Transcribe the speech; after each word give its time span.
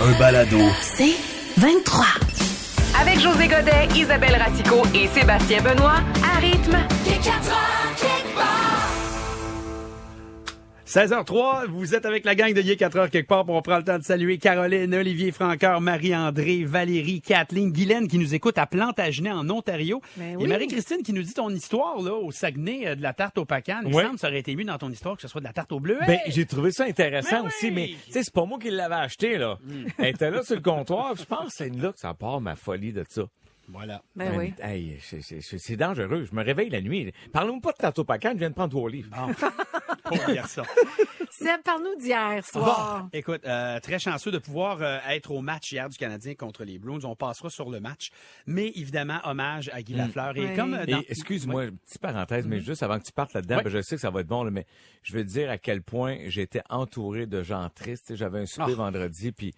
Un 0.00 0.12
balado. 0.18 0.58
C'est 0.82 1.14
23. 1.56 2.04
Avec 3.00 3.20
José 3.20 3.48
Godet, 3.48 3.88
Isabelle 3.94 4.36
Ratico 4.36 4.82
et 4.94 5.08
Sébastien 5.08 5.62
Benoît, 5.62 6.00
à 6.22 6.38
rythme. 6.40 6.76
16h03, 10.98 11.66
vous 11.66 11.96
êtes 11.96 12.06
avec 12.06 12.24
la 12.24 12.36
gang 12.36 12.52
de 12.54 12.60
Yé 12.60 12.76
4 12.76 12.96
heures 12.96 13.10
quelque 13.10 13.26
part. 13.26 13.44
On 13.48 13.60
prend 13.62 13.78
le 13.78 13.82
temps 13.82 13.98
de 13.98 14.04
saluer 14.04 14.38
Caroline, 14.38 14.94
Olivier 14.94 15.32
Francoeur, 15.32 15.80
Marie-André, 15.80 16.62
Valérie, 16.64 17.20
Kathleen, 17.20 17.72
Guylaine 17.72 18.06
qui 18.06 18.16
nous 18.16 18.32
écoute 18.32 18.58
à 18.58 18.66
Plantagenet 18.68 19.32
en 19.32 19.50
Ontario. 19.50 20.00
Ben 20.16 20.38
Et. 20.40 20.46
Marie-Christine 20.46 21.02
qui 21.02 21.12
nous 21.12 21.24
dit 21.24 21.34
ton 21.34 21.50
histoire 21.50 22.00
là 22.00 22.14
au 22.14 22.30
Saguenay 22.30 22.86
euh, 22.86 22.94
de 22.94 23.02
la 23.02 23.12
tarte 23.12 23.38
au 23.38 23.44
pacan. 23.44 23.80
Il 23.84 23.92
Ouais. 23.92 24.04
semble 24.04 24.20
ça 24.20 24.28
aurait 24.28 24.38
été 24.38 24.54
mieux 24.54 24.62
dans 24.62 24.78
ton 24.78 24.88
histoire 24.88 25.16
que 25.16 25.22
ce 25.22 25.26
soit 25.26 25.40
de 25.40 25.46
la 25.46 25.52
tarte 25.52 25.72
au 25.72 25.80
bleu. 25.80 25.98
Ben, 26.06 26.20
j'ai 26.28 26.46
trouvé 26.46 26.70
ça 26.70 26.84
intéressant 26.84 27.40
Ben 27.42 27.48
aussi, 27.48 27.66
oui. 27.66 27.72
mais 27.72 27.86
tu 28.06 28.12
sais, 28.12 28.22
c'est 28.22 28.32
pas 28.32 28.44
moi 28.44 28.60
qui 28.60 28.70
l'avais 28.70 28.94
acheté, 28.94 29.36
là. 29.36 29.58
Elle 29.98 30.10
était 30.14 30.30
là 30.30 30.44
sur 30.44 30.54
le 30.54 30.62
comptoir, 30.62 31.16
je 31.16 31.24
pense 31.24 31.46
que 31.46 31.54
c'est 31.56 31.74
là 31.74 31.90
que 31.92 31.98
ça 31.98 32.14
part 32.14 32.40
ma 32.40 32.54
folie 32.54 32.92
de 32.92 33.04
ça. 33.08 33.24
Voilà. 33.66 34.02
Ben 34.14 34.30
oui. 34.38 34.52
Hey, 34.62 34.98
c'est- 35.00 35.76
dangereux. 35.76 36.26
Je 36.30 36.36
me 36.36 36.44
réveille 36.44 36.68
la 36.68 36.82
nuit. 36.82 37.10
Parlons 37.32 37.60
pas 37.60 37.72
de 37.72 37.78
tantôt 37.78 38.04
pacan, 38.04 38.32
je 38.34 38.38
viens 38.40 38.50
de 38.50 38.54
prendre 38.54 38.68
trois 38.70 38.90
livres. 38.90 39.08
Pauvre 40.04 40.32
garçon. 40.32 40.62
Seb, 41.30 41.62
parle-nous 41.64 41.96
d'hier 42.00 42.44
soir. 42.44 43.08
Écoute, 43.12 43.40
euh, 43.44 43.80
très 43.80 43.98
chanceux 43.98 44.30
de 44.30 44.38
pouvoir 44.38 44.80
euh, 44.82 44.98
être 45.08 45.30
au 45.30 45.40
match 45.40 45.72
hier 45.72 45.88
du 45.88 45.96
Canadien 45.96 46.34
contre 46.34 46.64
les 46.64 46.78
Bruins. 46.78 47.00
On 47.04 47.16
passera 47.16 47.50
sur 47.50 47.70
le 47.70 47.80
match. 47.80 48.10
Mais 48.46 48.68
évidemment, 48.76 49.18
hommage 49.24 49.70
à 49.72 49.82
Guy 49.82 49.94
Lafleur. 49.94 50.36
Et 50.36 50.54
comme 50.54 50.74
euh, 50.74 50.86
dans... 50.86 51.02
excuse-moi, 51.08 51.66
petite 51.84 52.00
parenthèse, 52.00 52.46
mais 52.46 52.60
juste 52.60 52.82
avant 52.82 52.98
que 52.98 53.04
tu 53.04 53.12
partes 53.12 53.32
là-dedans, 53.32 53.60
ben, 53.64 53.70
je 53.70 53.82
sais 53.82 53.96
que 53.96 54.00
ça 54.00 54.10
va 54.10 54.20
être 54.20 54.26
bon, 54.26 54.44
là, 54.44 54.50
mais 54.50 54.66
je 55.02 55.12
veux 55.12 55.24
te 55.24 55.28
dire 55.30 55.50
à 55.50 55.58
quel 55.58 55.82
point 55.82 56.18
j'étais 56.28 56.62
entouré 56.70 57.26
de 57.26 57.42
gens 57.42 57.68
tristes. 57.74 58.14
J'avais 58.14 58.40
un 58.40 58.46
souper 58.46 58.72
Ah. 58.72 58.76
vendredi, 58.76 59.32
puis 59.32 59.54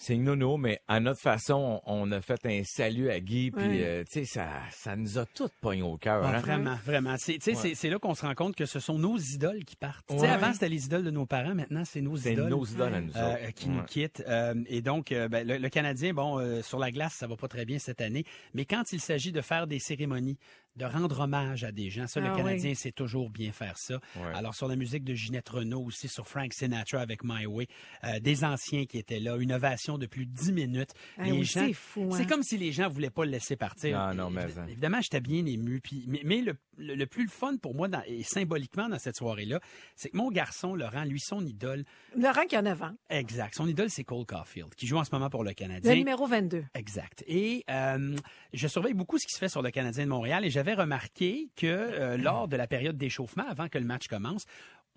c'est 0.00 0.16
nono, 0.16 0.56
mais 0.56 0.80
à 0.86 1.00
notre 1.00 1.20
façon, 1.20 1.82
on 1.84 2.10
a 2.12 2.20
fait 2.20 2.46
un 2.46 2.62
salut 2.64 3.10
à 3.10 3.18
Guy, 3.18 3.50
puis 3.50 3.82
euh, 3.82 4.04
tu 4.04 4.12
sais, 4.12 4.24
ça, 4.24 4.46
ça 4.70 4.94
nous 4.94 5.18
a 5.18 5.26
tous 5.26 5.50
pogné 5.60 5.82
au 5.82 5.96
cœur. 5.96 6.22
Ah, 6.24 6.36
hein. 6.36 6.38
Vraiment, 6.40 6.76
vraiment. 6.84 7.16
C'est, 7.18 7.34
tu 7.34 7.40
sais, 7.40 7.50
Ouais. 7.50 7.56
c'est, 7.56 7.74
c'est 7.74 7.90
là 7.90 7.98
qu'on 7.98 8.14
se 8.14 8.24
rend 8.24 8.34
compte 8.34 8.54
que 8.54 8.64
ce 8.64 8.78
sont 8.78 8.96
nos 8.98 9.18
idoles 9.18 9.64
qui 9.64 9.74
partent. 9.74 10.06
Tu 10.08 10.14
sais, 10.14 10.20
Ouais. 10.22 10.28
avant, 10.28 10.52
c'était 10.52 10.68
les 10.68 10.86
idoles 10.86 11.02
de 11.04 11.10
nos 11.10 11.26
parents. 11.26 11.54
Maintenant, 11.54 11.82
c'est 11.84 12.00
nos 12.00 12.16
C'est 12.16 12.34
idoles. 12.34 12.48
nos 12.48 12.64
idoles 12.64 12.94
à 12.94 13.00
nous 13.00 13.12
euh, 13.16 13.50
qui 13.50 13.68
nous 13.68 13.82
quittent. 13.82 14.22
Euh, 14.28 14.54
et 14.68 14.82
donc, 14.82 15.10
euh, 15.10 15.26
ben, 15.28 15.46
le, 15.46 15.58
le 15.58 15.68
Canadien, 15.68 16.14
bon, 16.14 16.38
euh, 16.38 16.62
sur 16.62 16.78
la 16.78 16.92
glace, 16.92 17.14
ça 17.14 17.26
va 17.26 17.36
pas 17.36 17.48
très 17.48 17.64
bien 17.64 17.80
cette 17.80 18.00
année. 18.00 18.24
Mais 18.54 18.64
quand 18.64 18.92
il 18.92 19.00
s'agit 19.00 19.32
de 19.32 19.40
faire 19.40 19.66
des 19.66 19.80
cérémonies, 19.80 20.38
de 20.78 20.84
rendre 20.86 21.20
hommage 21.20 21.64
à 21.64 21.72
des 21.72 21.90
gens, 21.90 22.06
ça, 22.06 22.20
Ah 22.24 22.28
le 22.30 22.36
Canadien 22.36 22.70
oui. 22.70 22.76
sait 22.76 22.92
toujours 22.92 23.28
bien 23.30 23.52
faire 23.52 23.76
ça. 23.76 23.94
Ouais. 24.16 24.32
Alors, 24.34 24.54
sur 24.54 24.68
la 24.68 24.76
musique 24.76 25.04
de 25.04 25.12
Ginette 25.14 25.48
Renault, 25.48 25.82
aussi 25.82 26.08
sur 26.08 26.26
Frank 26.26 26.52
Sinatra 26.54 27.00
avec 27.00 27.22
My 27.24 27.44
Way, 27.46 27.66
euh, 28.04 28.20
des 28.20 28.44
anciens 28.44 28.86
qui 28.86 28.96
étaient 28.98 29.20
là, 29.20 29.36
une 29.36 29.52
ovation 29.52 29.98
de 29.98 30.06
plus 30.06 30.24
de 30.26 30.32
10 30.32 30.52
minutes. 30.52 30.90
Ah 31.18 31.24
les 31.24 31.32
oui, 31.32 31.44
gens, 31.44 31.66
c'est 31.66 31.72
fou, 31.74 32.08
c'est 32.12 32.22
hein. 32.22 32.26
comme 32.26 32.42
si 32.42 32.56
les 32.56 32.72
gens 32.72 32.88
voulaient 32.88 33.10
pas 33.10 33.24
le 33.24 33.30
laisser 33.32 33.56
partir. 33.56 33.98
Ah 34.00 34.14
non, 34.14 34.30
mais 34.30 34.44
Évi- 34.46 34.58
hein. 34.58 34.66
Évidemment, 34.68 35.00
j'étais 35.02 35.20
bien 35.20 35.44
ému. 35.44 35.80
Puis, 35.80 36.04
mais 36.06 36.22
mais 36.24 36.40
le, 36.40 36.56
le, 36.76 36.94
le 36.94 37.06
plus 37.06 37.24
le 37.24 37.30
fun 37.30 37.56
pour 37.56 37.74
moi, 37.74 37.88
dans- 37.88 38.02
et 38.06 38.22
symboliquement 38.22 38.88
dans 38.88 38.98
cette 38.98 39.16
soirée-là, 39.16 39.60
c'est 39.96 40.10
que 40.10 40.16
mon 40.16 40.30
garçon, 40.30 40.74
Laurent, 40.74 41.04
lui, 41.04 41.20
son 41.20 41.44
idole, 41.44 41.84
Laurent 42.16 42.46
qui 42.48 42.56
a 42.56 42.62
9 42.62 42.82
ans. 42.82 42.94
exact, 43.10 43.54
son 43.56 43.66
idole, 43.66 43.90
c'est 43.90 44.04
Cole 44.04 44.24
Caulfield, 44.26 44.74
qui 44.76 44.86
joue 44.86 44.96
en 44.98 45.04
ce 45.04 45.10
moment 45.12 45.28
pour 45.28 45.42
le 45.42 45.48
Le 45.48 45.54
Canadien. 45.54 45.94
numéro 45.94 46.26
22. 46.26 46.64
Exact. 46.74 47.24
Et 47.26 47.64
euh, 47.70 48.14
je 48.52 48.68
surveille 48.68 48.92
beaucoup 48.94 49.18
ce 49.18 49.26
qui 49.26 49.32
se 49.32 49.38
fait 49.38 49.48
sur 49.48 49.62
le 49.62 49.70
Canadien 49.70 50.04
de 50.04 50.10
Montréal 50.10 50.44
et 50.44 50.50
j'avais 50.50 50.67
remarqué 50.74 51.50
que 51.56 51.66
euh, 51.66 52.16
lors 52.16 52.48
de 52.48 52.56
la 52.56 52.66
période 52.66 52.96
d'échauffement, 52.96 53.44
avant 53.48 53.68
que 53.68 53.78
le 53.78 53.84
match 53.84 54.08
commence, 54.08 54.44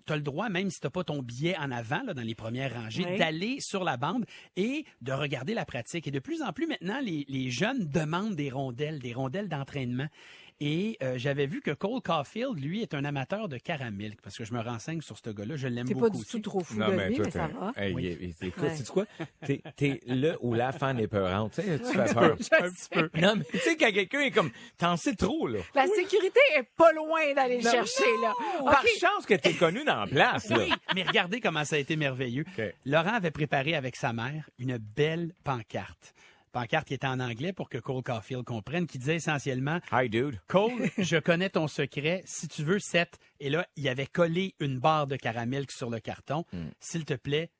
tu 0.06 0.12
as 0.12 0.16
le 0.16 0.22
droit, 0.22 0.48
même 0.48 0.68
si 0.70 0.80
tu 0.80 0.86
n'as 0.86 0.90
pas 0.90 1.04
ton 1.04 1.22
billet 1.22 1.56
en 1.58 1.70
avant, 1.70 2.02
là, 2.02 2.12
dans 2.12 2.22
les 2.22 2.34
premières 2.34 2.74
rangées, 2.74 3.04
Oui. 3.08 3.18
d'aller 3.18 3.60
sur 3.60 3.84
la 3.84 3.96
bande 3.96 4.24
et 4.56 4.84
de 5.00 5.12
regarder 5.12 5.54
la 5.54 5.64
pratique. 5.64 6.08
Et 6.08 6.10
de 6.10 6.18
plus 6.18 6.42
en 6.42 6.52
plus 6.52 6.66
maintenant, 6.66 6.98
les, 7.00 7.24
les 7.28 7.50
jeunes 7.50 7.86
demandent 7.88 8.34
des 8.34 8.50
rondelles, 8.50 8.98
des 8.98 9.12
rondelles 9.12 9.48
d'entraînement. 9.48 10.08
Et 10.64 10.96
euh, 11.02 11.14
j'avais 11.16 11.46
vu 11.46 11.60
que 11.60 11.72
Cole 11.72 12.00
Caulfield, 12.02 12.56
lui, 12.56 12.82
est 12.82 12.94
un 12.94 13.04
amateur 13.04 13.48
de 13.48 13.58
caramel, 13.58 14.14
parce 14.22 14.36
que 14.38 14.44
je 14.44 14.54
me 14.54 14.60
renseigne 14.60 15.00
sur 15.00 15.18
ce 15.18 15.30
gars-là. 15.30 15.56
Je 15.56 15.66
l'aime 15.66 15.88
T'es 15.88 15.94
beaucoup. 15.94 16.06
pas 16.06 16.10
du 16.14 16.18
aussi. 16.20 16.30
tout 16.30 16.38
trop 16.38 16.60
fou 16.60 16.76
Non, 16.78 16.88
de 16.88 16.92
mais 16.94 17.08
lui, 17.08 17.16
toi, 17.16 17.24
mais 17.24 17.30
ça 17.32 17.48
t'es- 17.48 17.54
va. 17.54 17.72
Hey, 17.76 17.94
Oui. 17.94 18.16
il- 18.20 18.28
il- 18.40 18.46
écoute, 18.46 18.62
Ouais. 18.62 18.76
sais-tu 18.76 18.92
quoi? 18.92 19.06
T'es, 19.44 19.60
t'es 19.74 20.00
le 20.06 20.36
ou 20.40 20.54
la 20.54 20.70
fan 20.70 21.00
épeurante. 21.00 21.54
Tu 21.56 21.62
sais, 21.62 21.78
tu 21.80 21.84
fais 21.86 22.14
peur. 22.14 22.36
Je 22.38 22.44
sais. 22.44 23.20
Non, 23.20 23.34
mais 23.36 23.44
tu 23.50 23.58
sais, 23.58 23.76
quand 23.76 23.90
quelqu'un 23.92 24.20
est 24.20 24.30
comme, 24.30 24.52
t'en 24.78 24.96
sais 24.96 25.16
trop, 25.16 25.48
là. 25.48 25.58
La 25.74 25.86
sécurité 25.88 26.38
est 26.56 26.68
pas 26.76 26.92
loin 26.92 27.34
d'aller 27.34 27.58
le 27.58 27.64
Non, 27.64 27.70
chercher, 27.72 28.04
là. 28.22 28.32
Par 28.64 28.84
chance 29.00 29.26
que 29.26 29.34
t'es 29.34 29.54
connu 29.54 29.82
dans 29.84 30.00
la 30.02 30.06
place, 30.06 30.48
là. 30.48 30.58
Oui, 30.60 30.72
mais 30.94 31.02
regardez 31.02 31.40
comment 31.40 31.64
ça 31.64 31.74
a 31.74 31.78
été 31.80 31.96
merveilleux. 31.96 32.44
Laurent 32.86 33.14
avait 33.14 33.32
préparé 33.32 33.74
avec 33.74 33.96
sa 33.96 34.12
mère 34.12 34.48
une 34.60 34.78
belle 34.78 35.32
pancarte. 35.42 36.14
Pancarte 36.52 36.86
qui 36.86 36.94
était 36.94 37.06
en 37.06 37.18
anglais 37.18 37.52
pour 37.52 37.68
que 37.68 37.78
Cole 37.78 38.02
Caulfield 38.02 38.44
comprenne, 38.44 38.86
qui 38.86 38.98
disait 38.98 39.16
essentiellement 39.16 39.80
Hi, 39.90 40.08
dude. 40.08 40.38
Cole, 40.46 40.90
je 40.98 41.16
connais 41.16 41.48
ton 41.48 41.66
secret. 41.66 42.22
Si 42.26 42.46
tu 42.46 42.62
veux, 42.62 42.78
7. 42.78 43.18
Et 43.40 43.50
là, 43.50 43.66
il 43.76 43.88
avait 43.88 44.06
collé 44.06 44.54
une 44.60 44.78
barre 44.78 45.06
de 45.06 45.16
caramel 45.16 45.66
sur 45.70 45.90
le 45.90 45.98
carton. 45.98 46.44
Hmm. 46.52 46.68
S'il 46.78 47.04
te 47.04 47.14
plaît, 47.14 47.50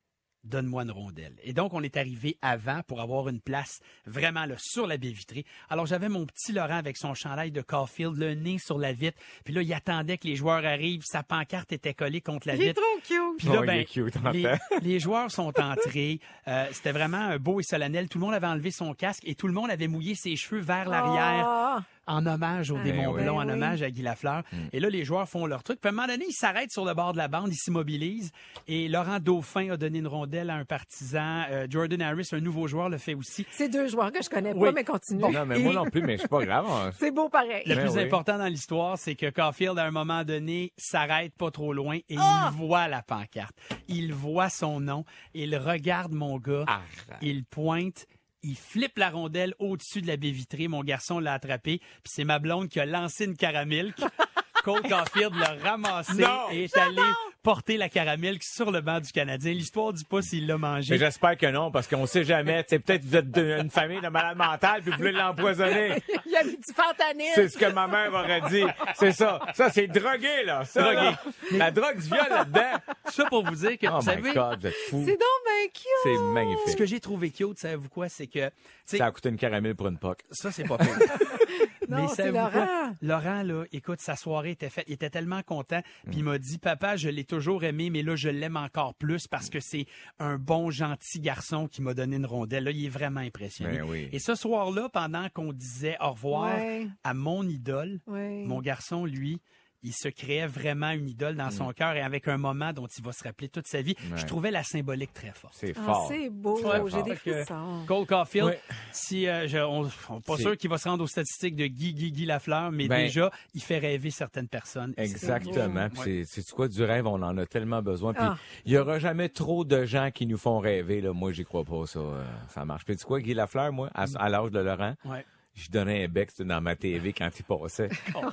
donne-moi 0.45 0.83
une 0.83 0.91
rondelle. 0.91 1.35
Et 1.43 1.53
donc, 1.53 1.73
on 1.75 1.83
est 1.83 1.97
arrivé 1.97 2.37
avant 2.43 2.81
pour 2.87 3.01
avoir 3.01 3.29
une 3.29 3.41
place 3.41 3.81
vraiment 4.07 4.45
là, 4.45 4.55
sur 4.59 4.87
la 4.87 4.97
baie 4.97 5.11
vitrée. 5.13 5.45
Alors, 5.71 5.87
j'avais 5.87 6.09
mon 6.09 6.27
petit 6.27 6.53
Laurent 6.53 6.77
avec 6.77 6.97
son 6.97 7.15
chandail 7.15 7.51
de 7.53 7.61
Caulfield, 7.63 8.17
le 8.17 8.35
nez 8.35 8.59
sur 8.59 8.79
la 8.79 8.93
vitre. 8.93 9.19
Puis 9.45 9.55
là, 9.55 9.63
il 9.63 9.73
attendait 9.73 10.19
que 10.19 10.27
les 10.27 10.37
joueurs 10.37 10.65
arrivent. 10.65 11.03
Sa 11.05 11.23
pancarte 11.23 11.73
était 11.73 11.95
collée 11.95 12.21
contre 12.21 12.49
la 12.49 12.55
Il 12.57 12.63
est 12.63 12.67
vitre. 12.69 12.81
trop 12.81 13.01
cute. 13.01 13.39
Puis 13.39 13.49
là, 13.49 13.55
Oh, 13.59 13.63
il 13.63 13.67
ben, 13.67 13.81
est 13.81 13.85
cute, 13.85 14.17
en 14.25 14.31
les, 14.31 14.49
les 14.83 14.99
joueurs 15.01 15.31
sont 15.31 15.53
entrés. 15.61 16.19
Euh, 16.49 16.67
C'était 16.73 16.93
vraiment 16.93 17.37
beau 17.39 17.61
et 17.61 17.63
solennel. 17.63 18.09
Tout 18.09 18.19
le 18.19 18.25
monde 18.25 18.35
avait 18.35 18.47
enlevé 18.47 18.71
son 18.71 18.95
casque 18.95 19.23
et 19.27 19.35
tout 19.35 19.47
le 19.47 19.53
monde 19.55 19.71
avait 19.71 19.89
mouillé 19.89 20.15
ses 20.15 20.35
cheveux 20.37 20.61
vers 20.61 20.89
l'arrière 20.89 21.47
Ah. 21.47 21.81
En 22.07 22.27
hommage 22.27 22.71
au 22.71 22.79
démon 22.79 23.13
oui. 23.13 23.23
blond, 23.23 23.41
en 23.41 23.45
Ben 23.47 23.53
hommage 23.55 23.83
à 23.83 23.91
Guy 23.91 24.03
Lafleur. 24.03 24.43
Et 24.73 24.81
là, 24.81 24.89
les 24.91 25.05
joueurs 25.05 25.29
font 25.29 25.47
leur 25.47 25.63
truc. 25.63 25.81
Puis 25.81 25.89
à 25.89 25.93
un 25.93 25.95
moment 25.95 26.09
donné, 26.09 26.25
ils 26.29 26.33
s'arrêtent 26.33 26.73
sur 26.73 26.85
le 26.85 26.95
bord 26.95 27.13
de 27.13 27.19
la 27.19 27.29
bande, 27.29 27.49
ils 27.53 27.57
s'immobilisent. 27.57 28.31
Et 28.67 28.89
Laurent 28.89 29.19
Dauphin 29.21 29.71
a 29.71 29.77
donné 29.77 29.99
une 30.01 30.07
rondelle 30.09 30.51
à 30.51 30.55
un 30.57 30.65
partisan. 30.65 31.45
Euh, 31.51 31.67
Jordan 31.71 32.03
Harris, 32.03 32.29
un 32.33 32.41
nouveau 32.41 32.67
joueur, 32.67 32.89
le 32.89 32.99
fait 32.99 33.15
aussi. 33.15 33.47
C'est 33.51 33.69
deux 33.69 33.89
joueurs 33.89 34.11
que 34.13 34.23
je 34.23 34.29
connais 34.29 34.53
Oui. 34.55 34.69
pas, 34.69 34.73
mais 34.73 34.85
continue. 34.85 35.21
Non, 35.21 35.47
mais 35.47 35.59
moi 35.59 35.73
non 35.75 35.85
plus, 35.85 36.03
mais 36.03 36.17
c'est 36.19 36.29
pas 36.29 36.45
grave. 36.45 36.67
hein. 36.69 36.91
C'est 36.99 37.11
beau 37.13 37.29
pareil. 37.29 37.63
Le 37.67 37.75
Ben 37.75 37.87
plus 37.87 37.97
oui. 37.97 38.03
important 38.05 38.39
dans 38.39 38.47
l'histoire, 38.47 38.99
c'est 38.99 39.15
que 39.15 39.31
Caulfield, 39.31 39.79
à 39.79 39.85
un 39.85 39.91
moment 39.91 40.25
donné, 40.25 40.73
s'arrête 40.77 41.35
pas 41.37 41.51
trop 41.51 41.73
loin 41.73 41.99
et 42.09 42.17
Ah! 42.19 42.51
il 42.53 42.59
voit 42.59 42.89
la 42.89 43.03
pancarte. 43.03 43.57
Il 43.89 44.13
voit 44.13 44.49
son 44.49 44.81
nom. 44.81 45.05
Il 45.35 45.57
regarde 45.57 46.13
mon 46.13 46.39
gars. 46.39 46.65
Arrête. 46.67 47.19
Il 47.23 47.45
pointe. 47.45 48.07
Il 48.45 48.57
flippe 48.57 48.99
la 48.99 49.11
rondelle 49.11 49.55
au-dessus 49.61 50.03
de 50.03 50.09
la 50.09 50.17
baie 50.17 50.31
vitrée. 50.33 50.67
Mon 50.67 50.83
garçon 50.83 51.21
l'a 51.21 51.35
attrapé. 51.35 51.79
Puis 51.79 52.13
c'est 52.13 52.25
ma 52.25 52.39
blonde 52.41 52.69
qui 52.69 52.81
a 52.81 52.87
lancé 52.87 53.25
une 53.25 53.37
caramilk. 53.37 53.97
Cole 54.65 54.83
Caulfield 54.83 55.35
l'a 55.35 55.55
ramassé 55.63 56.23
Non! 56.23 56.51
et 56.51 56.65
est 56.65 56.77
allé 56.77 57.03
porter 57.43 57.77
la 57.77 57.89
caramilk 57.89 58.43
sur 58.43 58.71
le 58.71 58.81
banc 58.81 59.01
du 59.01 59.11
Canadien. 59.13 59.53
L'histoire 59.53 59.93
dit 59.93 60.05
pas 60.05 60.23
s'il 60.23 60.47
l'a 60.47 60.59
mangé. 60.59 60.95
Mais 60.95 60.99
j'espère 60.99 61.37
que 61.37 61.47
non, 61.47 61.71
parce 61.71 61.87
qu'on 61.89 62.07
sait 62.07 62.25
jamais. 62.25 62.63
Peut-être 62.63 63.05
vous 63.05 63.17
êtes 63.17 63.37
une 63.37 63.71
famille 63.71 64.01
de 64.01 64.09
malades 64.09 64.37
mentales 64.37 64.83
puis 64.83 64.91
vous 64.93 64.97
voulez 64.99 65.13
l'empoisonner. 65.13 66.03
Il 66.27 66.33
y 66.33 66.37
a 66.37 66.45
du 66.45 66.57
fentanyl. 66.75 67.33
C'est 67.35 67.49
ce 67.49 67.59
que 67.59 67.67
ma 67.73 67.87
mère 67.89 68.13
aurait 68.15 68.43
dit. 68.49 68.65
C'est 68.95 69.13
ça. 69.13 69.41
Ça, 69.55 69.71
c'est 69.71 69.89
drogué, 69.89 70.45
là. 70.45 70.65
Ça, 70.65 70.83
Drogué. 70.83 70.97
là. 70.97 71.23
La 71.53 71.71
drogue 71.71 71.97
du 72.01 72.07
viol 72.07 72.27
là-dedans. 72.31 72.79
Ça 73.11 73.25
pour 73.27 73.45
vous 73.45 73.55
dire 73.57 73.79
que, 73.79 73.87
Oh 73.89 73.97
vous 73.97 74.03
savez, 74.03 74.23
my 74.23 74.35
God, 74.35 74.61
vous 74.61 74.67
êtes 74.69 74.75
fous. 74.89 75.03
C'est 75.05 75.13
donc 75.13 75.21
bien 75.45 75.67
cute. 75.73 75.85
C'est 76.05 76.15
ce 76.15 76.33
magnifique. 76.33 76.77
que 76.79 76.87
j'ai 76.87 77.01
trouvé 77.01 77.31
cute, 77.31 77.59
savez-vous 77.59 77.89
quoi, 77.89 78.09
c'est 78.09 78.27
que, 78.27 78.51
Ça 78.87 79.05
a 79.07 79.11
coûté 79.11 79.29
une 79.29 79.37
caramel 79.37 79.75
pour 79.75 79.89
une 79.89 79.99
poque. 79.99 80.21
ça, 80.31 80.51
c'est 80.53 80.65
pas 80.65 80.79
pire. 80.79 80.89
Non, 81.97 82.09
c'est? 82.09 82.33
Laurent. 82.33 82.97
Laurent, 83.01 83.43
là, 83.43 83.65
écoute, 83.73 84.01
sa 84.01 84.17
soirée 84.17 84.51
était 84.53 84.71
faite. 84.71 84.85
Il 84.89 84.95
était 84.95 85.11
tellement 85.11 85.43
content. 85.43 85.81
Puis 86.07 86.17
il 86.19 86.25
m'a 86.25 86.39
dit, 86.39 86.59
papa, 86.59 86.97
je 86.97 87.09
l'ai 87.09 87.25
toujours 87.25 87.65
aimé, 87.65 87.91
mais 87.91 88.03
là, 88.03 88.17
je 88.17 88.29
l'aime 88.29 88.57
encore 88.57 88.95
plus 88.95 89.27
parce 89.27 89.51
que 89.51 89.61
c'est 89.61 89.87
un 90.19 90.39
bon, 90.39 90.71
gentil 90.71 91.21
garçon 91.21 91.69
qui 91.69 91.83
m'a 91.83 91.95
donné 91.95 92.17
une 92.17 92.27
rondelle. 92.27 92.65
Là, 92.65 92.71
il 92.71 92.87
est 92.87 92.91
vraiment 92.91 93.21
impressionné. 93.21 93.79
Ben 93.79 93.87
oui. 93.89 94.09
Et 94.13 94.19
ce 94.19 94.35
soir-là, 94.35 94.89
pendant 94.89 95.29
qu'on 95.31 95.53
disait 95.53 95.97
au 96.01 96.11
revoir 96.13 96.55
Ouais. 96.57 96.87
à 97.05 97.15
mon 97.15 97.47
idole, 97.47 98.01
Ouais. 98.07 98.45
mon 98.47 98.61
garçon, 98.61 99.05
lui, 99.05 99.41
il 99.83 99.93
se 99.93 100.09
créait 100.09 100.47
vraiment 100.47 100.91
une 100.91 101.09
idole 101.09 101.35
dans 101.37 101.51
son 101.51 101.73
cœur 101.73 101.95
et 101.97 102.01
avec 102.03 102.29
un 102.29 102.37
moment 102.39 102.73
dont 102.73 102.87
il 102.87 103.05
va 103.05 103.13
se 103.13 103.25
rappeler 103.25 103.49
toute 103.49 103.67
sa 103.67 103.83
vie. 103.83 103.95
Ouais. 104.11 104.17
Je 104.19 104.27
trouvais 104.27 104.51
la 104.51 104.63
symbolique 104.63 105.13
très 105.13 105.33
forte. 105.33 105.55
C'est 105.57 105.73
Ah, 105.77 105.83
fort. 105.85 106.09
c'est 106.09 106.31
beau, 106.31 106.61
j'ai 106.89 107.03
des 107.03 107.17
frissons. 107.17 107.85
Cole 107.87 108.07
Caulfield, 108.07 108.47
Ouais. 108.47 108.61
si 108.93 109.27
euh, 109.29 109.47
je, 109.49 109.59
on, 109.59 109.89
on 110.09 110.21
pas 110.21 110.37
C'est- 110.37 110.43
sûr 110.43 110.57
qu'il 110.57 110.71
va 110.71 110.79
se 110.79 110.89
rendre 110.89 111.03
aux 111.05 111.09
statistiques 111.09 111.57
de 111.57 111.67
Guy 111.67 111.95
Guy 111.95 112.13
Guy 112.13 112.25
Lafleur, 112.27 112.71
mais 112.71 112.87
Ben- 112.89 113.05
déjà 113.05 113.31
il 113.55 113.63
fait 113.63 113.79
rêver 113.79 114.11
certaines 114.11 114.49
personnes. 114.49 114.95
Exactement. 114.97 115.89
C'est 116.05 116.25
c'est 116.27 116.49
quoi 116.53 116.69
du 116.69 116.83
rêve, 116.85 117.07
on 117.07 117.23
en 117.23 117.37
a 117.39 117.47
tellement 117.47 117.83
besoin. 117.83 118.13
Puis 118.15 118.23
Ah. 118.25 118.37
il 118.65 118.73
y 118.73 118.79
aura 118.79 118.99
jamais 118.99 119.29
trop 119.29 119.65
de 119.65 119.85
gens 119.85 120.11
qui 120.13 120.27
nous 120.27 120.39
font 120.39 120.59
rêver. 120.59 121.01
Là. 121.01 121.13
Moi, 121.13 121.33
j'y 121.33 121.45
crois 121.45 121.65
pas, 121.65 121.87
ça. 121.87 121.99
euh, 121.99 122.25
ça 122.49 122.65
marche. 122.65 122.85
Puis 122.85 122.97
tu 122.97 123.05
quoi, 123.05 123.21
Guy 123.21 123.35
Lafleur, 123.35 123.73
moi, 123.73 123.91
à, 123.95 124.07
à 124.17 124.29
l'âge 124.29 124.51
de 124.51 124.61
Laurent, 124.61 124.95
Ouais. 125.05 125.25
je 125.55 125.69
donnais 125.71 126.05
un 126.05 126.09
bec 126.09 126.31
dans 126.41 126.61
ma 126.61 126.77
TV 126.77 127.13
quand 127.13 127.31
il 127.39 127.43
passait. 127.45 127.89
Oh, 128.15 128.31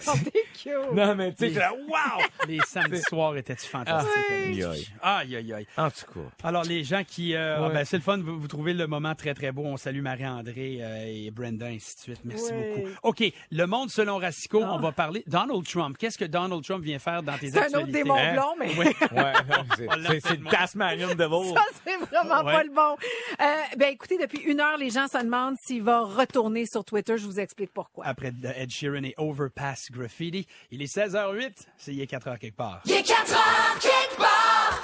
cute. 0.64 0.94
non, 0.94 1.16
mais 1.16 1.34
tu 1.34 1.50
sais, 1.54 1.60
là, 1.60 1.72
wow! 1.74 2.24
Les 2.48 2.60
samedis 2.68 3.02
soirs 3.02 3.36
étaient-tu 3.38 3.66
fantastiques? 3.68 4.12
Ah, 4.18 4.34
avec 4.34 4.50
aïe, 4.56 4.64
aïe. 4.64 4.88
Aïe, 5.02 5.36
aïe, 5.36 5.54
aïe. 5.54 5.68
En 5.78 5.90
tout 5.90 6.06
cas. 6.14 6.48
Alors, 6.48 6.64
les 6.64 6.84
gens 6.84 7.04
qui... 7.08 7.36
euh, 7.36 7.66
ah 7.66 7.70
ben, 7.70 7.86
c'est 7.86 7.98
le 7.98 8.04
fun, 8.04 8.18
vous, 8.18 8.40
vous 8.40 8.48
trouvez 8.48 8.74
le 8.74 8.88
moment 8.88 9.16
très, 9.16 9.34
très 9.34 9.52
beau. 9.52 9.64
On 9.66 9.78
salue 9.78 10.02
Marie-André 10.02 10.80
euh, 10.82 11.06
et 11.08 11.32
Brenda, 11.32 11.68
ainsi 11.68 11.96
de 11.96 12.00
suite. 12.02 12.22
Merci 12.24 12.52
Ouais. 12.54 12.74
beaucoup. 12.76 12.90
OK, 13.04 13.24
le 13.52 13.66
monde 13.66 13.90
selon 13.90 14.18
Racicot, 14.18 14.64
on 14.64 14.78
va 14.80 14.92
parler... 14.92 15.24
Donald 15.28 15.66
Trump, 15.68 15.98
qu'est-ce 15.98 16.18
que 16.18 16.26
Donald 16.26 16.64
Trump 16.64 16.84
vient 16.84 17.00
faire 17.00 17.22
dans 17.24 17.38
tes 17.38 17.52
C'est 17.52 17.58
un 17.60 17.62
actualités? 17.64 18.02
autre 18.02 18.04
démon 18.04 18.16
Hein? 18.18 18.34
blond, 18.34 18.56
mais 18.60 18.70
Oui. 18.78 18.86
Ouais, 19.12 19.34
c'est- 20.22 20.36
le. 20.38 20.50
Tasmanian 20.50 21.16
Devil. 21.16 21.54
ça, 21.54 21.64
c'est 21.86 21.98
vraiment 21.98 22.44
Ouais. 22.44 22.54
pas 22.54 22.64
le 22.64 22.70
bon. 22.72 22.96
Euh, 23.42 23.46
ben, 23.78 23.90
écoutez, 23.94 24.18
depuis 24.18 24.40
une 24.40 24.60
heure, 24.60 24.78
les 24.78 24.90
gens 24.90 25.08
se 25.08 25.18
demandent 25.24 25.56
s'il 25.62 25.84
va 25.84 26.02
retourner 26.02 26.66
sur 26.66 26.84
Twitter. 26.84 27.18
Je 27.18 27.26
vous 27.26 27.40
explique 27.40 27.72
pourquoi. 27.74 28.06
Après 28.06 28.32
Ed 28.56 28.70
Sheeran 28.72 29.04
et 29.04 29.14
Overpass 29.18 29.92
Graffiti, 29.92 30.48
il 30.72 30.82
est 30.82 30.94
16h08, 30.94 31.52
c'est 31.78 31.94
Il 31.94 32.02
est 32.02 32.12
4h 32.12 32.38
quelque 32.38 32.56
part. 32.56 32.82
Il 32.86 32.92
est 32.94 33.04
4 33.04 33.32
heures 33.34 33.80
quelque 33.80 34.18
part. 34.18 34.29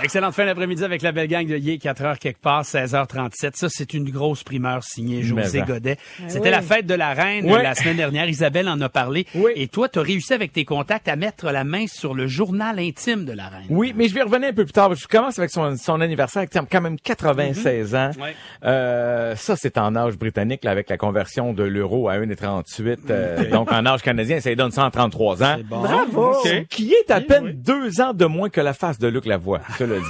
Excellente 0.03 0.33
fin 0.35 0.45
d'après-midi 0.45 0.83
avec 0.83 1.01
la 1.01 1.11
belle 1.13 1.27
gang 1.27 1.47
de 1.47 1.55
Yé, 1.57 1.77
4 1.77 2.01
heures 2.03 2.19
quelque 2.19 2.39
part, 2.41 2.63
16h37. 2.63 3.51
Ça, 3.55 3.67
c'est 3.69 3.93
une 3.93 4.09
grosse 4.09 4.43
primeur 4.43 4.83
signée 4.83 5.23
José 5.23 5.59
Mais 5.59 5.63
en. 5.63 5.65
Godet. 5.65 5.97
C'était 6.27 6.41
oui. 6.45 6.51
la 6.51 6.61
fête 6.61 6.85
de 6.85 6.93
la 6.93 7.13
reine 7.13 7.45
Oui. 7.45 7.59
la 7.63 7.73
semaine 7.75 7.95
dernière. 7.97 8.27
Isabelle 8.27 8.67
en 8.67 8.79
a 8.81 8.89
parlé. 8.89 9.25
Oui. 9.33 9.53
Et 9.55 9.67
toi, 9.67 9.87
tu 9.87 9.97
as 9.99 10.01
réussi 10.01 10.33
avec 10.33 10.51
tes 10.51 10.65
contacts 10.65 11.07
à 11.07 11.15
mettre 11.15 11.49
la 11.49 11.63
main 11.63 11.85
sur 11.87 12.13
le 12.13 12.27
journal 12.27 12.77
intime 12.79 13.23
de 13.25 13.31
la 13.31 13.47
reine. 13.47 13.65
Oui, 13.69 13.93
mais 13.95 14.07
je 14.09 14.13
vais 14.13 14.21
revenir 14.23 14.49
un 14.49 14.53
peu 14.53 14.65
plus 14.65 14.73
tard. 14.73 14.93
Je 14.93 15.07
commence 15.07 15.39
avec 15.39 15.49
son, 15.49 15.75
son 15.77 16.01
anniversaire, 16.01 16.47
qui 16.47 16.57
a 16.57 16.65
quand 16.69 16.81
même 16.81 16.99
96 16.99 17.95
ans. 17.95 18.11
Ouais. 18.21 18.35
Euh, 18.65 19.35
ça, 19.37 19.55
c'est 19.55 19.77
en 19.77 19.95
âge 19.95 20.17
britannique, 20.17 20.65
là, 20.65 20.71
avec 20.71 20.89
la 20.89 20.97
conversion 20.97 21.53
de 21.53 21.63
l'euro 21.63 22.09
à 22.09 22.17
1,38. 22.17 22.97
euh, 23.09 23.45
Donc, 23.49 23.71
en 23.71 23.85
âge 23.85 24.01
canadien, 24.01 24.39
ça 24.41 24.49
lui 24.49 24.55
donne 24.57 24.71
133 24.71 25.41
ans. 25.41 25.53
C'est 25.57 25.63
bon. 25.63 25.79
Bravo! 25.81 26.35
Qui 26.69 26.93
est 26.93 27.09
à 27.11 27.21
peine 27.21 27.53
deux 27.53 28.01
ans 28.01 28.13
de 28.13 28.25
moins 28.25 28.49
que 28.49 28.61
la 28.61 28.73
face 28.73 28.99
de 28.99 29.07
Luc 29.07 29.25
Lavoie, 29.25 29.61
cela 29.85 29.99
dit. 29.99 30.05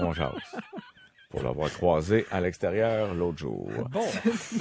On 0.00 0.12
jase. 0.12 0.32
Pour 1.30 1.44
l'avoir 1.44 1.70
croisé 1.70 2.26
à 2.32 2.40
l'extérieur 2.40 3.14
l'autre 3.14 3.38
jour. 3.38 3.70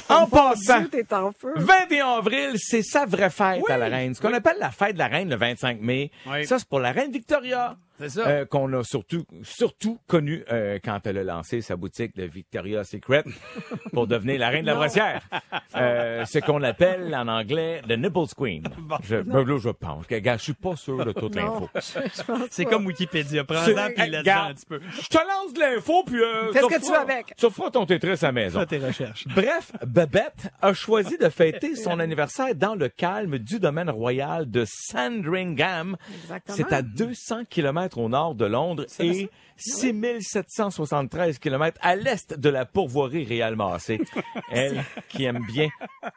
En 0.08 0.28
passant, 0.28 0.82
Dieu, 0.82 0.90
t'es 0.90 1.14
en 1.14 1.32
feu. 1.32 1.54
21 1.56 2.08
avril, 2.20 2.52
c'est 2.58 2.84
sa 2.84 3.08
vraie 3.08 3.32
fête 3.32 3.68
à 3.70 3.78
la 3.78 3.88
reine. 3.88 4.14
Ce 4.14 4.22
qu'on 4.22 4.34
appelle 4.34 4.58
la 4.60 4.70
fête 4.70 4.94
de 4.94 5.00
la 5.00 5.08
reine 5.08 5.30
le 5.30 5.36
25 5.36 5.82
mai. 5.82 6.12
Oui. 6.28 6.46
Ça, 6.46 6.60
c'est 6.60 6.70
pour 6.70 6.80
la 6.80 6.92
reine 6.92 7.12
Victoria. 7.12 7.76
C'est 8.00 8.10
ça. 8.10 8.28
Euh, 8.28 8.46
qu'on 8.46 8.72
a 8.74 8.84
surtout, 8.84 9.26
surtout 9.44 10.00
connu 10.08 10.44
euh, 10.52 10.80
quand 10.84 11.06
elle 11.06 11.18
a 11.20 11.24
lancé 11.24 11.62
sa 11.62 11.76
boutique 11.76 12.16
de 12.16 12.24
Victoria's 12.24 12.90
Secret 12.90 13.24
pour 13.94 14.08
devenir 14.08 14.40
la 14.40 14.50
reine 14.50 14.62
de 14.62 14.68
la 14.68 14.76
brossière. 14.76 15.22
Euh, 15.76 16.26
ce 16.26 16.40
qu'on 16.40 16.64
appelle 16.64 17.14
en 17.16 17.28
anglais 17.28 17.82
the 17.88 17.92
Nipples 17.92 18.34
Queen. 18.36 18.64
Je, 19.04 19.18
ben 19.18 19.46
là, 19.46 19.58
je 19.60 19.70
pense. 19.70 20.08
Gars, 20.08 20.38
je 20.38 20.44
suis 20.44 20.54
pas 20.54 20.76
sûr 20.76 21.06
de 21.06 21.12
toute 21.12 21.36
l'info. 21.36 21.70
C'est 22.50 22.66
comme 22.66 22.88
Wikipédia. 22.88 23.44
Prends-en 23.44 23.90
puis 23.96 24.18
regarde, 24.18 24.52
un 24.52 24.54
petit 24.56 24.66
peu. 24.66 24.80
Je 24.92 25.08
te 25.08 25.18
lance 25.18 25.54
de 25.54 25.60
l'info, 25.60 26.04
puis... 26.06 26.20
Euh, 26.22 26.52
Fais 26.52 26.62
ce 26.62 26.66
tu 26.66 26.74
que 26.74 26.80
tu 26.80 26.86
veux 26.88 26.88
feras- 26.88 27.02
avec? 27.02 27.36
Tu 27.38 27.50
feras 27.52 27.70
ton 27.70 27.86
Tetris 27.86 28.14
à 28.14 28.28
la 28.28 28.32
maison. 28.32 28.60
Fais 28.62 28.66
tes 28.66 28.78
recherches. 28.80 29.28
Bref, 29.28 29.72
Babette 29.86 30.50
a 30.62 30.74
choisi 30.74 31.18
de 31.20 31.30
fêter 31.30 31.76
son 31.76 32.00
anniversaire 32.00 32.56
dans 32.56 32.74
le 32.76 32.90
calme 32.90 33.38
du 33.38 33.60
domaine 33.60 33.92
royal 33.92 34.50
de 34.50 34.66
Sandringham. 34.66 35.98
Exactement. 36.24 36.58
C'est 36.58 36.74
à 36.74 36.82
200 36.82 37.46
km 37.50 37.89
au 37.98 38.10
nord 38.10 38.36
de 38.36 38.46
Londres 38.46 38.86
et 39.00 39.30
6773 39.58 41.40
km 41.40 41.78
à 41.82 41.96
l'est 41.96 42.38
de 42.38 42.50
la 42.50 42.66
pourvoirie 42.66 43.26
Réal 43.26 43.56
Massé. 43.56 44.00
Elle 44.52 44.84
qui 45.10 45.26
aime 45.26 45.46
bien 45.48 45.70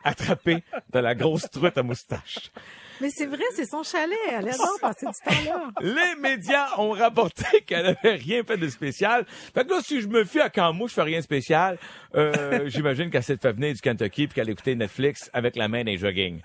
attraper 0.04 0.62
de 0.92 0.98
la 0.98 1.14
grosse 1.14 1.50
truite 1.50 1.78
à 1.78 1.82
moustache. 1.82 2.50
Mais 3.02 3.10
c'est 3.10 3.26
vrai, 3.26 3.42
c'est 3.54 3.66
son 3.68 3.82
chalet. 3.82 4.16
Elle 4.30 4.48
adore 4.48 4.78
passer 4.80 5.06
du 5.06 5.12
temps 5.12 5.52
là. 5.52 5.70
Les 5.80 6.20
médias 6.20 6.68
ont 6.78 6.92
rapporté 6.92 7.60
qu'elle 7.66 7.86
avait 7.86 8.14
rien 8.14 8.42
fait 8.44 8.56
de 8.56 8.68
spécial. 8.68 9.26
Fait 9.54 9.64
que 9.64 9.70
là, 9.70 9.80
si 9.82 10.00
je 10.00 10.06
me 10.08 10.24
fie 10.24 10.40
à 10.40 10.48
quand 10.48 10.72
moi, 10.72 10.88
je 10.88 10.94
fais 10.94 11.02
rien 11.02 11.18
de 11.18 11.24
spécial, 11.24 11.78
euh, 12.14 12.62
j'imagine 12.66 13.10
qu'elle 13.10 13.22
s'est 13.24 13.36
fait 13.36 13.52
venir 13.52 13.74
du 13.74 13.80
Kentucky 13.80 14.28
puis 14.28 14.36
qu'elle 14.36 14.48
écoutait 14.50 14.74
Netflix 14.76 15.28
avec 15.32 15.56
la 15.56 15.68
main 15.68 15.82
des 15.84 15.98
jogging. 15.98 16.40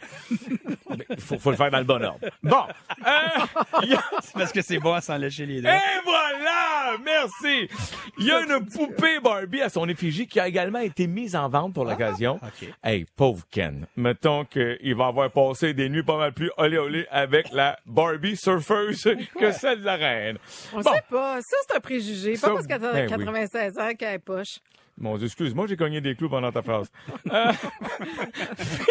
Il 1.09 1.19
faut, 1.21 1.37
faut 1.37 1.51
le 1.51 1.57
faire 1.57 1.69
dans 1.71 1.77
le 1.77 1.83
bon 1.83 2.03
ordre. 2.03 2.19
Bon. 2.41 2.63
Euh, 3.05 3.05
a- 3.95 4.03
parce 4.33 4.51
que 4.51 4.61
c'est 4.61 4.79
bon 4.79 4.93
à 4.93 5.01
s'en 5.01 5.17
lécher 5.17 5.45
les 5.45 5.61
doigts. 5.61 5.71
et 5.75 6.01
voilà! 6.03 6.97
Merci! 7.05 7.69
Il 8.17 8.25
y 8.25 8.31
a 8.31 8.41
une 8.41 8.65
poupée 8.65 9.19
Barbie 9.19 9.61
à 9.61 9.69
son 9.69 9.87
effigie 9.87 10.25
qui 10.27 10.39
a 10.39 10.47
également 10.47 10.79
été 10.79 11.05
mise 11.05 11.35
en 11.35 11.47
vente 11.49 11.73
pour 11.73 11.85
l'occasion. 11.85 12.39
OK. 12.41 12.69
Hey, 12.83 13.05
pauvre 13.15 13.43
Ken. 13.51 13.85
Mettons 13.95 14.45
qu'il 14.45 14.95
va 14.95 15.07
avoir 15.07 15.29
passé 15.29 15.73
des 15.73 15.89
nuits 15.89 16.03
pas 16.03 16.17
mal 16.17 16.33
plus 16.33 16.46
olé 16.57 16.77
olé 16.77 17.07
avec 17.11 17.51
la 17.51 17.77
Barbie 17.85 18.37
surfeuse 18.37 19.03
que 19.39 19.51
celle 19.51 19.81
de 19.81 19.85
la 19.85 19.95
reine. 19.95 20.37
On 20.73 20.81
Bon. 20.81 20.93
sait 20.93 21.03
pas. 21.09 21.39
Ça, 21.41 21.57
c'est 21.67 21.75
un 21.77 21.79
préjugé. 21.79 22.35
Ça, 22.35 22.47
Pas 22.47 22.53
parce 22.55 22.67
qu'elle 22.67 22.83
a 22.85 22.93
ben 22.93 23.03
oui. 23.03 23.09
96 23.09 23.77
ans 23.79 23.91
qu'elle 23.97 24.13
est 24.15 24.19
poche. 24.19 24.59
Mon 24.99 25.15
Dieu, 25.17 25.27
excuse-moi, 25.27 25.67
j'ai 25.67 25.77
cogné 25.77 26.01
des 26.01 26.15
clous 26.15 26.27
pendant 26.29 26.51
ta 26.51 26.61
phrase. 26.63 26.89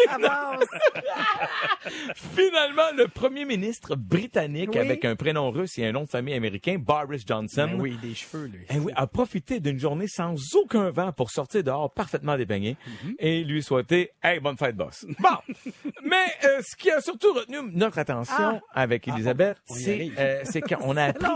Avance. 0.09 0.63
Finalement, 2.35 2.89
le 2.95 3.07
premier 3.07 3.45
ministre 3.45 3.95
britannique 3.95 4.69
Oui. 4.73 4.79
avec 4.79 5.03
un 5.05 5.15
prénom 5.15 5.51
russe 5.51 5.77
et 5.77 5.85
un 5.85 5.91
nom 5.91 6.03
de 6.03 6.09
famille 6.09 6.33
américain, 6.33 6.77
Boris 6.79 7.23
Johnson, 7.27 7.67
Ben 7.71 7.79
oui, 7.81 7.97
des 8.01 8.13
cheveux, 8.15 8.45
lui. 8.47 8.65
Eh 8.69 8.79
oui, 8.79 8.91
a 8.95 9.07
profité 9.07 9.59
d'une 9.59 9.79
journée 9.79 10.07
sans 10.07 10.35
aucun 10.55 10.89
vent 10.91 11.11
pour 11.11 11.29
sortir 11.29 11.63
dehors 11.63 11.91
parfaitement 11.93 12.37
dépeigné 12.37 12.77
Mhm. 13.03 13.15
et 13.19 13.43
lui 13.43 13.61
souhaiter 13.61 14.11
Hey, 14.23 14.39
bonne 14.39 14.57
fête, 14.57 14.75
boss. 14.75 15.05
Bon, 15.19 15.37
mais 16.03 16.25
euh, 16.45 16.61
ce 16.65 16.75
qui 16.75 16.89
a 16.91 17.01
surtout 17.01 17.33
retenu 17.33 17.57
notre 17.73 17.99
attention 17.99 18.61
avec 18.73 19.07
Elisabeth, 19.07 19.57
Ah. 19.69 19.73
y 19.73 19.79
c'est 19.83 19.93
arrive. 19.93 20.15
euh, 20.19 20.41
c'est 20.45 20.61
qu'on 20.61 20.95
a 20.97 21.03
appris... 21.05 21.27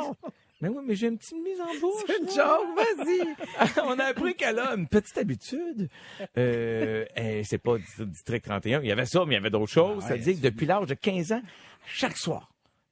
Mais 0.62 0.70
oui, 0.70 0.84
mais 0.86 0.96
j'ai 0.96 1.08
une 1.08 1.18
petite 1.18 1.38
mise 1.44 1.60
en 1.60 1.80
bouche. 1.80 2.04
C'est 2.08 2.20
une 2.20 2.30
joke. 2.30 2.68
Vas-y. 2.78 3.82
on 3.84 3.98
a 4.00 4.06
appris 4.06 4.36
qu'elle 4.36 4.60
a 4.60 4.76
une 4.76 4.88
petite 4.88 5.18
habitude. 5.18 5.90
Euh, 6.38 7.06
c'est 7.44 7.58
pas 7.58 7.78
du- 7.78 8.06
District 8.06 8.44
31. 8.46 8.82
Il 8.82 8.88
y 8.88 8.92
avait 8.92 9.06
ça, 9.06 9.22
mais 9.26 9.34
il 9.34 9.38
y 9.38 9.40
avait 9.40 9.50
d'autres 9.50 9.72
choses. 9.72 9.98
Ah 10.04 10.08
Ça 10.08 10.14
ouais, 10.14 10.20
veut 10.20 10.24
dire 10.34 10.36
que 10.36 10.42
depuis 10.48 10.66
l'âge 10.68 10.86
de 10.86 10.94
15 10.94 11.32
ans, 11.34 11.42
chaque 11.88 12.18
soir, 12.18 12.51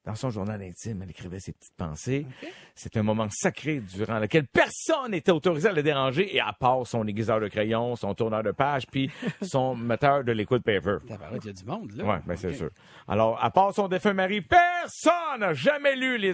dans 0.10 0.16
son 0.16 0.32
journal 0.32 0.60
intime, 0.63 1.01
elle 1.04 1.12
écrivait 1.12 1.39
ses 1.39 1.51
petites 1.51 1.75
pensées. 1.78 2.25
C'est 2.74 2.98
un 2.98 3.04
moment 3.04 3.28
sacré 3.30 3.80
durant 3.80 4.18
lequel 4.18 4.48
personne 4.48 5.12
n'était 5.12 5.32
autorisé 5.32 5.70
à 5.70 5.72
le 5.72 5.84
déranger, 5.84 6.36
et 6.36 6.39
à 6.39 6.51
part 6.51 6.88
son 6.88 7.06
aiguiseur 7.06 7.39
de 7.39 7.48
crayon, 7.48 7.96
son 7.96 8.16
tourneur 8.16 8.42
de 8.42 8.50
page, 8.51 8.88
puis 8.92 9.12
son 9.44 9.75
metteur 9.75 10.24
de 10.24 10.32
liquid 10.32 10.63
paper. 10.63 10.98
Il 11.08 11.46
y 11.46 11.50
a 11.50 11.54
du 11.54 11.63
monde, 11.63 11.92
là. 11.96 12.04
Ouais, 12.06 12.20
ben 12.25 12.36
c'est 12.36 12.54
sûr. 12.56 12.72
Alors, 13.08 13.38
à 13.44 13.51
part 13.51 13.72
son 13.75 13.88
défunt 13.88 14.13
mari, 14.13 14.42
personne 14.42 15.39
n'a 15.42 15.54
jamais 15.54 15.96
lu 15.96 16.18
les 16.18 16.34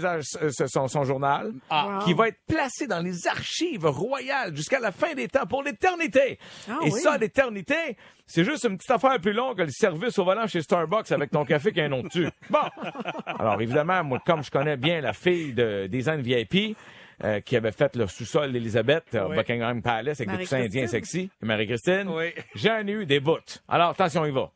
son, 0.68 0.88
son 0.88 1.04
journal, 1.04 1.52
Ah. 1.70 2.00
qui 2.06 2.14
va 2.14 2.30
être 2.30 2.40
placé 2.48 2.88
dans 2.88 3.02
les 3.02 3.28
archives 3.28 3.86
royales 3.86 4.56
jusqu'à 4.56 4.80
la 4.80 4.94
fin 4.94 5.14
des 5.16 5.28
temps 5.28 5.46
pour 5.46 5.64
l'éternité. 5.64 6.40
Ah 6.70 6.78
Et 6.86 6.92
oui. 6.92 7.00
ça, 7.02 7.18
l'éternité, 7.18 7.98
c'est 8.26 8.44
juste 8.46 8.64
une 8.64 8.78
petite 8.78 8.92
affaire 8.92 9.20
plus 9.20 9.34
longue 9.34 9.58
que 9.58 9.64
le 9.64 9.70
service 9.70 10.18
au 10.18 10.24
volant 10.24 10.48
chez 10.48 10.62
Starbucks 10.62 11.12
avec 11.12 11.30
ton 11.32 11.44
café 11.46 11.72
qui 11.74 11.82
a 11.82 11.86
un 11.86 11.90
nom 11.90 12.04
dessus. 12.04 12.30
Bon. 12.50 12.60
Alors, 13.40 13.58
évidemment, 13.66 14.04
moi, 14.04 14.20
comme 14.26 14.44
je 14.44 14.50
connais 14.50 14.78
bien 14.78 15.02
la 15.02 15.14
fille 15.14 15.54
de 15.54 15.88
design 15.88 16.22
VIP, 16.22 16.76
euh, 17.24 17.40
qui 17.42 17.56
avait 17.56 17.72
fait 17.72 17.96
le 17.96 18.08
sous-sol 18.08 18.52
d'Elisabeth 18.52 19.06
au 19.16 19.30
Oui. 19.30 19.36
Buckingham 19.38 19.82
Palace 19.82 20.20
avec 20.20 20.28
des 20.30 20.34
Marie-Christine. 20.34 20.66
indiens 20.66 20.88
sexy, 20.88 21.30
Marie-Christine, 21.42 22.08
Oui. 22.10 22.34
j'en 22.56 22.86
ai 22.88 22.92
eu 22.92 23.06
des 23.06 23.20
bouts. 23.20 23.60
Alors, 23.70 23.90
attention, 23.92 24.26
il 24.26 24.34
va. 24.34 24.52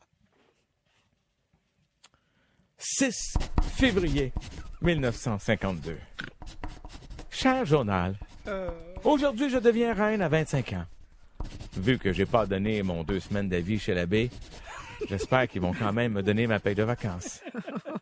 6 2.78 3.34
février 3.76 4.32
1952. 4.82 5.96
Cher 7.30 7.64
journal, 7.66 8.14
aujourd'hui 9.04 9.50
je 9.50 9.58
deviens 9.58 9.92
reine 9.94 10.22
à 10.22 10.28
25 10.28 10.72
ans. 10.74 10.84
Vu 11.76 11.98
que 11.98 12.12
j'ai 12.12 12.26
pas 12.26 12.46
donné 12.46 12.82
mon 12.82 13.04
deux 13.04 13.20
semaines 13.20 13.48
d'avis 13.48 13.78
chez 13.78 13.94
l'abbé, 13.94 14.30
j'espère 15.08 15.46
qu'ils 15.48 15.60
vont 15.62 15.72
quand 15.72 15.92
même 15.92 16.12
me 16.12 16.22
donner 16.22 16.46
ma 16.46 16.58
paye 16.58 16.74
de 16.74 16.82
vacances. 16.82 17.40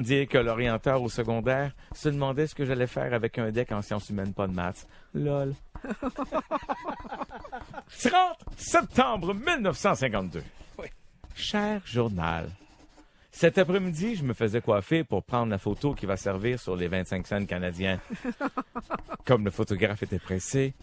Dire 0.00 0.26
que 0.26 0.38
l'orienteur 0.38 1.00
au 1.02 1.08
secondaire 1.08 1.72
se 1.94 2.08
demandait 2.08 2.48
ce 2.48 2.54
que 2.54 2.64
j'allais 2.64 2.88
faire 2.88 3.14
avec 3.14 3.38
un 3.38 3.52
deck 3.52 3.70
en 3.70 3.80
sciences 3.80 4.10
humaines, 4.10 4.34
pas 4.34 4.48
de 4.48 4.52
maths. 4.52 4.86
Lol. 5.14 5.54
30 8.02 8.38
septembre 8.56 9.34
1952. 9.34 10.42
Cher 11.36 11.80
journal, 11.84 12.48
Cet 13.30 13.58
après-midi, 13.58 14.14
je 14.14 14.22
me 14.24 14.32
faisais 14.34 14.60
coiffer 14.60 15.02
pour 15.02 15.24
prendre 15.24 15.50
la 15.50 15.58
photo 15.58 15.92
qui 15.94 16.06
va 16.06 16.16
servir 16.16 16.60
sur 16.60 16.76
les 16.76 16.86
25 16.86 17.26
cents 17.26 17.44
canadiens. 17.46 18.00
Comme 19.24 19.44
le 19.44 19.50
photographe 19.50 20.04
était 20.04 20.20
pressé, 20.20 20.74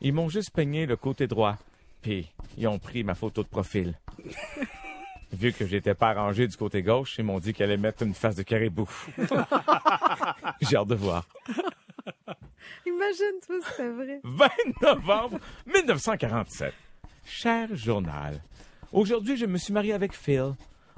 ils 0.00 0.12
m'ont 0.12 0.28
juste 0.28 0.50
peigné 0.52 0.86
le 0.86 0.96
côté 0.96 1.26
droit, 1.26 1.56
puis 2.00 2.30
ils 2.56 2.68
ont 2.68 2.78
pris 2.78 3.02
ma 3.02 3.16
photo 3.16 3.42
de 3.42 3.48
profil. 3.48 3.94
Vu 5.32 5.52
que 5.52 5.66
j'étais 5.66 5.94
pas 5.94 6.10
arrangé 6.10 6.46
du 6.48 6.56
côté 6.56 6.82
gauche, 6.82 7.16
ils 7.18 7.24
m'ont 7.24 7.38
dit 7.38 7.52
qu'elle 7.52 7.70
allait 7.70 7.76
mettre 7.76 8.02
une 8.02 8.14
face 8.14 8.34
de 8.34 8.42
caribou. 8.42 8.88
J'ai 10.62 10.76
hâte 10.76 10.88
de 10.88 10.94
voir. 10.94 11.26
Imagine-toi 12.86 13.56
c'était 13.70 13.88
vrai. 13.90 14.20
20 14.24 14.48
novembre 14.82 15.38
1947. 15.66 16.72
Cher 17.26 17.68
journal, 17.74 18.40
aujourd'hui, 18.92 19.36
je 19.36 19.44
me 19.46 19.58
suis 19.58 19.72
marié 19.72 19.92
avec 19.92 20.14
Phil. 20.14 20.54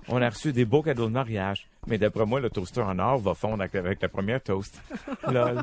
On 0.08 0.22
a 0.22 0.30
reçu 0.30 0.52
des 0.52 0.64
beaux 0.64 0.82
cadeaux 0.82 1.06
de 1.06 1.12
mariage, 1.12 1.68
mais 1.87 1.99
d'après 1.99 2.25
moi, 2.25 2.40
le 2.40 2.50
toaster 2.50 2.80
en 2.82 2.99
or 2.99 3.18
va 3.18 3.34
fondre 3.34 3.62
avec- 3.62 4.00
la 4.00 4.08
première 4.08 4.40
toast. 4.42 4.80
Lol. 5.28 5.60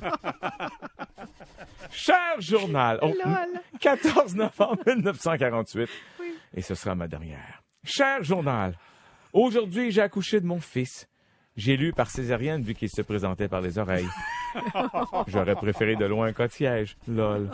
Cher 1.90 2.40
journal, 2.40 3.00
oh, 3.02 3.08
Lol. 3.08 3.62
14 3.80 4.36
novembre 4.36 4.78
1948, 4.86 5.90
et 6.54 6.62
ce 6.62 6.76
sera 6.76 6.96
ma 6.96 7.08
dernière. 7.08 7.64
Cher 7.90 8.22
journal, 8.22 8.74
aujourd'hui, 9.32 9.92
j'ai 9.92 10.02
accouché 10.02 10.42
de 10.42 10.46
mon 10.46 10.60
fils. 10.60 11.08
J'ai 11.56 11.78
lu 11.78 11.94
par 11.94 12.10
césarienne 12.10 12.62
vu 12.62 12.76
qu'il 12.76 12.90
se 12.90 13.02
présentait 13.02 13.48
par 13.48 13.62
les 13.62 13.80
oreilles. 13.80 14.10
J'aurais 15.28 15.56
préféré 15.56 15.96
de 15.96 16.04
loin 16.04 16.28
un 16.28 16.34
cotillage. 16.34 16.98
Lol. 17.08 17.50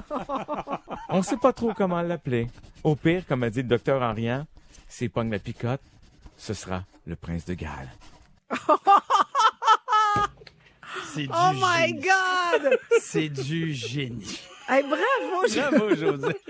On 1.09 1.21
sait 1.21 1.37
pas 1.37 1.53
trop 1.53 1.71
comment 1.75 2.01
l'appeler. 2.01 2.47
Au 2.83 2.95
pire, 2.95 3.25
comme 3.27 3.43
a 3.43 3.51
dit 3.51 3.61
le 3.61 3.67
docteur 3.67 4.01
Henrian, 4.01 4.47
s'il 4.89 5.11
pogne 5.11 5.29
la 5.29 5.37
picote, 5.37 5.81
ce 6.35 6.55
sera 6.55 6.83
le 7.05 7.15
prince 7.15 7.45
de 7.45 7.53
Galles. 7.53 7.91
C'est 11.13 11.27
du 11.27 11.29
Oh 11.31 11.51
my 11.53 11.87
génie. 11.89 12.01
God! 12.01 12.79
C'est 13.01 13.29
du 13.29 13.71
génie. 13.73 14.39
Hey, 14.67 14.83
bravo! 14.83 15.45
Bravo, 15.77 15.95
José. 15.95 16.27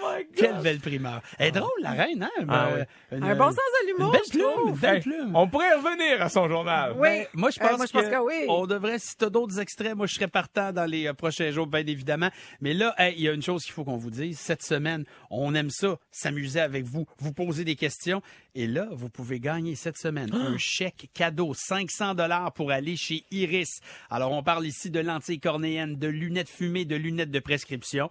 Oh 0.00 0.14
Quelle 0.36 0.60
belle 0.62 0.78
primeur. 0.80 1.20
Elle 1.38 1.48
est 1.48 1.52
drôle, 1.52 1.68
la 1.82 1.90
reine, 1.90 2.22
hein? 2.22 2.44
Ah 2.48 2.68
Euh, 2.68 2.76
ouais. 2.76 2.86
une- 3.12 3.24
Un 3.24 3.34
bon 3.34 3.46
sens 3.48 3.56
de 3.56 3.90
Une 3.90 3.96
l'humour. 3.96 4.12
belle 4.12 4.20
plume, 4.30 4.42
trouve. 4.42 4.68
une 4.70 4.76
belle 4.76 4.94
Hey, 4.96 5.00
plume. 5.02 5.36
on 5.36 5.48
pourrait 5.48 5.74
revenir 5.74 6.22
à 6.22 6.28
son 6.28 6.48
journal. 6.48 6.92
Oui. 6.96 7.00
Ben, 7.08 7.26
moi, 7.34 7.50
je 7.50 7.60
Euh, 7.60 7.68
pense, 7.68 7.76
moi, 7.78 7.86
je 7.86 7.92
pense 7.92 8.02
que, 8.04 8.10
que 8.10 8.24
oui. 8.24 8.44
on 8.48 8.66
devrait, 8.66 8.98
si 8.98 9.16
t'as 9.16 9.28
d'autres 9.28 9.58
extraits, 9.58 9.94
moi, 9.96 10.06
je 10.06 10.14
serais 10.14 10.28
partant 10.28 10.72
dans 10.72 10.84
les 10.86 11.06
euh, 11.08 11.14
prochains 11.14 11.50
jours, 11.50 11.66
bien 11.66 11.84
évidemment. 11.86 12.30
Mais 12.60 12.74
là, 12.74 12.94
hey, 12.98 13.14
il 13.16 13.22
y 13.22 13.28
a 13.28 13.32
une 13.32 13.42
chose 13.42 13.64
qu'il 13.64 13.72
faut 13.72 13.84
qu'on 13.84 13.96
vous 13.96 14.10
dise. 14.10 14.38
Cette 14.38 14.62
semaine, 14.62 15.04
on 15.30 15.54
aime 15.54 15.70
ça, 15.70 15.96
s'amuser 16.10 16.60
avec 16.60 16.84
vous, 16.84 17.06
vous 17.18 17.32
poser 17.32 17.64
des 17.64 17.76
questions. 17.76 18.22
Et 18.54 18.66
là, 18.66 18.88
vous 18.92 19.08
pouvez 19.08 19.40
gagner 19.40 19.74
cette 19.74 19.98
semaine 19.98 20.32
un 20.34 20.56
chèque 20.58 21.10
cadeau, 21.14 21.52
500 21.54 22.14
dollars 22.14 22.52
pour 22.52 22.70
aller 22.70 22.96
chez 22.96 23.24
Iris. 23.30 23.80
Alors, 24.10 24.32
on 24.32 24.42
parle 24.42 24.66
ici 24.66 24.90
de 24.90 25.00
lentilles 25.00 25.40
cornéennes, 25.40 25.96
de 25.96 26.08
lunettes 26.08 26.48
fumées, 26.48 26.84
de 26.84 26.96
lunettes 26.96 27.30
de 27.30 27.38
prescription. 27.58 28.10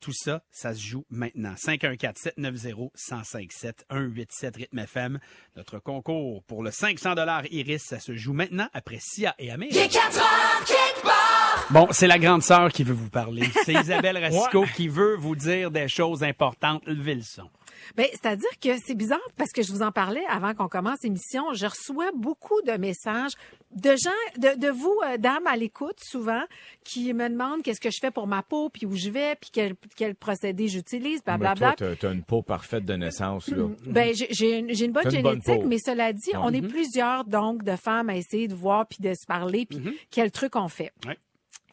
Tout 0.00 0.12
ça, 0.12 0.42
ça 0.52 0.74
se 0.74 0.80
joue 0.80 1.04
maintenant. 1.10 1.54
514-790-1057, 1.54 3.80
187 3.90 4.56
Rythme 4.56 4.78
FM. 4.78 5.18
Notre 5.56 5.80
concours 5.80 6.44
pour 6.44 6.62
le 6.62 6.70
500 6.70 7.16
Iris, 7.50 7.82
ça 7.82 7.98
se 7.98 8.14
joue 8.14 8.32
maintenant 8.32 8.68
après 8.72 8.98
Sia 9.00 9.34
et 9.40 9.50
Amir. 9.50 9.70
Il 9.72 9.76
est 9.76 9.92
4 9.92 10.18
heures, 10.18 10.64
quelque 10.64 11.02
part. 11.02 11.66
Bon, 11.70 11.88
c'est 11.90 12.06
la 12.06 12.20
grande 12.20 12.44
sœur 12.44 12.72
qui 12.72 12.84
veut 12.84 12.94
vous 12.94 13.10
parler. 13.10 13.42
C'est 13.64 13.72
Isabelle 13.74 14.18
Racicot 14.18 14.66
qui 14.76 14.86
veut 14.86 15.16
vous 15.16 15.34
dire 15.34 15.72
des 15.72 15.88
choses 15.88 16.22
importantes. 16.22 16.86
Levez 16.86 17.16
le 17.16 17.22
son. 17.22 17.50
Ben, 17.96 18.06
c'est-à-dire 18.12 18.48
que 18.60 18.70
c'est 18.84 18.94
bizarre 18.94 19.18
parce 19.36 19.50
que 19.52 19.62
je 19.62 19.72
vous 19.72 19.82
en 19.82 19.92
parlais 19.92 20.24
avant 20.28 20.54
qu'on 20.54 20.68
commence 20.68 20.98
l'émission. 21.02 21.52
Je 21.54 21.66
reçois 21.66 22.10
beaucoup 22.14 22.60
de 22.62 22.72
messages 22.72 23.32
de 23.74 23.90
gens, 23.90 24.10
de, 24.38 24.58
de 24.58 24.68
vous, 24.68 24.94
euh, 25.04 25.18
dames 25.18 25.46
à 25.46 25.56
l'écoute, 25.56 25.98
souvent, 26.02 26.42
qui 26.84 27.12
me 27.12 27.28
demandent 27.28 27.62
qu'est-ce 27.62 27.80
que 27.80 27.90
je 27.90 27.98
fais 28.00 28.10
pour 28.10 28.26
ma 28.26 28.42
peau, 28.42 28.70
puis 28.70 28.86
où 28.86 28.94
je 28.96 29.10
vais, 29.10 29.34
puis 29.36 29.50
quel, 29.52 29.74
quel 29.96 30.14
procédé 30.14 30.68
j'utilise, 30.68 31.22
blablabla. 31.22 31.74
toi, 31.74 31.88
t'as- 31.90 31.96
t'as 31.96 32.12
une 32.12 32.22
peau 32.22 32.42
parfaite 32.42 32.84
de 32.84 32.94
naissance, 32.94 33.48
là. 33.48 33.68
Ben, 33.86 34.14
j'ai- 34.14 34.28
j'ai 34.30 34.58
une, 34.58 34.70
une 34.70 34.92
bonne 34.92 35.04
une 35.04 35.10
génétique, 35.10 35.64
mais 35.66 35.78
cela 35.78 36.12
dit, 36.12 36.30
on 36.34 36.52
est 36.54 36.62
plusieurs, 36.68 37.24
donc, 37.24 37.62
de 37.62 37.76
femmes 37.76 38.08
à 38.08 38.16
essayer 38.16 38.48
de 38.48 38.54
voir 38.54 38.86
puis 38.86 38.98
de 39.00 39.12
se 39.14 39.26
parler, 39.26 39.66
puis 39.66 39.78
quel 40.10 40.30
truc 40.30 40.56
on 40.56 40.68
fait. 40.68 40.92
Ouais. 41.06 41.18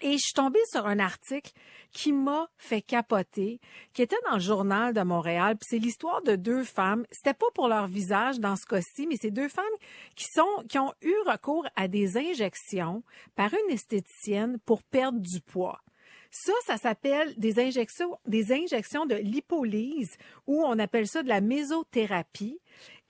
Et 0.06 0.20
je 0.20 0.26
suis 0.26 0.34
tombée 0.34 0.64
sur 0.72 0.86
un 0.86 1.00
article 1.00 1.52
qui 1.92 2.14
m'a 2.14 2.48
fait 2.60 2.84
capoter, 2.84 3.60
qui 3.92 4.04
était 4.04 4.20
dans 4.30 4.36
le 4.36 4.40
journal 4.40 4.94
de 4.94 5.02
Montréal. 5.02 5.58
Puis 5.58 5.66
c'est 5.68 5.80
l'histoire 5.80 6.22
de 6.22 6.36
deux 6.36 6.64
femmes. 6.64 7.08
C'était 7.10 7.34
pas 7.34 7.50
pour 7.56 7.68
leur 7.68 7.88
visage 7.88 8.40
dans 8.40 8.56
ce 8.56 8.68
cas-ci, 8.68 9.08
mais 9.08 9.16
c'est 9.20 9.32
deux 9.32 9.50
femmes 9.50 9.66
qui 10.16 10.78
ont 10.78 10.94
eu 11.02 11.16
recours 11.26 11.66
à 11.76 11.88
des 11.88 12.18
injections 12.18 13.02
par 13.36 13.52
une 13.52 13.74
esthéticienne 13.74 14.60
pour 14.64 14.84
perdre 14.84 15.20
du 15.20 15.42
poids. 15.42 15.82
Ça, 16.30 16.54
ça 16.68 16.78
s'appelle 16.78 17.34
des 17.38 17.60
injections, 17.60 18.20
des 18.28 18.52
injections 18.52 19.08
de 19.08 19.16
lipolyse 19.16 20.18
ou 20.46 20.64
on 20.66 20.78
appelle 20.78 21.08
ça 21.08 21.24
de 21.24 21.30
la 21.30 21.42
mésothérapie. 21.42 22.60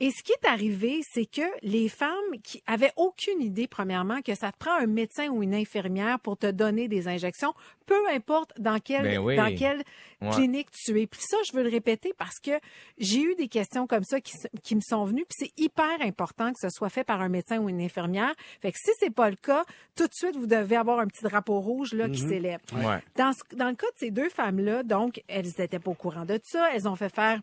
Et 0.02 0.12
ce 0.12 0.22
qui 0.24 0.34
est 0.34 0.46
arrivé, 0.48 1.00
c'est 1.10 1.26
que 1.26 1.42
les 1.62 1.88
femmes 1.88 2.12
qui 2.44 2.62
avaient 2.68 2.92
aucune 2.98 3.42
idée, 3.42 3.66
premièrement, 3.68 4.22
que 4.22 4.36
ça 4.36 4.52
te 4.52 4.58
prend 4.58 4.74
un 4.74 4.88
médecin 4.88 5.30
ou 5.30 5.42
une 5.42 5.56
infirmière 5.56 6.20
pour 6.20 6.38
te 6.38 6.48
donner 6.52 6.90
des 6.90 7.08
injections, 7.08 7.54
peu 7.86 7.96
importe 8.14 8.52
dans 8.60 8.80
quelle, 8.80 9.04
Ben 9.04 9.20
oui. 9.20 9.38
dans 9.38 9.56
quelle 9.56 9.84
Ouais. 10.22 10.32
clinique 10.32 10.68
tu 10.72 11.00
es. 11.00 11.08
Puis 11.08 11.22
ça, 11.22 11.38
je 11.46 11.54
veux 11.56 11.64
le 11.64 11.70
répéter 11.70 12.14
parce 12.18 12.40
que 12.40 12.52
j'ai 12.98 13.22
eu 13.22 13.36
des 13.36 13.48
questions 13.48 13.88
comme 13.88 14.04
ça 14.04 14.20
qui, 14.20 14.76
me 14.76 14.82
sont 14.82 15.06
venues. 15.06 15.26
Puis 15.30 15.48
c'est 15.48 15.62
hyper 15.64 16.02
important 16.02 16.52
que 16.52 16.60
ce 16.60 16.70
soit 16.70 16.90
fait 16.90 17.04
par 17.06 17.22
un 17.22 17.30
médecin 17.30 17.60
ou 17.60 17.70
une 17.70 17.82
infirmière. 17.82 18.34
Fait 18.62 18.72
que 18.74 18.78
si 18.78 18.92
c'est 19.00 19.14
pas 19.14 19.30
le 19.30 19.36
cas, 19.38 19.64
tout 19.96 20.08
de 20.08 20.14
suite, 20.14 20.36
vous 20.36 20.48
devez 20.48 20.76
avoir 20.76 21.00
un 21.00 21.08
petit 21.08 21.24
drapeau 21.24 21.60
rouge 21.62 21.94
là 21.94 22.10
qui 22.10 22.20
s'élève. 22.20 22.60
Ouais. 22.74 23.00
Dans, 23.16 23.32
ce- 23.32 23.56
dans 23.56 23.70
le 23.70 23.76
cas 23.76 23.88
de 23.88 23.98
ces 23.98 24.12
deux 24.12 24.30
femmes-là, 24.30 24.84
donc, 24.84 25.22
elles 25.30 25.48
n'étaient 25.58 25.80
pas 25.80 25.92
au 25.92 25.96
courant 25.96 26.26
de 26.26 26.38
ça. 26.44 26.70
Elles 26.74 26.88
ont 26.88 26.96
fait 26.96 27.14
faire 27.14 27.40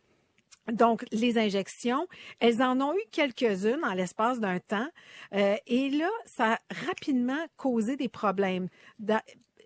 donc, 0.73 1.05
les 1.11 1.39
injections, 1.39 2.07
elles 2.39 2.63
en 2.63 2.81
ont 2.81 2.95
eu 2.95 3.03
quelques-unes 3.11 3.85
en 3.85 3.95
l'espace 3.95 4.39
d'un 4.39 4.61
temps. 4.61 4.89
Euh, 5.35 5.57
et 5.67 5.91
là, 5.91 6.09
ça 6.25 6.55
a 6.55 6.59
rapidement 6.87 7.45
causé 7.57 7.97
des 7.97 8.09
problèmes. 8.09 8.69
Dans- 8.99 9.21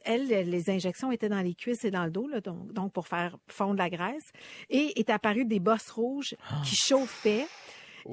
elles, 0.04 0.28
les 0.28 0.70
injections 0.70 1.10
étaient 1.10 1.28
dans 1.28 1.40
les 1.40 1.54
cuisses 1.54 1.84
et 1.84 1.90
dans 1.90 2.04
le 2.04 2.12
dos, 2.12 2.28
là, 2.28 2.40
donc, 2.40 2.72
donc 2.72 2.92
pour 2.92 3.08
faire 3.08 3.36
fondre 3.48 3.76
la 3.76 3.90
graisse. 3.90 4.30
Et 4.70 4.98
est 5.00 5.10
apparu 5.10 5.44
des 5.44 5.58
bosses 5.58 5.90
rouges 5.90 6.36
qui 6.64 6.76
chauffaient. 6.76 7.46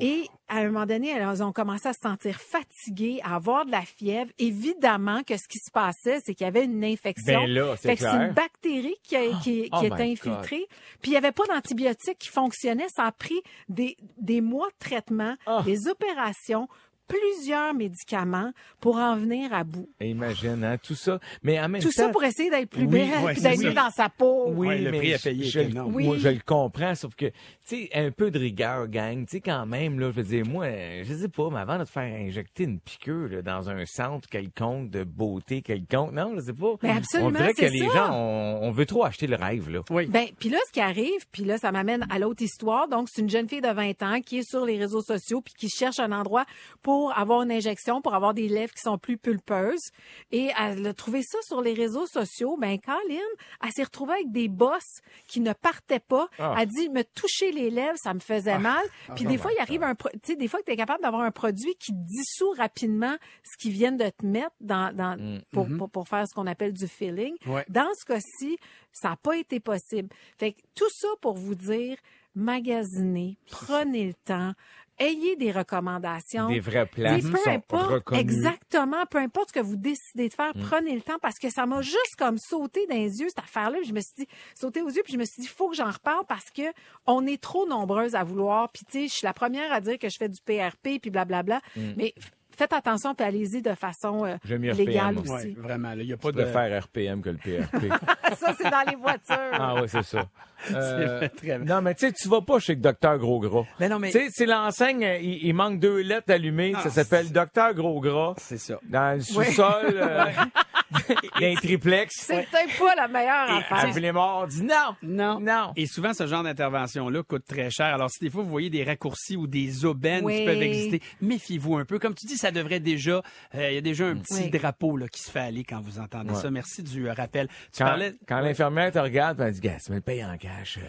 Et 0.01 0.27
à 0.47 0.57
un 0.57 0.65
moment 0.69 0.85
donné, 0.85 1.09
elles 1.09 1.43
ont 1.43 1.51
commencé 1.51 1.87
à 1.87 1.93
se 1.93 1.99
sentir 2.01 2.39
fatiguées, 2.39 3.19
à 3.23 3.35
avoir 3.35 3.65
de 3.65 3.71
la 3.71 3.81
fièvre. 3.81 4.31
Évidemment 4.39 5.23
que 5.23 5.35
ce 5.37 5.47
qui 5.47 5.59
se 5.59 5.71
passait, 5.71 6.19
c'est 6.23 6.33
qu'il 6.35 6.45
y 6.45 6.47
avait 6.47 6.65
une 6.65 6.83
infection. 6.83 7.41
Ben 7.41 7.49
là, 7.49 7.75
c'est 7.77 7.89
Fait 7.89 7.95
que 7.95 8.01
c'est 8.01 8.09
clair. 8.09 8.21
une 8.27 8.33
bactérie 8.33 8.95
qui, 9.03 9.15
a- 9.15 9.39
qui, 9.41 9.69
Oh 9.71 9.79
qui 9.79 9.85
était 9.87 10.03
infiltrée. 10.03 10.67
Puis 11.01 11.09
il 11.09 11.11
n'y 11.11 11.17
avait 11.17 11.31
pas 11.31 11.45
d'antibiotiques 11.47 12.17
qui 12.19 12.29
fonctionnaient. 12.29 12.87
Ça 12.95 13.03
a 13.05 13.11
pris 13.11 13.41
des, 13.69 13.95
des 14.17 14.41
mois 14.41 14.67
de 14.69 14.75
traitement, 14.79 15.35
Ah. 15.45 15.61
des 15.65 15.87
opérations, 15.87 16.67
plusieurs 17.07 17.73
médicaments 17.73 18.51
pour 18.79 18.97
en 18.97 19.15
venir 19.17 19.53
à 19.53 19.63
bout. 19.63 19.89
Imagine, 20.01 20.63
hein, 20.63 20.77
tout 20.81 20.95
ça. 20.95 21.19
Mais 21.43 21.59
en 21.59 21.69
même 21.69 21.81
Tout 21.81 21.89
temps... 21.89 21.93
ça 22.03 22.09
pour 22.09 22.23
essayer 22.23 22.49
d'être 22.49 22.69
plus 22.69 22.83
Oui, 22.83 22.87
belle, 22.87 23.23
ouais, 23.23 23.33
d'être 23.35 23.59
mieux 23.61 23.73
dans 23.73 23.89
sa 23.91 24.09
peau. 24.09 24.45
Oui, 24.49 24.67
Ouais, 24.67 24.77
le 24.79 24.91
mais 24.91 24.97
prix 24.99 25.13
à 25.13 25.17
payer 25.19 25.43
je, 25.45 25.59
est 25.59 25.69
énorme. 25.69 25.91
Moi, 25.91 26.01
Oui. 26.13 26.19
je 26.19 26.29
le 26.29 26.39
comprends, 26.45 26.95
sauf 26.95 27.15
que, 27.15 27.25
tu 27.25 27.33
sais, 27.63 27.89
un 27.93 28.11
peu 28.11 28.31
de 28.31 28.39
rigueur, 28.39 28.87
gang. 28.87 29.25
Tu 29.25 29.31
sais, 29.37 29.41
quand 29.41 29.65
même, 29.65 29.99
là, 29.99 30.11
je 30.11 30.15
veux 30.21 30.23
dire, 30.27 30.45
moi, 30.45 30.67
je 31.03 31.13
sais 31.13 31.27
pas, 31.29 31.49
mais 31.51 31.59
avant 31.59 31.77
de 31.77 31.83
te 31.83 31.89
faire 31.89 32.03
injecter 32.03 32.63
une 32.63 32.79
piqûre 32.79 33.27
là, 33.29 33.41
dans 33.41 33.69
un 33.69 33.85
centre 33.85 34.27
quelconque 34.29 34.89
de 34.89 35.03
beauté 35.03 35.61
quelconque, 35.61 36.13
non, 36.13 36.33
je 36.35 36.41
sais 36.41 36.53
pas. 36.53 36.75
Mais 36.83 36.91
absolument, 36.91 37.29
On 37.29 37.31
dirait 37.31 37.53
que 37.53 37.65
les 37.65 37.89
gens, 37.89 38.11
on, 38.13 38.59
on 38.63 38.71
veut 38.71 38.85
trop 38.85 39.03
acheter 39.05 39.27
le 39.27 39.35
rêve, 39.35 39.69
là. 39.69 39.81
Oui. 39.89 40.05
Ben, 40.07 40.27
puis 40.39 40.49
là, 40.49 40.57
ce 40.67 40.71
qui 40.71 40.81
arrive, 40.81 41.27
puis 41.31 41.43
là, 41.43 41.57
ça 41.57 41.71
m'amène 41.71 42.05
à 42.09 42.19
l'autre 42.19 42.41
histoire. 42.43 42.87
Donc, 42.87 43.07
c'est 43.11 43.21
une 43.21 43.29
jeune 43.29 43.47
fille 43.49 43.61
de 43.61 43.71
20 43.71 44.01
ans 44.03 44.21
qui 44.21 44.39
est 44.39 44.49
sur 44.49 44.65
les 44.65 44.77
réseaux 44.77 45.01
sociaux 45.01 45.41
puis 45.41 45.53
qui 45.57 45.69
cherche 45.69 45.99
un 45.99 46.11
endroit 46.11 46.45
pour 46.81 46.92
avoir 47.15 47.41
une 47.41 47.51
injection, 47.51 48.01
pour 48.01 48.13
avoir 48.13 48.33
des 48.33 48.47
lèvres 48.47 48.73
qui 48.73 48.81
sont 48.81 48.97
plus 48.97 49.17
pulpeuses. 49.17 49.91
Et 50.31 50.51
elle 50.59 50.85
a 50.87 50.93
trouvé 50.93 51.21
ça 51.23 51.37
sur 51.43 51.61
les 51.61 51.73
réseaux 51.73 52.07
sociaux. 52.07 52.57
Ben, 52.57 52.79
Colin, 52.79 53.19
elle 53.63 53.71
s'est 53.71 53.83
retrouvée 53.83 54.13
avec 54.13 54.31
des 54.31 54.47
bosses 54.47 55.01
qui 55.27 55.39
ne 55.39 55.53
partaient 55.53 55.99
pas. 55.99 56.27
Ah. 56.39 56.55
Elle 56.59 56.67
dit, 56.67 56.89
me 56.89 57.03
toucher 57.03 57.51
les 57.51 57.69
lèvres, 57.69 57.97
ça 57.97 58.13
me 58.13 58.19
faisait 58.19 58.59
mal. 58.59 58.83
Puis 59.15 59.25
des 59.25 59.37
fois, 59.37 59.51
il 59.51 59.61
arrive 59.61 59.83
un, 59.83 59.95
tu 59.95 60.09
sais, 60.23 60.35
des 60.35 60.47
fois 60.47 60.59
que 60.59 60.65
tu 60.65 60.71
es 60.71 60.77
capable 60.77 61.01
d'avoir 61.01 61.23
un 61.23 61.31
produit 61.31 61.75
qui 61.79 61.91
dissout 61.93 62.53
rapidement 62.57 63.15
ce 63.43 63.57
qu'ils 63.61 63.73
viennent 63.73 63.97
de 63.97 64.09
te 64.09 64.25
mettre 64.25 64.55
dans, 64.61 64.95
dans, 64.95 65.41
pour, 65.51 65.67
pour, 65.77 65.89
pour 65.89 66.07
faire 66.07 66.27
ce 66.27 66.33
qu'on 66.33 66.47
appelle 66.47 66.73
du 66.73 66.87
filling. 66.87 67.35
Ouais. 67.45 67.65
Dans 67.69 67.89
ce 67.99 68.05
cas-ci, 68.05 68.57
ça 68.91 69.09
n'a 69.09 69.15
pas 69.15 69.37
été 69.37 69.59
possible. 69.59 70.09
Fait 70.37 70.53
que 70.53 70.59
tout 70.75 70.89
ça 70.89 71.07
pour 71.21 71.35
vous 71.35 71.55
dire, 71.55 71.97
magasinez, 72.35 73.37
prenez 73.49 74.07
le 74.07 74.13
temps, 74.13 74.53
ayez 74.99 75.35
des 75.35 75.51
recommandations. 75.51 76.47
Des 76.49 76.59
vraies 76.59 76.85
places 76.85 77.23
peu 77.23 77.37
sont 77.37 77.49
importe, 77.49 77.91
reconnues. 77.91 78.19
exactement, 78.21 79.05
peu 79.09 79.17
importe 79.17 79.49
ce 79.49 79.53
que 79.53 79.59
vous 79.59 79.75
décidez 79.75 80.29
de 80.29 80.33
Mm. 80.33 80.35
faire, 80.35 80.53
prenez 80.69 80.95
le 80.95 81.01
temps 81.01 81.19
parce 81.21 81.39
que 81.39 81.49
ça 81.49 81.65
m'a 81.65 81.81
juste 81.81 82.15
comme 82.17 82.37
sauté 82.37 82.85
dans 82.87 82.95
les 82.95 83.19
yeux 83.19 83.27
cette 83.29 83.39
affaire-là. 83.39 83.79
Je 83.85 83.93
me 83.93 83.99
suis 84.01 84.13
dit, 84.19 84.27
sauté 84.55 84.81
aux 84.81 84.89
yeux, 84.89 85.01
puis 85.03 85.13
je 85.13 85.17
me 85.19 85.25
suis 85.25 85.41
dit, 85.41 85.47
faut 85.47 85.69
que 85.69 85.75
j'en 85.75 85.91
reparle 85.91 86.25
parce 86.27 86.49
que 86.51 86.63
on 87.05 87.25
est 87.25 87.41
trop 87.41 87.67
nombreuses 87.67 88.15
à 88.15 88.23
vouloir. 88.23 88.69
Puis 88.71 88.83
tu 88.85 88.91
sais, 89.01 89.07
je 89.07 89.13
suis 89.13 89.25
la 89.25 89.33
première 89.33 89.71
à 89.73 89.81
dire 89.81 89.97
que 89.99 90.09
je 90.09 90.17
fais 90.17 90.29
du 90.29 90.39
PRP 90.41 90.99
puis 91.01 91.09
blablabla, 91.09 91.61
mais 91.97 92.13
f- 92.17 92.29
faites 92.57 92.73
attention 92.73 93.13
puis 93.15 93.25
allez-y 93.25 93.61
de 93.61 93.73
façon 93.75 94.25
euh, 94.25 94.35
légale 94.49 95.15
RPM, 95.15 95.17
aussi. 95.19 95.31
Ouais, 95.31 95.53
vraiment, 95.57 95.91
il 95.93 96.05
n'y 96.07 96.13
a 96.13 96.17
pas 96.17 96.29
Je 96.29 96.37
de... 96.37 96.43
préfère 96.43 96.83
RPM 96.83 97.21
que 97.21 97.29
le 97.29 97.37
PRP. 97.37 97.85
ça 98.37 98.53
c'est 98.57 98.69
dans 98.69 98.89
les 98.89 98.95
voitures. 98.95 99.37
ah 99.53 99.75
ouais, 99.75 99.87
c'est 99.87 100.03
ça. 100.03 100.25
Euh, 100.73 101.19
C'est 101.19 101.35
très 101.35 101.59
bien. 101.59 101.75
non, 101.75 101.81
mais 101.81 101.93
tu 101.93 102.07
sais, 102.07 102.13
tu 102.13 102.29
vas 102.29 102.39
pas 102.39 102.57
chez 102.57 102.75
le 102.75 102.79
docteur 102.79 103.17
Gros 103.17 103.41
Gras. 103.41 103.65
Mais 103.81 103.89
non, 103.89 103.99
mais- 103.99 104.11
Tu 104.11 104.19
sais, 104.19 104.27
c'est 104.31 104.45
l'enseigne, 104.45 105.03
euh, 105.03 105.17
il, 105.17 105.45
il 105.47 105.53
manque 105.53 105.77
deux 105.81 105.97
lettres 105.99 106.31
allumées, 106.31 106.71
Ah, 106.73 106.79
ça 106.83 106.89
s'appelle 106.89 107.33
docteur 107.33 107.73
Gros 107.73 107.99
Gras. 107.99 108.35
C'est 108.37 108.57
ça. 108.57 108.79
Dans 108.87 109.13
le 109.17 109.21
sous-sol, 109.21 109.91
euh, 109.95 110.23
d'un 111.39 111.53
triplex. 111.55 112.13
C'est 112.17 112.47
peut-être 112.49 112.77
pas 112.79 112.95
la 112.95 113.07
meilleure 113.07 113.49
affaire. 113.51 113.89
Appelez 113.89 114.11
mort, 114.11 114.47
dit 114.47 114.63
non. 114.63 114.95
Non. 115.01 115.39
Non. 115.39 115.73
Et 115.75 115.85
souvent, 115.87 116.13
ce 116.13 116.27
genre 116.27 116.43
d'intervention-là 116.43 117.23
coûte 117.23 117.45
très 117.47 117.69
cher. 117.69 117.87
Alors, 117.87 118.09
si 118.09 118.19
des 118.23 118.29
fois, 118.29 118.43
vous 118.43 118.49
voyez 118.49 118.69
des 118.69 118.83
raccourcis 118.83 119.35
ou 119.37 119.47
des 119.47 119.85
aubaines 119.85 120.23
Oui. 120.25 120.39
qui 120.39 120.45
peuvent 120.45 120.61
exister, 120.61 121.01
méfiez-vous 121.21 121.77
un 121.77 121.85
peu. 121.85 121.99
Comme 121.99 122.13
tu 122.15 122.25
dis, 122.27 122.37
ça 122.37 122.51
devrait 122.51 122.79
déjà... 122.79 123.21
euh, 123.55 123.69
Il 123.71 123.75
y 123.75 123.77
a 123.77 123.81
déjà 123.81 124.05
un 124.07 124.15
petit 124.17 124.43
Oui. 124.43 124.49
drapeau 124.49 124.97
là, 124.97 125.07
qui 125.07 125.21
se 125.21 125.31
fait 125.31 125.39
aller 125.39 125.63
quand 125.63 125.81
vous 125.81 125.99
entendez 125.99 126.31
Ouais. 126.33 126.41
ça. 126.41 126.51
Merci 126.51 126.83
du 126.83 127.07
euh, 127.09 127.13
rappel. 127.13 127.47
Tu 127.71 127.79
Quand, 127.79 127.85
parlais... 127.85 128.13
quand 128.27 128.39
l'infirmière 128.39 128.91
te 128.91 128.99
regarde, 128.99 129.41
elle 129.41 129.53
dit, 129.53 129.59
gars, 129.61 129.77
tu 129.83 129.91
me 129.91 129.95
le 129.97 130.01
payes 130.01 130.23
en 130.23 130.37
cash. 130.37 130.79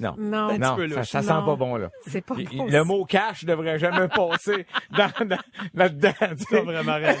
Non. 0.00 0.14
Non. 0.18 0.58
Non, 0.58 0.76
ça, 0.90 1.04
ça 1.04 1.22
sent 1.22 1.28
Non. 1.32 1.46
pas 1.46 1.54
bon, 1.56 1.76
là. 1.76 1.88
C'est 2.08 2.20
pas 2.24 2.34
Il- 2.38 2.48
bon, 2.58 2.66
Le 2.66 2.82
mot 2.84 3.04
cash 3.04 3.44
devrait 3.44 3.78
jamais 3.78 4.08
passer 4.08 4.66
dans, 4.96 5.10
dans- 5.26 5.38
là-dedans. 5.72 6.12
tu 6.48 6.56
as 6.56 6.62
vraiment 6.62 6.94
raison. 6.94 7.20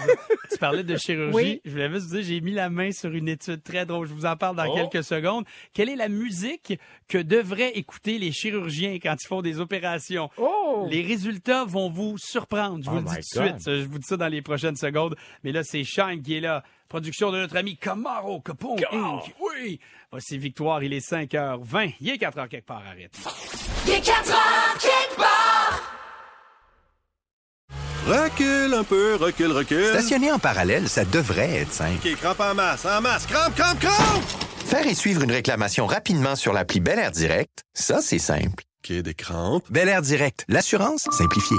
tu 0.50 0.58
parlais 0.58 0.82
de 0.82 0.96
chirurgie. 0.96 1.34
Oui. 1.34 1.60
Je 1.64 1.70
voulais 1.70 1.88
juste 1.90 2.06
vous 2.08 2.14
dire, 2.16 2.24
j'ai 2.24 2.40
mis 2.40 2.50
la 2.52 2.70
main 2.70 2.90
sur 2.90 3.10
une 3.12 3.28
étude 3.28 3.62
très 3.62 3.86
drôle. 3.86 4.08
Je 4.08 4.12
vous 4.14 4.26
en 4.26 4.36
parle 4.36 4.56
dans 4.56 4.66
Oh. 4.68 4.74
quelques 4.90 5.04
secondes. 5.04 5.44
Quelle 5.72 5.88
est 5.88 5.96
la 5.96 6.08
musique 6.08 6.78
que 7.08 7.18
devraient 7.18 7.72
écouter 7.78 8.18
les 8.18 8.32
chirurgiens 8.32 8.98
quand 9.00 9.14
ils 9.22 9.26
font 9.28 9.40
des 9.42 9.60
opérations? 9.60 10.28
Oh! 10.36 10.88
Les 10.90 11.02
résultats 11.02 11.64
vont 11.64 11.90
vous 11.90 12.18
surprendre. 12.18 12.82
Je 12.84 12.90
vous 12.90 12.96
Oh 12.96 13.00
le 13.00 13.04
dis 13.06 13.28
tout 13.32 13.40
de 13.40 13.46
suite. 13.46 13.62
Je 13.66 13.86
vous 13.86 13.98
dis 13.98 14.06
ça 14.06 14.16
dans 14.16 14.28
les 14.28 14.42
prochaines 14.42 14.76
secondes. 14.76 15.14
Mais 15.44 15.52
là, 15.52 15.62
c'est 15.62 15.84
Shine 15.84 16.22
qui 16.22 16.36
est 16.36 16.40
là. 16.40 16.64
Production 16.94 17.32
de 17.32 17.38
notre 17.38 17.56
ami 17.56 17.76
Camaro 17.76 18.40
Capone 18.40 18.78
Inc. 18.92 19.34
Oui! 19.40 19.80
Voici 20.12 20.38
Victoire, 20.38 20.80
il 20.84 20.92
est 20.92 21.04
5h20. 21.04 21.94
Il 22.00 22.08
est 22.08 22.22
4h 22.22 22.46
quelque 22.46 22.66
part, 22.66 22.84
arrête. 22.88 23.12
Il 23.84 23.94
est 23.94 24.00
4 24.00 24.30
heures 24.30 24.78
quelque 24.78 25.16
part. 25.16 25.82
Recule 28.06 28.74
un 28.74 28.84
peu, 28.84 29.16
recule, 29.16 29.50
recule. 29.50 29.86
Stationner 29.86 30.30
en 30.30 30.38
parallèle, 30.38 30.88
ça 30.88 31.04
devrait 31.04 31.62
être 31.62 31.72
simple. 31.72 31.98
OK, 32.06 32.14
crampe 32.14 32.38
en 32.38 32.54
masse, 32.54 32.86
en 32.86 33.00
masse, 33.00 33.26
crampe, 33.26 33.56
crampe, 33.56 33.80
crampe! 33.80 34.22
Faire 34.64 34.86
et 34.86 34.94
suivre 34.94 35.24
une 35.24 35.32
réclamation 35.32 35.86
rapidement 35.86 36.36
sur 36.36 36.52
l'appli 36.52 36.78
Bel 36.78 37.00
Air 37.00 37.10
Direct, 37.10 37.64
ça, 37.72 38.02
c'est 38.02 38.20
simple. 38.20 38.62
OK, 38.84 38.92
des 38.92 39.14
crampes. 39.14 39.64
Bel 39.68 39.88
Air 39.88 40.00
Direct, 40.00 40.44
l'assurance 40.46 41.08
simplifiée. 41.10 41.58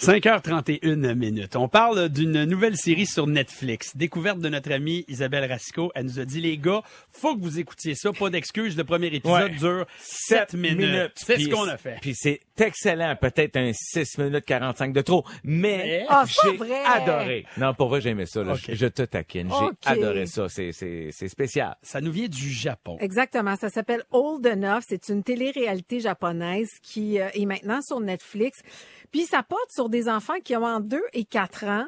5h31 0.00 1.14
minutes. 1.14 1.56
On 1.56 1.68
parle 1.68 2.08
d'une 2.08 2.44
nouvelle 2.44 2.74
série 2.76 3.04
sur 3.04 3.26
Netflix. 3.26 3.94
Découverte 3.94 4.38
de 4.38 4.48
notre 4.48 4.72
amie 4.72 5.04
Isabelle 5.08 5.44
Racicot. 5.50 5.92
Elle 5.94 6.06
nous 6.06 6.18
a 6.18 6.24
dit, 6.24 6.40
les 6.40 6.56
gars, 6.56 6.80
faut 7.10 7.36
que 7.36 7.42
vous 7.42 7.58
écoutiez 7.58 7.94
ça. 7.94 8.10
Pas 8.10 8.30
d'excuses. 8.30 8.78
Le 8.78 8.84
premier 8.84 9.08
épisode 9.08 9.50
Ouais. 9.50 9.56
dure 9.56 9.86
7 9.98 10.54
minutes. 10.54 11.12
C'est 11.16 11.38
ce 11.38 11.48
qu'on 11.50 11.68
a 11.68 11.76
fait. 11.76 11.98
Puis 12.00 12.14
c'est 12.14 12.40
excellent. 12.58 13.14
Peut-être 13.20 13.56
un 13.58 13.72
6 13.74 14.16
minutes 14.16 14.46
45 14.46 14.94
de 14.94 15.02
trop. 15.02 15.22
Mais 15.44 16.06
c'est 16.26 16.56
j'ai 16.66 16.74
adoré. 16.86 17.44
Non, 17.58 17.74
pour 17.74 17.88
vrai, 17.90 18.00
j'aimais 18.00 18.24
ça. 18.26 18.42
là. 18.42 18.54
Je, 18.54 18.74
je 18.74 18.86
te 18.86 19.02
taquine. 19.02 19.50
J'ai 19.50 19.90
adoré 19.90 20.24
ça. 20.24 20.48
C'est, 20.48 20.72
c'est, 20.72 21.10
c'est 21.12 21.28
spécial. 21.28 21.76
Ça 21.82 22.00
nous 22.00 22.10
vient 22.12 22.26
du 22.28 22.50
Japon. 22.50 22.96
Exactement. 23.00 23.54
Ça 23.56 23.68
s'appelle 23.68 24.02
Old 24.12 24.46
Enough. 24.46 24.80
C'est 24.88 25.10
une 25.10 25.22
télé-réalité 25.22 26.00
japonaise 26.00 26.70
qui 26.82 27.20
euh, 27.20 27.28
est 27.34 27.44
maintenant 27.44 27.82
sur 27.82 28.00
Netflix. 28.00 28.60
Puis 29.12 29.24
ça 29.26 29.42
porte 29.42 29.70
sur 29.70 29.89
des 29.90 30.08
enfants 30.08 30.40
qui 30.44 30.56
ont 30.56 30.64
entre 30.64 30.86
2 30.86 31.02
et 31.12 31.24
4 31.24 31.64
ans 31.64 31.86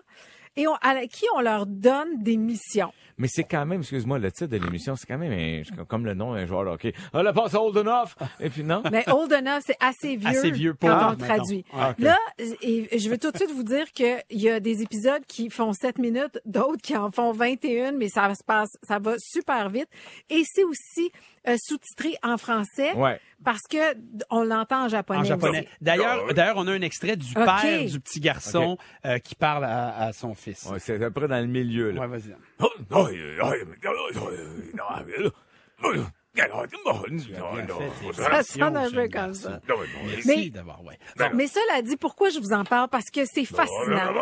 et 0.57 0.67
on- 0.69 0.75
à 0.83 1.07
qui 1.07 1.25
on 1.35 1.41
leur 1.41 1.67
donne 1.67 2.23
des 2.23 2.37
missions. 2.37 2.93
Mais 3.19 3.29
c'est 3.29 3.45
quand 3.45 3.65
même, 3.67 3.81
excuse-moi, 3.81 4.19
le 4.19 4.33
titre 4.33 4.51
de 4.51 4.57
l'émission, 4.57 4.97
c'est 4.97 5.07
quand 5.07 5.19
même 5.19 5.33
un- 5.33 5.85
comme 5.85 6.05
le 6.07 6.15
nom 6.15 6.35
d'un 6.35 6.47
joueur 6.47 6.65
de 6.65 6.71
hockey. 6.71 6.93
Ah, 7.13 7.23
la 7.23 7.33
passe 7.33 7.55
old 7.55 7.77
enough! 7.77 8.15
Et 8.41 8.49
puis 8.51 8.65
non? 8.65 8.83
Mais 8.91 9.05
Old 9.11 9.33
Enough, 9.33 9.61
c'est 9.67 9.77
assez 9.81 10.17
vieux, 10.17 10.29
Assez 10.29 10.51
vieux 10.51 10.75
pour, 10.75 10.89
quand 10.89 11.13
on 11.13 11.17
traduit. 11.17 11.65
Ah. 11.73 11.95
Là, 11.99 12.19
et 12.39 12.99
je 12.99 13.09
veux 13.11 13.19
tout 13.19 13.31
de 13.31 13.37
suite 13.37 13.51
vous 13.53 13.63
dire 13.63 13.91
qu'il 13.93 14.19
y 14.31 14.49
a 14.49 14.61
des 14.61 14.83
épisodes 14.83 15.25
qui 15.29 15.51
font 15.51 15.73
7 15.73 15.99
minutes, 15.99 16.41
d'autres 16.47 16.81
qui 16.83 16.97
en 16.97 17.11
font 17.11 17.33
21, 17.33 17.93
mais 17.93 18.09
ça 18.09 18.35
se 18.35 18.43
passe, 18.43 18.71
ça 18.83 18.99
va 18.99 19.15
super 19.19 19.69
vite. 19.69 19.89
Et 20.31 20.43
c'est 20.45 20.65
aussi 20.65 21.13
euh, 21.49 21.57
sous-titré 21.61 22.17
en 22.23 22.39
français 22.39 22.93
Ouais. 22.95 23.19
parce 23.45 23.63
que 23.71 23.77
on 24.31 24.45
l'entend 24.45 24.85
en 24.85 24.89
japonais. 24.89 25.21
En 25.21 25.25
japonais. 25.25 25.61
aussi. 25.61 25.69
D'ailleurs, 25.81 26.33
d'ailleurs, 26.35 26.57
on 26.59 26.67
a 26.69 26.73
un 26.73 26.81
extrait 26.83 27.17
du 27.17 27.35
père 27.35 27.85
du 27.87 28.01
petit 28.01 28.21
garçon 28.21 28.79
euh, 29.05 29.19
qui 29.19 29.35
parle 29.35 29.65
à, 29.65 29.97
à 30.07 30.13
son 30.13 30.35
fils. 30.35 30.67
Ouais, 30.67 30.79
c'est 30.79 30.95
à 30.95 30.99
peu 30.99 31.11
près 31.11 31.29
dans 31.29 31.41
le 31.41 31.47
milieu, 31.49 31.91
là. 31.91 32.03
Ouais, 32.03 32.07
vas-y. 32.07 32.35
Ça 38.15 38.43
sonne 38.43 38.77
un 38.77 38.91
peu 38.91 39.09
comme 39.09 39.35
ça. 39.35 39.61
Merci 39.69 40.27
Mais- 40.27 40.61
ouais. 40.87 41.31
Mais 41.35 41.47
cela 41.47 41.83
dit, 41.83 41.97
pourquoi 41.97 42.31
je 42.31 42.39
vous 42.39 42.53
en 42.53 42.65
parle? 42.65 42.89
Parce 42.89 43.11
que 43.11 43.21
c'est 43.27 43.45
fascinant. 43.45 44.15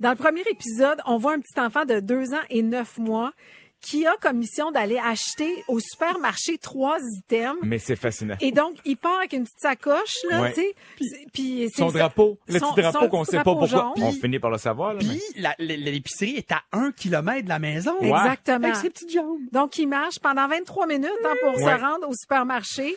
Dans 0.00 0.10
le 0.10 0.16
premier 0.16 0.42
épisode, 0.50 0.98
on 1.06 1.18
voit 1.18 1.34
un 1.34 1.40
petit 1.40 1.58
enfant 1.60 1.84
de 1.84 2.00
deux 2.00 2.32
ans 2.34 2.40
et 2.50 2.62
neuf 2.62 2.96
mois 2.98 3.32
qui 3.80 4.06
a 4.06 4.14
comme 4.20 4.38
mission 4.38 4.70
d'aller 4.70 4.98
acheter 4.98 5.64
au 5.68 5.78
supermarché 5.80 6.58
trois 6.58 6.98
items. 7.18 7.58
Mais 7.62 7.78
c'est 7.78 7.96
fascinant. 7.96 8.34
Et 8.40 8.50
donc, 8.52 8.76
il 8.84 8.96
part 8.96 9.18
avec 9.18 9.32
une 9.32 9.44
petite 9.44 9.60
sacoche, 9.60 10.16
là, 10.30 10.42
Ouais. 10.42 10.52
tu 10.52 10.60
sais. 10.62 11.26
Puis- 11.32 11.70
Son 11.76 11.88
drapeau, 11.90 12.38
le 12.48 12.58
son- 12.58 12.72
petit 12.74 12.82
drapeau 12.82 13.08
qu'on 13.08 13.22
petit 13.22 13.30
sait 13.32 13.36
pas 13.38 13.44
pourquoi. 13.44 13.66
jaune. 13.68 13.92
On 13.96 14.12
finit 14.12 14.38
par 14.38 14.50
le 14.50 14.58
savoir, 14.58 14.94
là. 14.94 14.98
Puis 15.00 15.20
l- 15.36 15.54
l'épicerie 15.84 16.36
est 16.36 16.50
à 16.52 16.62
un 16.72 16.90
kilomètre 16.92 17.44
de 17.44 17.48
la 17.48 17.58
maison. 17.58 17.94
Ouais. 18.00 18.08
Exactement. 18.08 18.64
Avec 18.64 18.76
ses 18.76 18.90
petites 18.90 19.12
jambes. 19.12 19.38
Donc, 19.52 19.78
il 19.78 19.86
marche 19.86 20.18
pendant 20.20 20.48
23 20.48 20.86
minutes 20.86 21.10
hein, 21.24 21.34
pour 21.42 21.56
Ouais. 21.56 21.62
se 21.64 21.80
rendre 21.80 22.08
au 22.08 22.14
supermarché. 22.14 22.96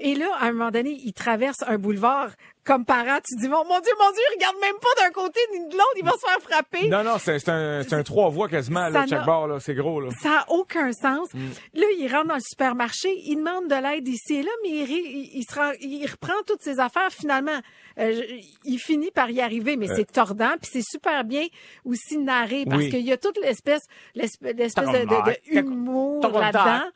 Et 0.00 0.14
là, 0.14 0.26
à 0.40 0.46
un 0.46 0.52
moment 0.52 0.70
donné, 0.70 0.98
il 1.04 1.12
traverse 1.12 1.62
un 1.66 1.78
boulevard. 1.78 2.30
Comme 2.66 2.84
parent, 2.84 3.18
tu 3.24 3.36
dis, 3.36 3.48
mon, 3.48 3.64
mon 3.64 3.78
Dieu, 3.80 3.92
mon 3.98 4.10
Dieu, 4.10 4.22
il 4.30 4.34
regarde 4.34 4.56
même 4.60 4.74
pas 4.82 5.02
d'un 5.04 5.10
côté 5.12 5.38
ni 5.52 5.60
de 5.68 5.72
l'autre, 5.72 5.92
il 5.96 6.04
va 6.04 6.12
se 6.12 6.18
faire 6.18 6.40
frapper. 6.40 6.88
Non, 6.88 7.04
non, 7.04 7.16
c'est 7.18 7.48
un, 7.48 7.82
c'est 7.84 7.94
un 7.94 8.02
trois 8.02 8.28
voies 8.28 8.48
quasiment, 8.48 8.88
là, 8.88 9.06
chaque 9.08 9.24
bord, 9.24 9.46
là. 9.46 9.60
C'est 9.60 9.74
gros, 9.74 10.00
là. 10.00 10.08
Ça 10.20 10.28
n'a 10.30 10.44
aucun 10.48 10.90
sens. 10.92 11.28
Mm. 11.32 11.46
Là, 11.74 11.86
il 11.96 12.12
rentre 12.12 12.26
dans 12.28 12.34
le 12.34 12.40
supermarché, 12.40 13.08
il 13.24 13.36
demande 13.36 13.68
de 13.68 13.74
l'aide 13.76 14.08
ici 14.08 14.34
et 14.36 14.42
là, 14.42 14.50
mais 14.64 14.70
il, 14.70 14.84
ré- 14.84 15.02
il, 15.04 15.30
il 15.38 15.44
se 15.48 15.54
rend- 15.54 15.72
il 15.80 16.06
reprend 16.10 16.34
toutes 16.46 16.62
ses 16.62 16.80
affaires. 16.80 17.10
Finalement, 17.10 17.58
euh, 17.98 18.22
il 18.64 18.78
finit 18.78 19.10
par 19.10 19.30
y 19.30 19.40
arriver, 19.40 19.76
mais 19.76 19.86
c'est 19.88 20.10
tordant. 20.10 20.54
Puis 20.60 20.70
c'est 20.72 20.84
super 20.84 21.24
bien 21.24 21.46
aussi 21.84 22.18
narré 22.18 22.64
parce 22.66 22.82
Oui. 22.82 22.90
qu'il 22.90 23.00
y 23.06 23.12
a 23.12 23.16
toute 23.16 23.38
l'espèce 23.38 23.82
l'espèce 24.14 24.54
l'espèce 24.56 24.88
de, 24.88 24.98
de- 25.04 25.54
de 25.54 25.60
humour 25.60 26.20
là-dedans. 26.38 26.90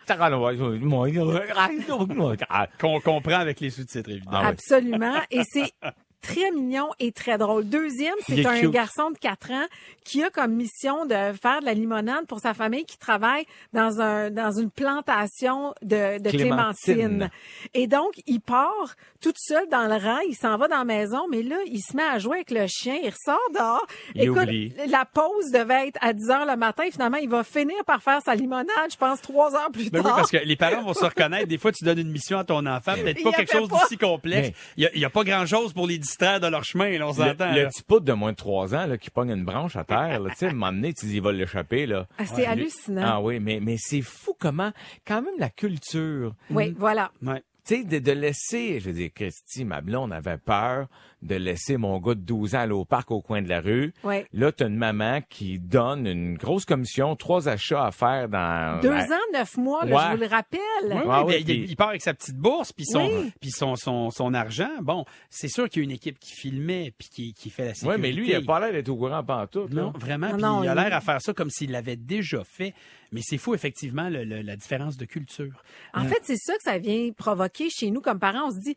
Qu'on 2.81 3.01
comprend 3.01 3.39
avec 3.39 3.61
les 3.61 3.71
sous-titres, 3.71 4.11
évidemment. 4.11 4.41
Ah. 4.43 4.49
Absolument. 4.49 5.21
Et 5.31 5.43
c'est 5.51 5.73
très 6.21 6.51
mignon 6.51 6.89
et 6.99 7.13
très 7.13 7.39
drôle. 7.39 7.65
Deuxième, 7.69 8.15
c'est 8.27 8.39
est 8.41 8.47
un 8.47 8.61
cute. 8.61 8.71
garçon 8.71 9.11
de 9.11 9.19
4 9.19 9.51
ans 9.53 9.67
qui 10.05 10.23
a 10.23 10.31
comme 10.31 10.53
mission 10.53 11.07
de 11.07 11.15
faire 11.41 11.61
de 11.61 11.67
la 11.67 11.75
limonade 11.75 12.27
pour 12.27 12.41
sa 12.41 12.55
famille 12.55 12.85
qui 12.85 12.99
travaille 12.99 13.45
dans 13.73 14.01
un 14.01 14.31
dans 14.31 14.51
une 14.53 14.71
plantation 14.71 15.75
de, 15.83 16.19
de 16.19 16.31
Clémentine. 16.31 16.75
clémentine. 16.95 17.31
Et 17.75 17.87
donc, 17.87 18.13
il 18.27 18.41
part 18.41 18.95
tout 19.21 19.33
seul 19.37 19.69
dans 19.69 19.87
le 19.87 19.95
rang, 20.03 20.19
il 20.29 20.35
s'en 20.35 20.57
va 20.57 20.67
dans 20.69 20.79
la 20.79 20.85
maison, 20.85 21.27
mais 21.31 21.43
là, 21.43 21.57
il 21.67 21.81
se 21.81 21.95
met 21.97 22.03
à 22.03 22.19
jouer 22.19 22.37
avec 22.39 22.51
le 22.51 22.67
chien, 22.67 22.97
il 23.03 23.11
ressort 23.11 23.39
dehors. 23.55 23.87
Il 24.15 24.23
Écoute, 24.23 24.43
oublie. 24.45 24.73
la 24.89 25.05
pause 25.05 25.51
devait 25.53 25.89
être 25.89 25.99
à 26.01 26.13
10 26.13 26.31
heures 26.31 26.47
le 26.47 26.57
matin. 26.57 26.85
Finalement, 26.91 27.19
il 27.19 27.29
va 27.29 27.45
finir 27.45 27.77
par 27.87 28.03
faire 28.03 28.21
sa 28.25 28.35
limonade, 28.35 28.67
je 28.91 28.97
pense, 28.97 29.21
trois 29.21 29.55
heures 29.55 29.71
plus 29.71 29.91
Ben 29.91 30.03
tard. 30.03 30.13
oui, 30.13 30.17
parce 30.17 30.31
que 30.31 30.39
les 30.39 30.57
parents 30.57 30.83
vont 30.83 30.95
se 30.95 31.05
reconnaître. 31.05 31.47
Des 31.49 31.59
fois, 31.59 31.71
tu 31.73 31.85
donnes 31.85 31.99
une 31.99 32.11
mission 32.11 32.39
à 32.39 32.45
ton 32.45 32.65
enfant, 32.67 32.95
peut-être 32.95 33.23
pas 33.23 33.33
quelque 33.33 33.53
chose 33.53 33.69
d'aussi 33.69 33.97
complexe. 33.99 34.57
Il 34.77 34.89
y 34.95 35.05
a- 35.05 35.07
a, 35.07 35.11
pas 35.11 35.25
grand-chose 35.25 35.73
pour 35.73 35.87
les 35.87 35.99
distraire 36.11 36.41
de 36.41 36.47
leur 36.49 36.65
chemin, 36.65 36.99
là, 36.99 37.09
on 37.09 37.13
s'entend. 37.13 37.53
Le, 37.53 37.63
le 37.63 37.69
petit 37.69 37.83
poudre 37.83 38.05
de 38.05 38.13
moins 38.13 38.33
de 38.33 38.37
3 38.37 38.75
ans 38.75 38.87
là, 38.87 38.99
qui 38.99 39.11
pogne 39.11 39.31
une 39.31 39.45
branche 39.45 39.77
à 39.77 39.85
terre, 39.85 40.21
là, 40.21 40.31
tu 40.31 40.37
sais, 40.37 40.47
à 40.47 40.51
un 40.51 40.53
moment 40.53 40.73
donné, 40.73 40.93
tu 40.93 41.07
dis, 41.07 41.17
il 41.17 41.23
va 41.23 41.33
l'échapper. 41.33 41.87
Là. 41.87 42.07
Ah, 42.19 42.27
c'est 42.27 42.47
hallucinant. 42.47 43.03
Ah 43.05 43.21
oui, 43.21 43.41
mais, 43.41 43.61
mais 43.61 43.77
c'est 43.79 44.03
fou 44.03 44.35
comment, 44.39 44.73
quand 45.07 45.23
même, 45.23 45.35
la 45.39 45.51
culture. 45.51 46.35
Oui, 46.51 46.75
voilà. 46.79 47.13
Ouais. 47.23 47.43
Tu 47.65 47.75
tu 47.77 47.83
sais, 47.83 47.85
de, 47.85 47.99
de 47.99 48.13
laisser, 48.13 48.81
je 48.81 48.87
veux 48.87 48.95
dire, 48.95 49.11
Christy, 49.15 49.65
ma 49.65 49.81
blonde 49.81 50.13
avait 50.13 50.39
peur 50.39 50.89
de 51.23 51.35
laisser 51.35 51.77
mon 51.77 51.99
gars 51.99 52.15
de 52.15 52.21
12 52.21 52.55
ans 52.55 52.61
aller 52.61 52.73
au 52.73 52.85
parc 52.85 53.11
au 53.11 53.21
coin 53.21 53.43
de 53.43 53.49
la 53.49 53.61
rue. 53.61 53.93
Ouais. 54.05 54.27
Là, 54.33 54.53
t'as 54.53 54.69
une 54.69 54.77
maman 54.77 55.21
qui 55.29 55.59
donne 55.59 56.07
une 56.07 56.37
grosse 56.37 56.65
commission, 56.65 57.15
trois 57.17 57.49
achats 57.49 57.85
à 57.87 57.91
faire 57.91 58.29
dans... 58.29 58.81
Deux 58.81 58.89
Ben, 58.91 59.13
ans, 59.13 59.39
neuf 59.39 59.57
mois, 59.57 59.85
là, 59.85 59.97
Ouais. 59.97 60.03
je 60.07 60.17
vous 60.17 60.23
le 60.23 60.27
rappelle. 60.29 60.61
Oui, 60.85 60.97
Ah 61.11 61.25
oui, 61.27 61.35
oui, 61.47 61.67
il, 61.69 61.77
part 61.77 61.91
avec 61.91 62.03
sa 62.03 62.15
petite 62.15 62.37
bourse 62.37 62.73
puis 62.73 62.87
son 62.87 63.07
Oui. 63.07 63.33
puis 63.41 63.51
son, 63.51 63.77
son 63.77 64.11
son 64.11 64.33
argent. 64.35 64.71
Bon, 64.83 65.05
c'est 65.29 65.49
sûr 65.49 65.69
qu'il 65.69 65.83
y 65.83 65.85
a 65.85 65.85
une 65.85 65.91
équipe 65.91 66.19
qui 66.19 66.33
filmait 66.33 66.93
puis 66.97 67.09
qui, 67.09 67.35
qui 67.35 67.51
fait 67.51 67.67
la 67.67 67.75
sécurité. 67.75 68.01
mais 68.01 68.13
lui, 68.13 68.29
il 68.31 68.35
a 68.35 68.41
pas 68.43 68.59
l'air 68.61 68.73
d'être 68.73 68.89
au 68.89 68.97
courant 68.97 69.23
pantoute. 69.23 69.73
là. 69.75 69.83
Non, 69.83 69.93
vraiment. 69.99 70.29
Non, 70.29 70.33
puis 70.35 70.43
non, 70.43 70.65
il 70.65 70.69
a 70.69 70.75
l'air 70.75 70.95
à 70.95 71.01
faire 71.01 71.21
ça 71.21 71.33
comme 71.35 71.51
s'il 71.51 71.71
l'avait 71.71 71.97
déjà 71.97 72.45
fait. 72.45 72.73
Mais 73.13 73.21
c'est 73.25 73.39
fou, 73.39 73.55
effectivement, 73.55 74.09
le- 74.09 74.23
le- 74.25 74.43
la 74.43 74.55
différence 74.57 74.97
de 74.97 75.05
culture. 75.05 75.65
En 75.95 76.05
fait, 76.05 76.21
c'est 76.23 76.37
ça 76.37 76.55
que 76.55 76.63
ça 76.63 76.79
vient 76.79 77.11
provoquer 77.11 77.69
chez 77.69 77.91
nous 77.91 78.01
comme 78.01 78.21
parents. 78.21 78.47
On 78.47 78.51
se 78.53 78.61
dit, 78.61 78.77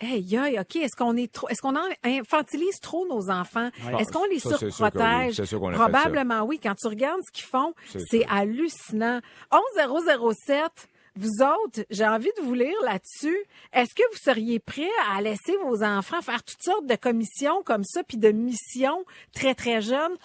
Hey, 0.00 0.36
aïe, 0.36 0.58
OK, 0.58 0.76
est-ce 0.76 0.96
qu'on 0.96 1.16
est 1.16 1.30
trop, 1.30 1.48
est-ce 1.48 1.60
qu'on 1.60 1.74
infantilise 2.04 2.80
trop 2.80 3.06
nos 3.06 3.30
enfants? 3.30 3.68
Ouais. 3.84 4.00
Est-ce 4.00 4.10
qu'on 4.10 4.24
les 4.24 4.38
Ça, 4.38 4.56
sûr 4.56 4.68
oui. 4.68 4.72
surprotège? 4.72 5.34
Sûr 5.34 5.46
ça. 5.46 5.58
Probablement 5.58 6.42
oui. 6.44 6.58
Quand 6.62 6.74
tu 6.74 6.88
regardes 6.88 7.20
ce 7.26 7.30
qu'ils 7.32 7.44
font, 7.48 7.74
C'est 8.08 8.24
hallucinant. 8.28 9.20
11007, 9.50 10.88
vous 11.16 11.42
autres, 11.42 11.84
j'ai 11.90 12.06
envie 12.06 12.30
de 12.38 12.42
vous 12.42 12.54
lire 12.54 12.76
là-dessus. 12.84 13.36
Est-ce 13.72 13.94
que 13.94 14.02
vous 14.12 14.18
seriez 14.22 14.58
prêts 14.58 14.88
à 15.12 15.20
laisser 15.20 15.56
vos 15.64 15.82
enfants 15.82 16.22
faire 16.22 16.42
toutes 16.42 16.62
sortes 16.62 16.86
de 16.86 16.94
commissions 16.96 17.62
comme 17.64 17.84
ça, 17.84 18.02
puis 18.04 18.16
de 18.16 18.30
missions 18.30 19.04
très, 19.34 19.54
très 19.54 19.82
jeunes? 19.82 20.16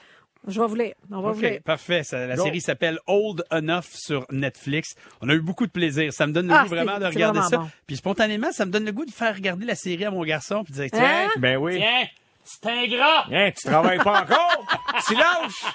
Je 0.48 0.62
vais 0.62 0.68
vous 0.68 0.76
lire. 0.76 0.94
On 1.12 1.22
va 1.22 1.32
vous 1.32 1.42
lire. 1.42 1.60
Parfait. 1.64 2.04
Ça- 2.04 2.26
la 2.28 2.36
Go. 2.36 2.44
série 2.44 2.62
s'appelle 2.62 3.00
Old 3.08 3.44
Enough 3.52 3.86
sur 3.94 4.26
Netflix. 4.32 4.96
On 5.22 5.30
a 5.30 5.34
eu 5.34 5.42
beaucoup 5.42 5.66
de 5.66 5.72
plaisir. 5.72 6.14
Ça 6.14 6.28
me 6.28 6.34
donne 6.34 6.48
le 6.48 6.54
Ah, 6.54 6.64
goût 6.64 6.70
vraiment 6.70 7.00
de 7.00 7.06
regarder 7.06 7.40
vraiment 7.40 7.50
ça. 7.50 7.58
bon. 7.58 7.70
Puis 7.88 7.96
spontanément, 7.98 8.52
ça 8.52 8.66
me 8.66 8.72
donne 8.72 8.86
le 8.86 8.92
goût 8.92 9.06
de 9.06 9.12
faire 9.12 9.34
regarder 9.36 9.66
la 9.66 9.76
série 9.76 10.06
à 10.06 10.12
mon 10.12 10.24
garçon 10.24 10.64
puis 10.64 10.74
de 10.74 10.80
dire, 10.82 10.90
tiens, 10.92 11.26
Hein? 11.26 11.30
Ben 11.40 11.58
oui. 11.58 11.78
tiens, 11.78 12.06
c'est 12.44 12.66
ingrat! 12.70 13.26
Hein, 13.32 13.50
tu 13.60 13.68
travailles 13.68 13.98
pas 13.98 14.22
encore? 14.22 14.66
tu 15.08 15.16
lâches? 15.16 15.66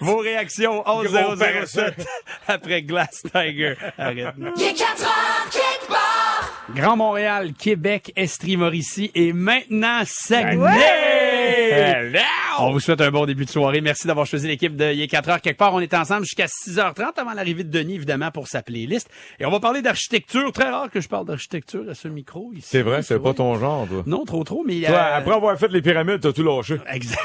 Vos 0.00 0.18
réactions 0.18 0.82
Gros 0.82 1.02
11007 1.02 2.06
après 2.46 2.82
Glass 2.82 3.22
Tiger. 3.32 3.74
Arrête. 3.98 4.34
Il 4.56 4.62
est 4.62 4.74
4 4.74 5.02
heures, 5.02 5.50
quelque 5.50 5.88
part. 5.88 6.64
Grand 6.74 6.96
Montréal, 6.96 7.52
Québec, 7.58 8.12
Estrie-Mauricie 8.14 9.10
et 9.14 9.32
maintenant 9.32 10.02
Saguenay! 10.04 11.17
Hello! 11.70 12.18
On 12.60 12.72
vous 12.72 12.80
souhaite 12.80 13.00
un 13.00 13.10
bon 13.10 13.24
début 13.26 13.44
de 13.44 13.50
soirée. 13.50 13.80
Merci 13.80 14.06
d'avoir 14.06 14.26
choisi 14.26 14.46
l'équipe 14.48 14.74
de 14.76 14.92
Il 14.92 15.00
est 15.00 15.06
4 15.08 15.28
heures 15.28 15.40
quelque 15.40 15.58
part. 15.58 15.74
On 15.74 15.80
est 15.80 15.94
ensemble 15.94 16.22
jusqu'à 16.24 16.46
6h30 16.46 17.12
avant 17.18 17.32
l'arrivée 17.32 17.62
de 17.64 17.70
Denis, 17.70 17.94
évidemment, 17.96 18.30
pour 18.30 18.48
sa 18.48 18.62
playlist. 18.62 19.08
Et 19.38 19.46
on 19.46 19.50
va 19.50 19.60
parler 19.60 19.80
d'architecture. 19.82 20.50
Très 20.52 20.68
rare 20.70 20.90
que 20.90 21.00
je 21.00 21.08
parle 21.08 21.26
d'architecture 21.26 21.84
à 21.88 21.94
ce 21.94 22.08
micro 22.08 22.50
ici. 22.54 22.66
C'est 22.70 22.82
vrai, 22.82 23.02
c'est 23.02 23.18
pas 23.20 23.34
ton 23.34 23.58
genre, 23.58 23.86
toi. 23.86 24.02
Non, 24.06 24.24
trop, 24.24 24.42
trop, 24.44 24.64
mais... 24.66 24.80
Toi, 24.80 24.96
euh, 24.96 25.16
après 25.18 25.34
avoir 25.34 25.56
fait 25.58 25.68
les 25.68 25.82
pyramides, 25.82 26.20
t'as 26.20 26.32
tout 26.32 26.42
lâché. 26.42 26.76
Exact. 26.90 27.20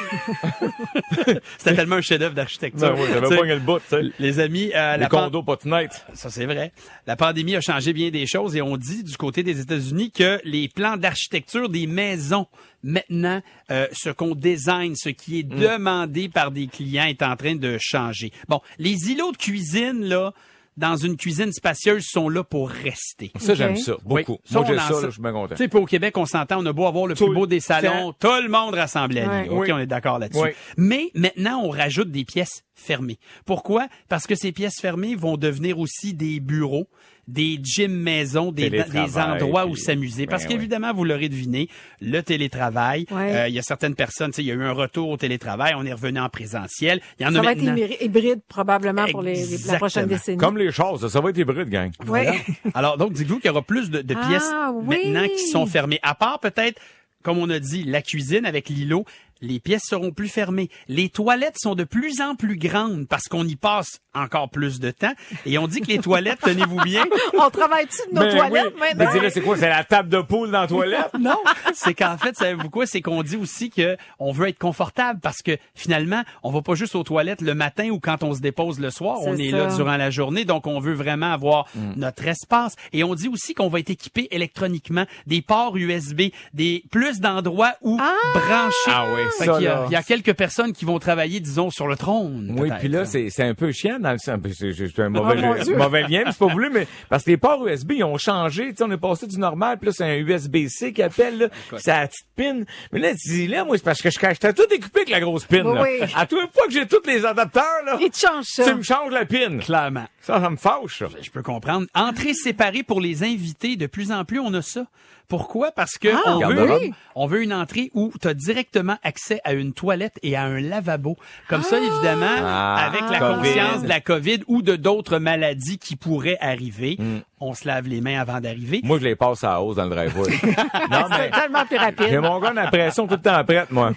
C'était 1.57 1.75
tellement 1.75 1.95
un 1.97 2.01
chef-d'œuvre 2.01 2.35
d'architecture. 2.35 2.93
Ben 2.93 2.95
oui, 3.01 3.07
j'avais 3.11 3.35
pas 3.35 3.43
le 3.43 3.59
bout, 3.59 3.79
tu 3.79 3.85
sais. 3.89 4.01
Les 4.19 4.39
amis, 4.39 4.71
euh, 4.75 4.93
Les 4.95 5.01
la 5.03 5.09
pan- 5.09 5.23
condos 5.25 5.43
pas 5.43 5.55
de 5.55 5.61
fenêtre. 5.61 5.95
ça, 6.13 6.29
c'est 6.29 6.45
vrai. 6.45 6.71
La 7.07 7.15
pandémie 7.15 7.55
a 7.55 7.61
changé 7.61 7.93
bien 7.93 8.09
des 8.09 8.27
choses 8.27 8.55
et 8.55 8.61
on 8.61 8.77
dit 8.77 9.03
du 9.03 9.17
côté 9.17 9.41
des 9.43 9.59
États-Unis 9.61 10.11
que 10.11 10.39
les 10.43 10.67
plans 10.67 10.97
d'architecture 10.97 11.69
des 11.69 11.87
maisons, 11.87 12.47
maintenant, 12.83 13.41
euh, 13.71 13.87
ce 13.93 14.09
design, 14.35 14.95
ce 14.95 15.09
qui 15.09 15.39
est 15.39 15.43
demandé 15.43 16.29
par 16.29 16.51
des 16.51 16.67
clients 16.67 17.05
est 17.05 17.21
en 17.21 17.35
train 17.35 17.55
de 17.55 17.77
changer. 17.79 18.31
Bon, 18.47 18.61
les 18.79 19.11
îlots 19.11 19.31
de 19.31 19.37
cuisine, 19.37 20.03
là, 20.05 20.33
dans 20.75 20.95
une 20.95 21.17
cuisine 21.17 21.51
spacieuse, 21.51 22.03
sont 22.09 22.29
là 22.29 22.43
pour 22.43 22.67
rester. 22.69 23.31
Ça, 23.39 23.53
j'aime 23.53 23.75
ça, 23.75 23.93
beaucoup. 24.03 24.31
Oui. 24.33 24.37
Ça, 24.43 24.59
Moi, 24.59 24.67
j'ai 24.67 24.73
on 24.73 24.77
en 24.77 24.87
ça, 24.87 24.93
là, 24.93 24.99
je 25.07 25.11
suis 25.11 25.21
bien 25.21 25.31
content. 25.31 25.55
Tu 25.55 25.63
sais, 25.69 25.75
au 25.75 25.85
Québec, 25.85 26.17
on 26.17 26.25
s'entend, 26.25 26.63
on 26.63 26.65
a 26.65 26.73
beau 26.73 26.87
avoir 26.87 27.05
le 27.05 27.13
Tout 27.15 27.25
plus 27.27 27.35
beau 27.35 27.45
des 27.45 27.59
salons, 27.59 28.11
tout 28.19 28.27
le 28.41 28.49
monde 28.49 28.73
rassemblé 28.73 29.21
à 29.21 29.27
Ouais. 29.29 29.43
l'îlot. 29.43 29.55
OK, 29.57 29.61
Oui. 29.65 29.71
on 29.71 29.77
est 29.77 29.85
d'accord 29.85 30.17
là-dessus. 30.17 30.41
Oui. 30.41 30.49
Mais 30.77 31.11
maintenant, 31.13 31.61
on 31.63 31.69
rajoute 31.69 32.09
des 32.09 32.25
pièces 32.25 32.63
fermées. 32.75 33.17
Pourquoi? 33.45 33.87
Parce 34.09 34.27
que 34.27 34.35
ces 34.35 34.51
pièces 34.51 34.79
fermées 34.81 35.15
vont 35.15 35.37
devenir 35.37 35.79
aussi 35.79 36.13
des 36.13 36.39
bureaux, 36.39 36.87
des 37.27 37.57
gyms 37.63 37.93
maisons, 37.93 38.51
des, 38.51 38.69
endroits 39.15 39.65
où 39.65 39.75
s'amémuser. 39.75 40.25
Parce 40.25 40.43
Ben 40.43 40.49
qu'évidemment, 40.49 40.93
vous 40.93 41.05
l'aurez 41.05 41.29
deviné, 41.29 41.69
le 42.01 42.21
télétravail, 42.21 43.05
Ouais. 43.11 43.35
euh, 43.35 43.47
il 43.47 43.53
y 43.55 43.59
a 43.59 43.61
certaines 43.61 43.95
personnes, 43.95 44.31
tu 44.31 44.37
sais, 44.37 44.41
il 44.43 44.47
y 44.47 44.51
a 44.51 44.55
eu 44.55 44.63
un 44.63 44.73
retour 44.73 45.09
au 45.09 45.15
télétravail, 45.17 45.73
on 45.77 45.85
est 45.85 45.93
revenu 45.93 46.19
en 46.19 46.27
présentiel. 46.29 46.99
Il 47.19 47.23
y 47.23 47.25
en 47.25 47.31
Ça 47.31 47.39
a 47.39 47.41
va 47.43 47.51
être 47.53 47.61
maintenant. 47.61 47.75
hybride- 47.75 47.97
hybride 48.01 48.41
probablement 48.47 49.05
pour 49.07 49.21
les, 49.21 49.35
les- 49.45 49.57
la 49.67 49.77
prochaine 49.77 50.07
décennie. 50.07 50.37
Comme 50.37 50.57
les 50.57 50.71
choses, 50.71 51.07
ça 51.09 51.21
va 51.21 51.29
être 51.29 51.37
hybride, 51.37 51.69
gang. 51.69 51.91
Voilà. 51.99 52.33
Alors, 52.73 52.97
donc, 52.97 53.13
dites-vous 53.13 53.37
qu'il 53.37 53.47
y 53.47 53.51
aura 53.51 53.61
plus 53.61 53.89
de, 53.89 54.01
de 54.01 54.15
Ah, 54.19 54.27
pièces 54.27 54.51
oui. 54.73 54.97
maintenant 55.13 55.27
qui 55.29 55.47
sont 55.47 55.65
fermées. 55.65 55.99
À 56.03 56.15
part 56.15 56.39
peut-être, 56.41 56.81
comme 57.21 57.37
on 57.37 57.49
a 57.49 57.59
dit, 57.59 57.83
la 57.85 58.01
cuisine 58.01 58.45
avec 58.45 58.67
l'îlot, 58.67 59.05
les 59.43 59.59
pièces 59.59 59.83
seront 59.85 60.09
plus 60.11 60.29
fermées. 60.29 60.69
Les 60.87 61.09
toilettes 61.09 61.57
sont 61.61 61.75
de 61.75 61.83
plus 61.83 62.19
en 62.21 62.33
plus 62.35 62.57
grandes 62.57 63.07
parce 63.07 63.25
qu'on 63.25 63.45
y 63.45 63.55
passe 63.55 63.99
encore 64.15 64.49
plus 64.49 64.79
de 64.79 64.89
temps. 64.89 65.13
Et 65.45 65.57
on 65.59 65.67
dit 65.67 65.81
que 65.81 65.87
les 65.87 65.99
toilettes, 65.99 66.39
tenez-vous 66.43 66.81
bien, 66.81 67.03
On 67.37 67.49
travaille-tu 67.51 67.97
de 68.09 68.15
nos 68.15 68.21
Ben 68.21 68.35
toilettes 68.37 68.73
oui. 68.73 68.79
maintenant? 68.79 69.05
Ben, 69.05 69.11
dis-le, 69.13 69.29
c'est 69.29 69.41
quoi? 69.41 69.57
C'est 69.57 69.69
la 69.69 69.83
table 69.83 70.09
de 70.09 70.21
poule 70.21 70.49
dans 70.49 70.61
la 70.61 70.67
toilette? 70.67 71.09
Non, 71.19 71.37
c'est 71.73 71.93
qu'en 71.93 72.17
fait, 72.17 72.35
savez-vous 72.35 72.69
quoi? 72.69 72.85
C'est 72.87 73.01
qu'on 73.01 73.21
dit 73.23 73.35
aussi 73.37 73.69
que 73.69 73.97
on 74.19 74.31
veut 74.31 74.47
être 74.49 74.57
confortable 74.59 75.19
parce 75.21 75.41
que 75.41 75.57
finalement, 75.75 76.23
on 76.41 76.51
va 76.51 76.61
pas 76.61 76.73
juste 76.75 76.95
aux 76.95 77.03
toilettes 77.03 77.41
le 77.41 77.53
matin 77.53 77.89
ou 77.89 77.99
quand 77.99 78.23
on 78.23 78.33
se 78.33 78.39
dépose 78.41 78.79
le 78.79 78.89
soir. 78.89 79.17
On 79.21 79.35
est 79.37 79.51
ça. 79.51 79.57
là 79.57 79.75
durant 79.75 79.97
la 79.97 80.09
journée, 80.09 80.45
donc 80.45 80.65
on 80.67 80.79
veut 80.79 80.93
vraiment 80.93 81.31
avoir 81.31 81.67
Mm. 81.75 81.93
notre 81.97 82.27
espace. 82.27 82.75
Et 82.93 83.03
on 83.03 83.15
dit 83.15 83.27
aussi 83.27 83.53
qu'on 83.53 83.67
va 83.67 83.79
être 83.79 83.89
équipé 83.89 84.27
électroniquement, 84.31 85.05
des 85.27 85.41
ports 85.41 85.75
USB, 85.75 86.23
des 86.53 86.83
plus 86.91 87.19
d'endroits 87.19 87.73
où 87.81 87.97
brancher. 87.97 88.91
Ah 88.91 89.05
oui, 89.13 89.21
ça, 89.37 89.53
qu'il 89.53 89.63
y 89.63 89.67
a-. 89.67 89.85
Il 89.89 89.93
y 89.93 89.95
a 89.95 90.03
quelques 90.03 90.33
personnes 90.33 90.73
qui 90.73 90.85
vont 90.85 90.99
travailler, 90.99 91.39
disons, 91.39 91.69
sur 91.69 91.87
le 91.87 91.95
trône. 91.95 92.55
Oui, 92.57 92.69
puis 92.79 92.87
là, 92.87 93.05
c'est 93.05 93.29
c'est 93.29 93.43
un 93.43 93.53
peu 93.53 93.71
chiant 93.71 93.99
dans 93.99 94.11
le 94.11 94.17
sens. 94.17 94.39
C'est 94.57 94.71
c'est 94.73 94.99
un 95.01 95.09
mauvais, 95.09 95.41
Oh, 95.43 95.63
Dieu. 95.63 95.75
mauvais 95.75 96.03
lien, 96.07 96.23
c'est 96.27 96.37
pas 96.37 96.47
voulu, 96.47 96.69
mais 96.71 96.87
parce 97.09 97.23
que 97.23 97.31
les 97.31 97.37
ports 97.37 97.65
USB, 97.67 97.93
ils 97.97 98.03
ont 98.03 98.17
changé. 98.17 98.69
Tu 98.69 98.77
sais, 98.77 98.83
on 98.83 98.91
est 98.91 98.97
passé 98.97 99.27
du 99.27 99.37
normal, 99.37 99.77
puis 99.79 99.87
là, 99.87 99.93
c'est 99.95 100.03
un 100.05 100.15
USB-C 100.15 100.93
qui 100.93 101.01
appelle, 101.01 101.37
là. 101.37 101.47
C'est 101.77 101.91
la 101.91 102.07
petite 102.07 102.27
pin. 102.35 102.61
Mais 102.91 102.99
là, 102.99 103.11
tu 103.11 103.29
dis, 103.29 103.47
là, 103.47 103.63
moi, 103.65 103.77
c'est 103.77 103.83
parce 103.83 104.01
que 104.01 104.09
je 104.09 104.19
j'étais 104.19 104.53
tout 104.53 104.63
équipé 104.71 104.99
avec 105.01 105.09
la 105.09 105.19
grosse 105.19 105.45
pin, 105.45 105.63
Oui, 105.65 105.75
là. 105.75 105.81
oui. 105.83 106.07
À 106.15 106.25
tous 106.25 106.35
les 106.39 106.47
fois 106.53 106.65
que 106.67 106.71
j'ai 106.73 106.85
tous 106.87 107.05
les 107.05 107.25
adapteurs, 107.25 107.63
là, 107.85 107.97
Ils 108.01 108.09
te 108.09 108.17
changent 108.19 108.45
ça. 108.45 108.63
tu 108.65 108.75
me 108.75 108.83
changes 108.83 109.11
la 109.11 109.25
pin. 109.25 109.57
Clairement. 109.59 110.05
Ça, 110.21 110.39
ça 110.39 110.49
me 110.49 110.55
fâche, 110.57 110.99
ça. 110.99 111.05
Je 111.21 111.29
peux 111.29 111.41
comprendre. 111.43 111.85
Entrée 111.93 112.33
séparée 112.33 112.83
pour 112.83 113.01
les 113.01 113.23
invités, 113.23 113.75
de 113.75 113.87
plus 113.87 114.11
en 114.11 114.23
plus, 114.25 114.39
on 114.39 114.53
a 114.53 114.61
ça. 114.61 114.85
Pourquoi? 115.27 115.71
Parce 115.71 115.97
que 115.97 116.09
Ah, 116.13 116.21
on, 116.37 116.47
veut, 116.47 116.55
garde-robe. 116.55 116.81
on 117.15 117.25
veut 117.27 117.41
une 117.43 117.53
entrée 117.53 117.89
où 117.93 118.11
tu 118.21 118.27
as 118.27 118.33
directement 118.33 118.97
accès 119.03 119.39
à 119.43 119.53
une 119.53 119.73
toilette 119.73 120.19
et 120.21 120.35
à 120.35 120.43
un 120.43 120.59
lavabo. 120.59 121.17
Comme 121.49 121.63
ça, 121.63 121.77
évidemment, 121.79 122.25
Ah, 122.45 122.85
avec 122.85 123.01
la 123.09 123.19
COVID. 123.19 123.35
conscience 123.49 123.83
de 123.83 123.87
la 123.87 124.01
COVID 124.01 124.39
ou 124.47 124.61
de 124.61 124.75
d'autres 124.75 125.17
maladies 125.19 125.77
qui 125.79 125.95
pourraient 125.95 126.37
arriver, 126.41 126.97
Hmm. 126.99 127.19
On 127.43 127.53
se 127.53 127.67
lave 127.67 127.87
les 127.87 128.01
mains 128.01 128.19
avant 128.19 128.39
d'arriver. 128.39 128.81
Moi, 128.83 128.99
je 128.99 129.03
les 129.03 129.15
passe 129.15 129.43
à 129.43 129.61
hausse 129.61 129.75
dans 129.75 129.85
le 129.85 129.89
driveway. 129.89 130.31
non, 130.91 131.05
C'est 131.11 131.17
mais 131.17 131.31
tellement 131.31 131.65
plus 131.65 131.77
j'ai 131.77 131.83
rapide. 131.83 132.07
Ah, 132.17 132.21
mon 132.21 132.39
gars 132.39 132.53
la 132.53 132.67
pression 132.67 133.07
tout 133.07 133.15
le 133.15 133.21
temps 133.21 133.43
prête, 133.43 133.71
moi. 133.71 133.91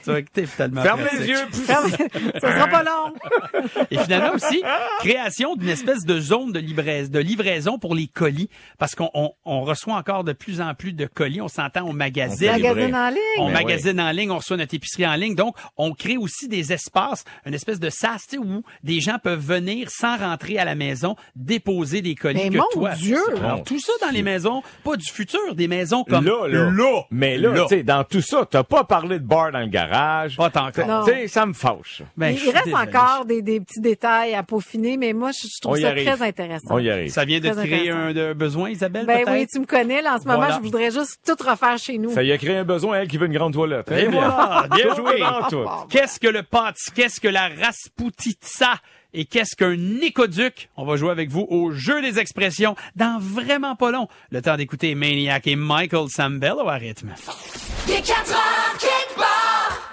Tellement 0.57 0.83
Ferme 0.83 1.01
pratique. 1.01 1.21
les 1.21 1.29
yeux. 1.29 1.39
ça 2.41 2.53
sera 2.53 2.67
pas 2.69 2.83
long. 2.83 3.15
Et 3.91 3.99
finalement 3.99 4.35
aussi, 4.35 4.63
création 5.01 5.57
d'une 5.57 5.69
espèce 5.69 6.05
de 6.05 6.21
zone 6.21 6.53
de, 6.53 6.59
livraison, 6.59 7.11
de 7.11 7.19
livraison 7.19 7.79
pour 7.79 7.95
les 7.95 8.07
colis, 8.07 8.49
parce 8.79 8.95
qu'on 8.95 9.11
on, 9.15 9.33
on 9.45 9.61
reçoit 9.63 9.95
encore 9.95 10.25
de 10.25 10.33
plus 10.33 10.61
en 10.61 10.75
plus 10.75 10.93
de 10.93 11.07
colis. 11.07 11.41
On 11.41 11.49
s'entend 11.49 11.87
au 11.87 11.93
magazine. 11.93 12.51
fait 12.51 12.57
livrer. 12.57 12.89
Magazine 12.91 12.97
en 12.97 13.09
ligne. 13.11 13.21
On 13.39 13.47
Ben 13.47 13.53
magasine 13.53 14.01
en 14.01 14.11
ligne, 14.11 14.31
on 14.31 14.39
reçoit 14.39 14.57
notre 14.57 14.75
épicerie 14.75 15.07
en 15.07 15.15
ligne. 15.15 15.35
Donc, 15.35 15.57
on 15.77 15.93
crée 15.93 16.17
aussi 16.17 16.49
des 16.49 16.73
espaces, 16.73 17.25
une 17.45 17.55
espèce 17.55 17.81
de 17.81 17.91
sas, 17.91 18.23
tu 18.29 18.37
sais, 18.37 18.39
où 18.39 18.63
des 18.83 19.01
gens 19.01 19.19
peuvent 19.23 19.45
venir 19.45 19.89
sans 19.91 20.17
rentrer 20.17 20.59
à 20.59 20.65
la 20.65 20.75
maison, 20.75 21.17
déposer 21.35 22.03
des 22.03 22.15
colis 22.15 22.41
Mais 22.45 22.51
que 22.51 22.57
mon 22.57 22.65
toi. 22.73 22.91
Dieu! 22.95 23.19
Alors, 23.45 23.65
tout 23.65 23.79
ça 23.81 23.93
dans 24.05 24.13
les 24.13 24.23
maisons, 24.23 24.63
pas 24.85 24.97
du 24.97 25.07
futur, 25.11 25.55
des 25.55 25.69
maisons 25.69 26.05
comme 26.05 26.25
là, 26.25 26.47
là. 26.49 26.71
Mais 27.11 27.37
là, 27.39 27.51
Là. 27.53 27.63
tu 27.63 27.69
sais, 27.77 27.83
dans 27.83 28.05
tout 28.05 28.21
ça, 28.21 28.47
t'as 28.51 28.63
pas 28.65 28.85
parlé 28.85 29.19
de 29.19 29.25
bar 29.25 29.53
dans 29.53 29.61
le 29.61 29.67
garage. 29.67 30.37
Pas 30.37 30.51
tant. 30.51 30.71
Tu 30.71 30.83
sais, 31.07 31.29
ça 31.29 31.47
me 31.47 31.53
fâche. 31.53 32.03
Ben, 32.17 32.31
il 32.31 32.51
reste 32.51 32.65
désolé. 32.67 32.75
encore 32.89 33.25
des, 33.25 33.43
des 33.43 33.61
petits 33.61 33.81
détails 33.81 34.35
à 34.35 34.43
peaufiner, 34.43 34.97
mais 34.97 35.13
moi, 35.13 35.31
je, 35.33 35.47
je 35.47 35.61
trouve 35.61 35.79
ça 35.79 35.89
arrive. 35.89 36.07
très 36.07 36.27
intéressant. 36.27 36.69
On 36.75 36.79
y 36.79 36.91
arrive. 36.91 37.11
Ça 37.11 37.25
vient 37.25 37.41
de 37.41 37.49
Très 37.51 37.67
créer 37.67 37.91
un 37.91 38.13
de 38.13 38.33
besoin, 38.33 38.71
Isabelle, 38.71 39.07
Ben 39.07 39.23
oui, 39.29 39.47
tu 39.53 39.61
me 39.61 39.67
connais, 39.67 40.03
là, 40.03 40.15
en 40.17 40.19
ce 40.21 40.25
moment, 40.27 40.39
Voilà. 40.39 40.57
je 40.57 40.61
voudrais 40.63 40.91
juste 40.91 41.19
tout 41.27 41.37
refaire 41.49 41.79
chez 41.79 41.99
nous. 41.99 42.11
Ça 42.13 42.23
y 42.23 42.33
a 42.33 42.39
créé 42.39 42.57
un 42.57 42.65
besoin, 42.65 42.99
elle 43.01 43.09
qui 43.09 43.17
veut 43.19 43.27
une 43.27 43.33
grande 43.33 43.53
toilette. 43.53 43.91
Et 43.93 44.07
voilà, 44.07 44.67
bien 44.75 44.95
Tout 44.95 45.03
joué. 45.03 45.23
Qu'est-ce 45.89 46.19
que 46.21 46.29
le 46.29 46.43
pâtis? 46.43 46.91
Qu'est-ce 46.95 47.21
que 47.21 47.29
la 47.29 47.49
rasputitsa? 47.49 48.75
Et 49.15 49.25
qu'est-ce 49.25 49.57
qu'un 49.57 49.77
nicoduc? 49.77 50.69
On 50.77 50.85
va 50.85 50.97
jouer 50.97 51.11
avec 51.11 51.31
vous 51.31 51.47
au 51.49 51.71
jeu 51.73 52.03
des 52.03 52.19
expressions 52.19 52.77
dans 52.97 53.19
vraiment 53.19 53.77
pas 53.77 53.91
long. 53.91 54.09
Le 54.31 54.43
temps 54.43 54.57
d'écouter 54.57 54.95
Maniac 54.95 55.47
et 55.47 55.57
Michael 55.57 56.09
Sambello 56.09 56.69
à 56.69 56.75
rythme. 56.75 57.15
Il 57.89 57.95
est 57.95 58.03
4 58.03 58.31
heures, 58.31 58.77
part. 59.17 59.93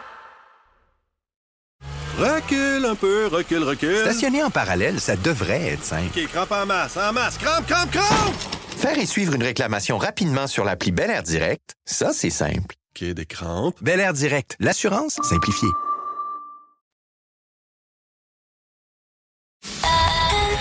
Recule 2.17 2.85
un 2.85 2.95
peu, 2.95 3.27
recule, 3.27 3.63
recule. 3.63 3.97
Stationner 3.97 4.43
en 4.43 4.51
parallèle, 4.51 4.99
ça 4.99 5.15
devrait 5.15 5.73
être 5.73 5.83
simple. 5.83 6.17
OK, 6.17 6.27
crampe 6.27 6.51
en 6.51 6.65
masse, 6.65 6.97
en 6.97 7.11
masse. 7.11 7.37
Crampe, 7.37 7.65
crampe, 7.65 7.91
crampe! 7.91 8.35
Faire 8.77 8.97
et 8.97 9.05
suivre 9.05 9.33
une 9.33 9.43
réclamation 9.43 9.97
rapidement 9.97 10.47
sur 10.47 10.63
l'appli 10.63 10.91
Bel 10.91 11.09
Air 11.09 11.23
Direct, 11.23 11.75
ça, 11.85 12.13
c'est 12.13 12.29
simple. 12.29 12.75
OK, 12.95 13.03
des 13.13 13.25
crampes. 13.25 13.77
Bel 13.81 13.99
Air 13.99 14.13
Direct, 14.13 14.55
l'assurance 14.59 15.19
simplifiée. 15.23 15.69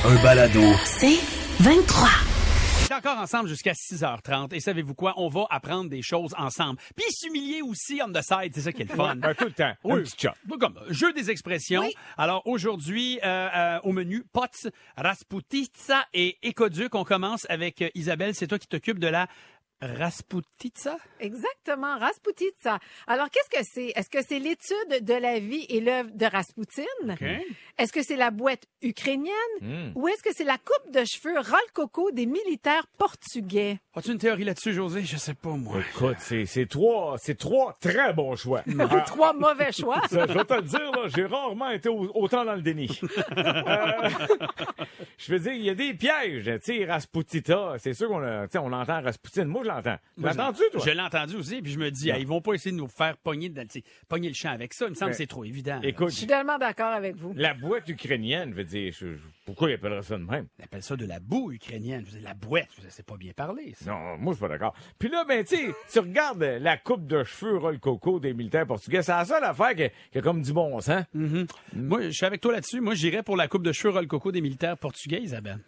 Un 0.04 0.20
balado. 0.20 0.60
C'est 0.84 1.20
23. 1.60 2.08
On 2.08 2.94
est 2.94 2.98
encore 2.98 3.18
ensemble 3.18 3.48
jusqu'à 3.48 3.70
6h30 3.70 4.52
et 4.52 4.58
savez-vous 4.58 4.94
quoi? 4.94 5.14
On 5.16 5.28
va 5.28 5.46
apprendre 5.48 5.88
des 5.88 6.02
choses 6.02 6.34
ensemble. 6.36 6.80
Puis 6.96 7.06
s'humilier 7.12 7.62
aussi 7.62 8.00
on 8.04 8.10
the 8.10 8.20
side, 8.20 8.50
c'est 8.52 8.62
ça 8.62 8.72
qui 8.72 8.82
est 8.82 8.90
le 8.90 8.96
fun. 8.96 9.14
Ben, 9.14 9.32
tout 9.32 9.44
le 9.44 9.52
temps. 9.52 9.72
Oui. 9.84 10.00
Un 10.00 10.02
petit 10.02 10.26
Comme 10.58 10.74
jeu 10.88 11.12
des 11.12 11.30
expressions. 11.30 11.82
Oui. 11.82 11.94
Alors 12.18 12.42
aujourd'hui, 12.46 13.20
euh, 13.22 13.48
euh, 13.54 13.78
au 13.84 13.92
menu, 13.92 14.24
pots, 14.32 14.68
rasputitsa 14.96 16.04
et 16.12 16.36
écoduc. 16.42 16.96
On 16.96 17.04
commence 17.04 17.46
avec 17.48 17.80
euh, 17.80 17.88
Isabelle. 17.94 18.34
C'est 18.34 18.48
toi 18.48 18.58
qui 18.58 18.66
t'occupes 18.66 18.98
de 18.98 19.06
la 19.06 19.28
rasputitsa? 19.82 20.96
Exactement, 21.20 21.98
Rasputitsa. 21.98 22.78
Alors, 23.06 23.28
qu'est-ce 23.30 23.50
que 23.60 23.64
c'est? 23.64 23.92
Est-ce 23.96 24.08
que 24.08 24.22
c'est 24.26 24.38
l'étude 24.38 25.04
de 25.04 25.14
la 25.14 25.38
vie 25.38 25.66
et 25.68 25.80
l'œuvre 25.80 26.10
de 26.14 26.26
Raspoutine? 26.26 26.84
Est-ce 27.78 27.92
que 27.92 28.02
c'est 28.02 28.16
la 28.16 28.30
boîte 28.30 28.64
ukrainienne? 28.82 29.32
Hmm. 29.60 29.92
Ou 29.94 30.08
est-ce 30.08 30.22
que 30.22 30.32
c'est 30.34 30.44
la 30.44 30.58
coupe 30.58 30.92
de 30.92 31.04
cheveux 31.04 31.38
roll-coco 31.38 32.10
des 32.12 32.26
militaires 32.26 32.86
portugais? 32.98 33.78
As-tu 33.94 34.12
une 34.12 34.18
théorie 34.18 34.44
là-dessus, 34.44 34.72
José? 34.72 35.02
Je 35.02 35.16
sais 35.16 35.34
pas, 35.34 35.50
moi. 35.50 35.78
Écoute, 35.94 36.16
c'est 36.18 36.46
c'est 36.46 36.66
trois, 36.66 37.16
c'est 37.18 37.36
trois 37.38 37.76
très 37.80 38.12
bons 38.12 38.36
choix. 38.36 38.62
Ah, 38.94 39.00
Trois 39.06 39.32
mauvais 39.32 39.72
choix. 39.72 40.00
Ça, 40.10 40.26
je 40.26 40.32
vais 40.34 40.44
te 40.44 40.54
le 40.54 40.62
dire, 40.62 40.90
là, 40.92 41.08
j'ai 41.14 41.24
rarement 41.24 41.70
été 41.70 41.88
au- 41.88 42.10
autant 42.14 42.44
dans 42.44 42.54
le 42.54 42.62
déni. 42.62 42.88
Euh, 43.36 44.08
je 45.18 45.32
veux 45.32 45.38
dire, 45.38 45.52
il 45.52 45.62
y 45.62 45.70
a 45.70 45.74
des 45.74 45.94
pièges. 45.94 46.50
Tu 46.64 46.78
sais, 46.78 46.84
Rasputita, 46.84 47.74
c'est 47.78 47.94
sûr 47.94 48.08
qu'on 48.08 48.22
a- 48.22 48.46
tu 48.46 48.52
sais, 48.52 48.58
on 48.58 48.72
entend 48.72 49.00
Rasputin. 49.02 49.44
Moi, 49.46 49.62
je 49.64 49.70
l'entends. 49.74 49.98
Toi? 50.72 50.80
Je 50.84 50.90
l'ai 50.90 51.00
entendu 51.00 51.36
aussi, 51.36 51.62
puis 51.62 51.72
je 51.72 51.78
me 51.78 51.90
dis, 51.90 52.10
ah, 52.10 52.18
ils 52.18 52.26
vont 52.26 52.40
pas 52.40 52.54
essayer 52.54 52.72
de 52.72 52.76
nous 52.76 52.88
faire 52.88 53.16
pogner, 53.16 53.48
le 53.50 54.34
champ 54.34 54.50
avec 54.50 54.72
ça. 54.74 54.86
Il 54.86 54.90
me 54.90 54.94
semble 54.94 55.10
que 55.12 55.16
c'est 55.16 55.26
trop 55.26 55.44
évident. 55.44 55.80
Écoute, 55.82 56.10
Je 56.10 56.16
suis 56.16 56.26
tellement 56.26 56.58
d'accord 56.58 56.92
avec 56.92 57.16
vous. 57.16 57.32
la 57.36 57.54
boîte 57.54 57.88
ukrainienne, 57.88 58.50
je 58.50 58.54
veux 58.56 58.64
dire, 58.64 58.92
je- 58.92 59.14
je- 59.14 59.18
pourquoi 59.44 59.70
ils 59.70 59.74
appelleraient 59.74 60.02
ça 60.02 60.16
de 60.18 60.22
même? 60.24 60.46
On 60.60 60.64
appelle 60.64 60.82
ça 60.82 60.96
de 60.96 61.06
la 61.06 61.18
boue 61.20 61.52
ukrainienne. 61.52 62.04
Je 62.06 62.12
veux 62.12 62.18
dire, 62.20 62.28
la 62.28 62.34
boîte, 62.34 62.68
c'est 62.88 63.04
pas 63.06 63.16
bien 63.16 63.32
parlé. 63.34 63.74
ça. 63.76 63.90
Non, 63.90 64.16
moi, 64.18 64.32
je 64.32 64.36
suis 64.36 64.40
pas 64.40 64.48
d'accord. 64.48 64.74
Puis 64.98 65.08
là, 65.08 65.24
ben, 65.26 65.44
tu 65.44 65.56
sais, 65.56 65.74
tu 65.92 65.98
regardes 65.98 66.42
la 66.42 66.76
coupe 66.76 67.06
de 67.06 67.24
cheveux 67.24 67.56
roll 67.58 67.78
coco 67.78 68.20
des 68.20 68.34
militaires 68.34 68.66
portugais, 68.66 69.02
c'est 69.02 69.12
la 69.12 69.24
seule 69.24 69.44
affaire 69.44 69.74
qui 69.74 70.18
a, 70.18 70.22
comme 70.22 70.42
du 70.42 70.52
bon 70.52 70.80
sens. 70.80 71.04
Moi, 71.74 72.02
je 72.02 72.10
suis 72.10 72.26
avec 72.26 72.40
toi 72.40 72.52
là-dessus. 72.52 72.80
Moi, 72.80 72.94
j'irais 72.94 73.22
pour 73.22 73.36
la 73.36 73.48
coupe 73.48 73.62
de 73.62 73.72
cheveux 73.72 74.06
coco 74.06 74.30
des 74.32 74.40
militaires 74.40 74.76
portugais, 74.78 75.20
Isabelle. 75.20 75.58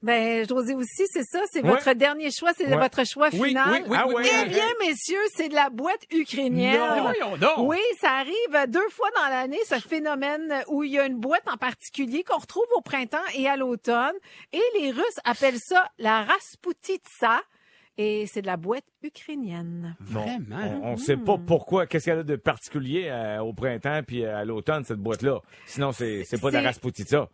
Ben, 0.00 0.46
José 0.48 0.74
aussi, 0.74 1.04
c'est 1.08 1.24
ça. 1.24 1.40
C'est 1.50 1.62
Ouais. 1.62 1.70
votre 1.70 1.92
dernier 1.94 2.30
choix. 2.30 2.52
C'est 2.56 2.68
Ouais. 2.68 2.76
votre 2.76 3.04
choix 3.04 3.30
Oui, 3.32 3.48
final. 3.48 3.68
oui, 3.72 3.80
oui, 3.88 3.96
Ah 3.98 4.06
oui. 4.06 4.22
Eh 4.44 4.48
bien, 4.48 4.64
messieurs, 4.86 5.18
c'est 5.34 5.48
de 5.48 5.54
la 5.54 5.70
boîte 5.70 6.02
ukrainienne. 6.12 6.78
Non, 7.20 7.36
donc. 7.36 7.68
Oui, 7.68 7.78
ça 8.00 8.12
arrive 8.12 8.70
deux 8.70 8.88
fois 8.90 9.08
dans 9.16 9.28
l'année, 9.28 9.58
ce 9.66 9.74
phénomène 9.80 10.62
où 10.68 10.84
il 10.84 10.92
y 10.92 10.98
a 11.00 11.06
une 11.06 11.18
boîte 11.18 11.42
en 11.52 11.56
particulier 11.56 12.22
qu'on 12.22 12.38
retrouve 12.38 12.66
au 12.76 12.80
printemps 12.80 13.18
et 13.34 13.48
à 13.48 13.56
l'automne. 13.56 14.14
Et 14.52 14.62
les 14.80 14.92
Russes 14.92 15.18
appellent 15.24 15.58
ça 15.58 15.88
la 15.98 16.22
Rasputitsa. 16.22 17.40
Et 18.00 18.26
c'est 18.28 18.42
de 18.42 18.46
la 18.46 18.56
boîte 18.56 18.84
ukrainienne. 19.02 19.96
Bon, 19.98 20.20
Vraiment? 20.20 20.80
On, 20.84 20.92
on 20.92 20.96
sait 20.96 21.16
pas 21.16 21.36
pourquoi, 21.36 21.88
qu'est-ce 21.88 22.04
qu'elle 22.04 22.20
a 22.20 22.22
de 22.22 22.36
particulier 22.36 23.08
euh, 23.10 23.40
au 23.40 23.52
printemps 23.52 24.02
puis 24.06 24.24
à 24.24 24.44
l'automne, 24.44 24.84
cette 24.84 25.00
boîte-là. 25.00 25.40
Sinon, 25.66 25.90
c'est 25.90 26.22
pas 26.40 26.50
de 26.50 26.54
la 26.54 26.62
Rasputita. 26.62 27.28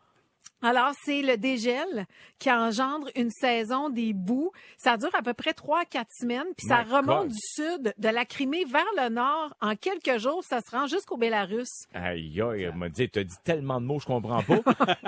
Alors, 0.63 0.93
c'est 1.05 1.21
le 1.21 1.37
dégel 1.37 2.07
qui 2.39 2.51
engendre 2.51 3.09
une 3.17 3.31
saison 3.31 3.91
des 3.91 4.13
boues. 4.15 4.51
Ça 4.79 4.97
dure 4.97 5.11
à 5.15 5.21
peu 5.23 5.35
près 5.35 5.53
trois 5.53 5.81
à 5.81 5.85
quatre 5.85 6.11
semaines, 6.19 6.47
puis 6.57 6.67
ça 6.67 6.85
My 6.85 6.91
remonte 6.95 7.29
God. 7.29 7.29
du 7.29 7.39
sud, 7.39 7.95
de 7.99 8.09
la 8.09 8.25
Crimée 8.25 8.65
vers 8.65 8.87
le 8.97 9.11
nord. 9.11 9.55
En 9.61 9.77
quelques 9.77 10.19
jours, 10.19 10.43
ça 10.43 10.61
se 10.67 10.71
rend 10.75 10.87
jusqu'au 10.87 11.17
Bélarus. 11.19 11.69
Aïe, 11.93 12.41
aïe, 12.41 12.63
elle 12.63 12.75
m'a 12.77 12.89
dit, 12.89 13.09
t'as 13.11 13.25
dit 13.25 13.35
tellement 13.45 13.79
de 13.81 13.87
mots, 13.87 13.99
je 14.01 14.07
comprends 14.07 14.43
pas, 14.43 14.61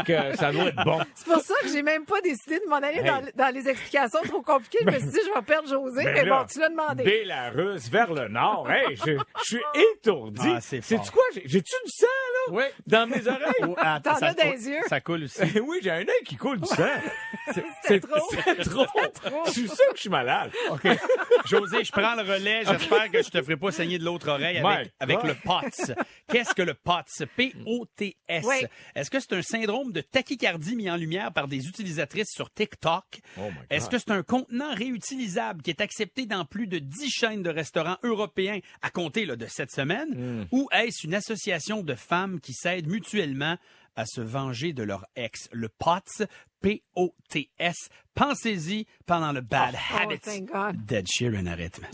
que 0.04 0.36
ça 0.36 0.52
doit 0.52 0.66
être 0.66 0.84
bon. 0.84 0.98
C'est 1.14 1.26
pour 1.26 1.40
ça 1.40 1.54
que 1.62 1.68
j'ai 1.68 1.82
même 1.82 2.04
pas 2.04 2.20
décidé 2.20 2.58
de 2.60 2.68
m'en 2.68 2.76
aller 2.76 2.98
Hey. 2.98 3.04
dans, 3.04 3.22
dans 3.46 3.54
les 3.54 3.68
explications 3.68 4.20
trop 4.24 4.42
compliquées. 4.42 4.78
Je 4.82 4.86
me 4.90 4.98
suis 4.98 5.08
dit, 5.08 5.18
je 5.26 5.34
vais 5.34 5.42
perdre 5.44 5.68
José, 5.68 6.04
Ben 6.04 6.14
mais 6.14 6.24
là, 6.24 6.40
bon, 6.40 6.46
tu 6.52 6.58
l'as 6.60 6.68
demandé. 6.68 7.04
Bélarus 7.04 7.88
vers 7.90 8.12
le 8.12 8.28
nord. 8.28 8.70
Hey, 8.70 8.96
je, 8.96 9.12
je 9.12 9.44
suis 9.44 9.62
étourdi. 9.94 10.40
Ah, 10.54 10.60
c'est 10.60 10.80
quoi? 11.10 11.22
J'ai- 11.34 11.42
J'ai-tu 11.46 11.74
du 11.84 11.90
sang, 11.92 12.06
là? 12.06 12.52
Oui. 12.56 12.64
Dans 12.86 13.06
mes 13.06 13.26
oreilles? 13.26 13.52
Oh, 13.66 13.74
attends, 13.78 14.12
T'en 14.12 14.18
ça 14.18 14.26
as 14.28 14.34
dans 14.34 14.50
les 14.50 14.68
yeux. 14.68 14.80
Ça 14.88 15.00
coule 15.00 15.24
aussi. 15.24 15.40
Oui, 15.62 15.78
j'ai 15.82 15.90
un 15.90 16.00
œil 16.00 16.24
qui 16.24 16.36
coule 16.36 16.60
du 16.60 16.66
sang. 16.66 16.76
C'est 17.82 18.00
trop. 18.00 18.28
C'est 18.30 18.56
trop. 18.64 18.86
Je 19.46 19.50
suis 19.50 19.68
sûr 19.68 19.88
que 19.90 19.96
je 19.96 20.00
suis 20.00 20.10
malade. 20.10 20.50
OK. 20.70 20.86
José, 21.46 21.84
je 21.84 21.92
prends 21.92 22.14
le 22.14 22.22
relais. 22.22 22.64
J'espère 22.64 23.10
que 23.10 23.22
je 23.22 23.30
te 23.30 23.40
ferai 23.42 23.56
pas 23.56 23.70
saigner 23.70 23.98
de 23.98 24.04
l'autre 24.04 24.28
oreille 24.28 24.58
avec, 24.58 24.92
avec 24.98 25.22
le 25.22 25.34
POTS. 25.34 25.92
Qu'est-ce 26.28 26.54
que 26.54 26.62
le 26.62 26.74
POTS? 26.74 27.24
P-O-T-S. 27.36 28.44
Oui. 28.46 28.66
Est-ce 28.94 29.10
que 29.10 29.20
c'est 29.20 29.34
un 29.34 29.42
syndrome 29.42 29.92
de 29.92 30.00
tachycardie 30.00 30.76
mis 30.76 30.90
en 30.90 30.96
lumière 30.96 31.32
par 31.32 31.46
des 31.46 31.68
utilisatrices 31.68 32.32
sur 32.32 32.52
TikTok? 32.52 33.04
Oh 33.36 33.42
my 33.42 33.46
God. 33.46 33.54
Est-ce 33.70 33.88
que 33.88 33.98
c'est 33.98 34.10
un 34.10 34.22
contenant 34.22 34.74
réutilisable 34.74 35.62
qui 35.62 35.70
est 35.70 35.80
accepté 35.80 36.26
dans 36.26 36.44
plus 36.44 36.66
de 36.66 36.78
10 36.78 37.10
chaînes 37.10 37.42
de 37.42 37.50
restaurants 37.50 37.98
européens 38.02 38.58
à 38.82 38.90
compter 38.90 39.24
là, 39.24 39.36
de 39.36 39.46
cette 39.46 39.70
semaine? 39.70 40.08
Hmm. 40.14 40.46
Ou 40.50 40.68
est-ce 40.72 41.06
une 41.06 41.14
association 41.14 41.82
de 41.82 41.94
femmes 41.94 42.40
qui 42.40 42.52
s'aident 42.52 42.88
mutuellement 42.88 43.56
à 43.96 44.06
se 44.06 44.20
venger 44.20 44.72
de 44.72 44.82
leur 44.82 45.04
ex? 45.16 45.48
Le 45.52 45.68
POTS, 45.68 46.22
P-O-T-S. 46.60 47.88
Pensez-y 48.14 48.86
pendant 49.06 49.32
le 49.32 49.40
Bad 49.40 49.74
Oh, 49.92 49.96
Habits 50.02 50.18
thank 50.20 50.50
God. 50.50 50.84
d'Ed 50.86 51.06
Sheeran 51.08 51.46
à 51.46 51.54
rythme. 51.54 51.86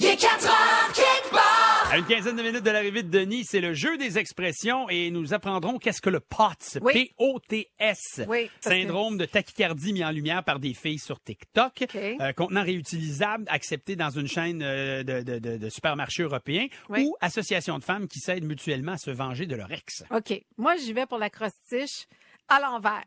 Il 1.91 1.91
est 1.91 1.91
4 1.91 1.91
heures 1.91 1.91
quelque 1.91 1.91
part. 1.91 1.93
À 1.93 1.99
une 1.99 2.05
quinzaine 2.07 2.37
de 2.37 2.43
minutes 2.43 2.63
de 2.65 2.71
l'arrivée 2.71 3.03
de 3.03 3.11
Denis, 3.11 3.45
c'est 3.45 3.61
le 3.61 3.75
jeu 3.75 3.97
des 3.99 4.19
expressions 4.19 4.89
et 4.89 5.11
nous 5.11 5.35
apprendrons 5.35 5.79
qu'est-ce 5.79 6.01
que 6.01 6.11
le 6.11 6.21
POTS. 6.21 6.79
Oui. 6.81 6.93
P-O-T-S. 6.93 8.23
Oui, 8.29 8.49
que- 8.63 8.69
Syndrome 8.71 9.19
de 9.19 9.25
tachycardie 9.25 9.93
mis 9.93 10.05
en 10.05 10.11
lumière 10.11 10.45
par 10.45 10.59
des 10.59 10.75
filles 10.75 10.99
sur 10.99 11.21
TikTok. 11.23 11.73
OK. 11.83 11.95
Euh, 11.95 12.33
contenant 12.33 12.63
réutilisable 12.63 13.45
accepté 13.49 13.97
dans 13.97 14.11
une 14.11 14.27
chaîne 14.29 14.63
euh, 14.63 15.03
de, 15.03 15.23
de, 15.23 15.39
de, 15.39 15.57
de 15.57 15.69
supermarchés 15.69 16.23
européens. 16.23 16.67
Oui. 16.89 17.05
Ou 17.07 17.17
association 17.21 17.79
de 17.79 17.85
femmes 17.85 18.09
qui 18.09 18.19
s'aident 18.21 18.45
mutuellement 18.45 18.93
à 18.93 18.99
se 18.99 19.11
venger 19.11 19.47
de 19.47 19.57
leur 19.57 19.71
ex. 19.73 20.05
OK. 20.11 20.41
Moi, 20.59 20.77
j'y 20.77 20.93
vais 20.93 21.07
pour 21.07 21.19
la 21.19 21.31
crostiche 21.31 22.07
à 22.49 22.61
l'envers. 22.61 23.05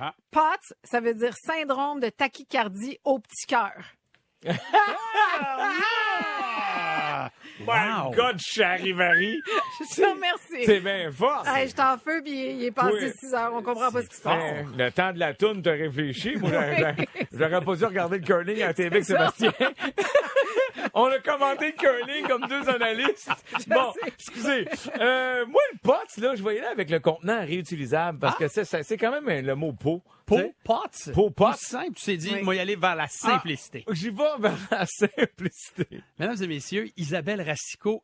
Ah. 0.00 0.14
POTS, 0.30 0.74
ça 0.84 1.00
veut 1.00 1.14
dire 1.14 1.34
syndrome 1.36 1.98
de 2.00 2.08
tachycardie 2.08 2.98
au 3.04 3.18
petit 3.18 3.46
cœur. 3.46 3.72
Ah! 5.60 7.30
My. 7.66 8.14
God, 8.14 8.38
charivari. 8.38 9.36
Je 9.80 9.96
te 10.00 10.06
remercie. 10.06 10.64
C'est 10.64 10.80
bien 10.80 11.10
fort. 11.12 11.44
Hey, 11.46 11.68
je 11.68 11.74
t'en 11.74 11.98
feu, 11.98 12.22
puis 12.24 12.52
il 12.52 12.64
est 12.64 12.70
passé 12.70 12.96
Oui. 13.02 13.12
6 13.18 13.34
heures. 13.34 13.52
On 13.52 13.62
comprend 13.62 13.90
pas 13.90 14.02
ce 14.02 14.08
qui 14.08 14.16
se 14.16 14.22
passe. 14.22 14.42
Le 14.76 14.90
temps 14.90 15.12
de 15.12 15.18
la 15.18 15.34
toune, 15.34 15.60
t'as 15.60 15.72
réfléchi. 15.72 16.36
Moi, 16.36 16.50
j'aurais- 16.50 16.96
j'aurais 17.32 17.60
pas 17.64 17.74
dû 17.76 17.84
regarder 17.84 18.18
le 18.18 18.24
curling 18.24 18.62
à 18.62 18.68
la 18.68 18.74
TV 18.74 18.86
avec. 18.86 19.04
Sébastien. 19.04 19.52
On 20.94 21.06
a 21.06 21.18
commenté 21.18 21.66
le 21.66 21.72
curling 21.72 22.26
comme 22.28 22.46
deux 22.48 22.68
analystes. 22.68 23.30
Bon, 23.68 23.92
sais. 23.92 24.06
excusez. 24.06 24.68
Euh, 25.00 25.44
moi, 25.46 25.60
le 25.72 25.78
pot, 25.82 26.16
là, 26.18 26.34
je 26.36 26.42
voyais 26.42 26.60
là 26.60 26.70
avec 26.70 26.88
le 26.90 27.00
contenant 27.00 27.40
réutilisable 27.40 28.18
parce 28.20 28.36
que 28.38 28.46
c'est, 28.48 28.64
ça- 28.64 28.82
c'est 28.84 28.96
quand 28.96 29.10
même 29.20 29.44
le 29.44 29.54
mot 29.56 29.72
pot. 29.72 30.02
Tu 30.28 30.34
Pot, 30.34 30.38
sais. 30.40 30.54
POTS. 30.64 31.12
Pot, 31.14 31.30
pot. 31.30 31.50
Plus 31.52 31.66
simple, 31.66 31.92
tu 31.94 32.04
t'es 32.04 32.16
dit, 32.16 32.30
Oui. 32.34 32.42
moi, 32.42 32.54
y 32.54 32.58
aller 32.58 32.76
vers 32.76 32.94
la 32.96 33.08
simplicité. 33.08 33.84
J'y 33.90 34.10
vais 34.10 34.24
vers 34.38 34.56
la 34.70 34.86
simplicité. 35.26 36.02
Mesdames 36.18 36.42
et 36.42 36.46
messieurs, 36.46 36.88
Isabelle 36.96 37.40
Racicot 37.42 38.02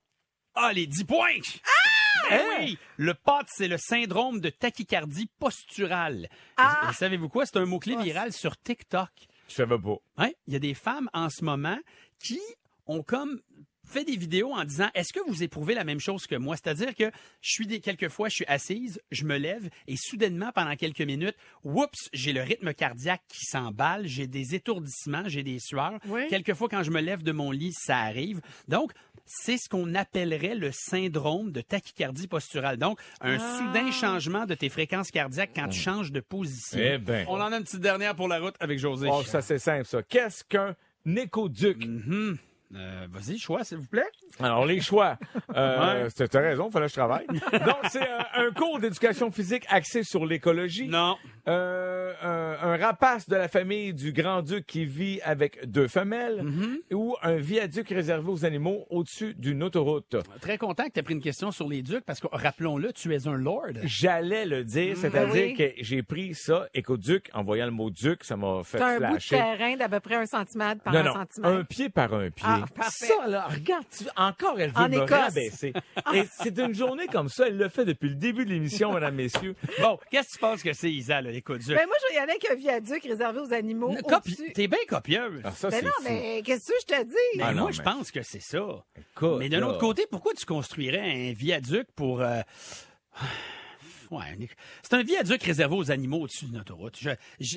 a 0.55 0.73
les 0.73 0.87
10 0.87 1.05
points. 1.05 1.29
Ah! 1.65 2.31
Ben 2.31 2.43
oui, 2.61 2.79
le 2.97 3.13
POT, 3.15 3.43
c'est 3.49 3.69
le 3.69 3.77
syndrome 3.77 4.41
de 4.41 4.49
tachycardie 4.49 5.29
posturale. 5.39 6.29
Ah! 6.57 6.89
Et 6.91 6.95
savez-vous 6.95 7.29
quoi? 7.29 7.45
C'est 7.45 7.59
un 7.59 7.67
mot-clé 7.67 7.97
viral 7.97 8.33
sur 8.33 8.57
TikTok. 8.57 9.11
Je 9.49 9.55
savais 9.55 9.79
pas. 9.79 9.97
Hein? 10.17 10.31
Il 10.47 10.53
y 10.55 10.57
a 10.57 10.61
des 10.61 10.75
femmes 10.75 11.11
en 11.13 11.29
ce 11.29 11.45
moment 11.45 11.79
qui 12.19 12.41
ont 12.87 13.03
comme 13.03 13.41
fait 13.85 14.05
des 14.05 14.17
vidéos 14.17 14.53
en 14.53 14.65
disant 14.65 14.89
est-ce 14.95 15.13
que 15.13 15.21
vous 15.29 15.43
éprouvez 15.43 15.75
la 15.75 15.85
même 15.85 16.01
chose 16.01 16.27
que 16.27 16.35
moi? 16.37 16.57
C'est-à-dire 16.57 16.95
que 16.95 17.05
je 17.41 17.51
suis 17.53 17.67
des 17.67 17.81
quelquefois 17.81 18.29
je 18.29 18.35
suis 18.37 18.45
assise 18.47 19.01
je 19.11 19.25
me 19.25 19.37
lève 19.37 19.69
et 19.87 19.97
soudainement 19.97 20.51
pendant 20.55 20.75
quelques 20.77 21.01
minutes 21.03 21.37
oups 21.65 22.09
j'ai 22.13 22.33
le 22.33 22.43
rythme 22.43 22.73
cardiaque 22.75 23.23
qui 23.29 23.45
s'emballe 23.45 24.07
j'ai 24.07 24.27
des 24.27 24.55
étourdissements 24.55 25.25
j'ai 25.29 25.43
des 25.43 25.59
sueurs 25.59 25.99
Oui. 26.09 26.27
quelquefois 26.29 26.69
quand 26.69 26.83
je 26.83 26.91
me 26.91 27.01
lève 27.01 27.23
de 27.23 27.33
mon 27.33 27.51
lit 27.51 27.73
ça 27.73 27.99
arrive 27.99 28.41
donc 28.69 28.93
c'est 29.27 29.57
ce 29.57 29.69
qu'on 29.69 29.95
appellerait 29.95 30.55
le 30.55 30.71
syndrome 30.73 31.51
de 31.51 31.63
tachycardie 31.63 32.27
posturale. 32.27 32.77
Donc, 32.77 33.01
un 33.23 33.39
Ah. 33.41 33.59
soudain 33.59 33.91
changement 33.91 34.45
de 34.45 34.55
tes 34.55 34.69
fréquences 34.69 35.11
cardiaques 35.11 35.53
quand 35.57 35.69
tu 35.69 35.81
changes 35.81 36.13
de 36.13 36.21
position. 36.21 36.79
Eh 36.79 36.99
ben. 36.99 37.25
On 37.31 37.41
en 37.41 37.51
a 37.51 37.57
une 37.57 37.65
petite 37.65 37.81
dernière 37.81 38.15
pour 38.15 38.29
la 38.29 38.39
route 38.39 38.55
avec 38.61 38.79
José. 38.79 39.09
Oh, 39.11 39.23
ça, 39.25 39.41
c'est 39.41 39.59
simple, 39.59 39.87
ça. 39.87 40.03
Qu'est-ce 40.03 40.45
qu'un 40.45 40.75
écoduc? 41.17 41.87
Mhm. 41.87 42.37
Euh, 42.77 43.07
Vas-y, 43.11 43.39
choix, 43.39 43.63
s'il 43.65 43.79
vous 43.79 43.87
plaît. 43.87 44.09
Alors, 44.41 44.67
les 44.67 44.81
choix. 44.81 45.17
Euh, 45.55 46.03
Ouais. 46.05 46.09
c'est- 46.15 46.29
T'as 46.29 46.41
raison, 46.41 46.71
fallait 46.71 46.87
que 46.87 46.91
je 46.91 46.97
travaille. 46.97 47.27
Donc, 47.53 47.77
c'est 47.91 48.03
euh, 48.03 48.19
un 48.35 48.51
cours 48.53 48.79
d'éducation 48.81 49.31
physique 49.31 49.65
axé 49.69 50.03
sur 50.03 50.27
l'écologie. 50.27 50.89
Non. 50.89 51.17
euh, 51.49 52.13
un, 52.23 52.69
un 52.71 52.77
rapace 52.79 53.29
de 53.29 53.37
la 53.37 53.49
famille 53.49 53.93
du 53.95 54.13
grand-duc 54.13 54.67
qui 54.67 54.85
vit 54.87 55.21
avec 55.23 55.65
deux 55.71 55.89
femelles 55.89 56.43
Mm-hmm. 56.45 56.95
ou 56.95 57.17
un 57.23 57.37
viaduc 57.37 57.89
réservé 57.91 58.29
aux 58.31 58.45
animaux 58.45 58.87
au-dessus 58.91 59.35
d'une 59.35 59.63
autoroute. 59.63 60.17
Très 60.41 60.59
content 60.59 60.85
que 60.85 60.91
tu 60.93 60.99
aies 61.01 61.03
pris 61.03 61.15
une 61.15 61.21
question 61.21 61.51
sur 61.53 61.69
les 61.69 61.83
ducs 61.83 62.05
parce 62.05 62.19
que, 62.21 62.27
rappelons-le, 62.33 62.93
tu 62.93 63.15
es 63.15 63.27
un 63.29 63.37
lord. 63.37 63.67
J'allais 63.85 64.47
le 64.47 64.65
dire, 64.65 64.97
c'est-à-dire 64.97 65.33
oui. 65.49 65.55
que 65.55 65.65
j'ai 65.79 66.03
pris 66.03 66.35
ça, 66.35 66.67
écoduc, 66.75 67.31
en 67.35 67.43
voyant 67.45 67.67
le 67.67 67.71
mot 67.73 67.91
duc, 67.91 68.25
ça 68.25 68.37
m'a 68.37 68.63
fait 68.65 68.79
C'est 68.79 68.85
un 68.85 68.95
bout 68.97 69.17
de 69.17 69.21
flasher. 69.23 69.37
terrain 69.37 69.77
d'à 69.77 69.89
peu 69.89 70.01
près 70.01 70.17
un 70.17 70.27
centimètre 70.27 70.83
par 70.83 70.93
non, 70.93 71.01
un 71.01 71.03
non, 71.05 71.13
centimètre. 71.15 71.55
un 71.55 71.65
pied 71.65 71.89
par 71.89 72.15
un 72.15 72.31
pied. 72.31 72.47
Ah, 72.47 72.64
parfait. 72.67 73.07
ça, 73.07 73.27
là, 73.27 73.47
regarde, 73.49 73.85
tu- 73.97 74.05
encore, 74.17 74.59
elle 74.61 74.71
veut 74.71 74.77
En 74.77 74.89
me 74.89 74.97
Écosse. 75.03 75.11
rabaisser. 75.11 75.73
Et 76.15 76.25
c'est 76.41 76.59
une 76.59 76.75
journée 76.75 77.07
comme 77.07 77.29
ça, 77.29 77.47
elle 77.49 77.57
le 77.57 77.69
fait 77.69 77.85
depuis 77.85 78.09
le 78.09 78.15
début 78.15 78.45
de 78.45 78.51
l'émission, 78.51 78.93
mesdames, 78.93 79.15
messieurs. 79.15 79.55
Bon, 79.81 79.99
qu'est-ce 80.11 80.29
que 80.29 80.33
tu 80.35 80.39
penses 80.39 80.63
que 80.63 80.73
c'est, 80.73 80.91
Isa, 80.91 81.21
là, 81.23 81.31
les 81.31 81.41
ducs? 81.41 81.47
Ben, 81.49 81.87
moi, 81.87 81.97
je 82.03 82.09
vais 82.09 82.15
y 82.15 82.19
aller 82.19 82.33
avec 82.33 82.51
un 82.51 82.55
viaduc 82.55 83.03
réservé 83.05 83.41
aux 83.41 83.53
animaux 83.53 83.95
Copi-. 84.09 84.53
T'es 84.55 84.67
bien 84.69 84.79
copieuse. 84.89 85.41
Ah, 85.45 85.51
ça, 85.53 85.71
Ben 85.71 85.85
non, 85.85 85.91
fou. 85.99 86.03
mais 86.05 86.43
qu'est-ce 86.45 86.69
que 86.69 86.75
je 86.81 86.87
te 86.97 87.03
dis? 87.05 87.15
Mais 87.37 87.43
Ah 87.45 87.53
moi, 87.53 87.63
non, 87.63 87.71
je 87.71 87.83
pense 87.83 88.11
que 88.11 88.23
c'est 88.23 88.43
ça. 88.43 88.59
Écoute, 88.97 89.39
mais 89.39 89.49
d'un 89.49 89.63
autre 89.63 89.79
côté, 89.79 90.07
pourquoi 90.11 90.33
tu 90.35 90.45
construirais 90.47 91.01
un 91.01 91.33
viaduc 91.33 91.87
pour... 91.95 92.21
euh, 92.23 92.41
Ouais, 94.11 94.25
un- 94.25 94.47
c'est 94.83 94.95
un 94.95 95.03
viaduc 95.03 95.43
réservé 95.43 95.75
aux 95.77 95.91
animaux 95.91 96.21
au-dessus 96.23 96.47
d'une 96.47 96.59
autoroute. 96.59 96.99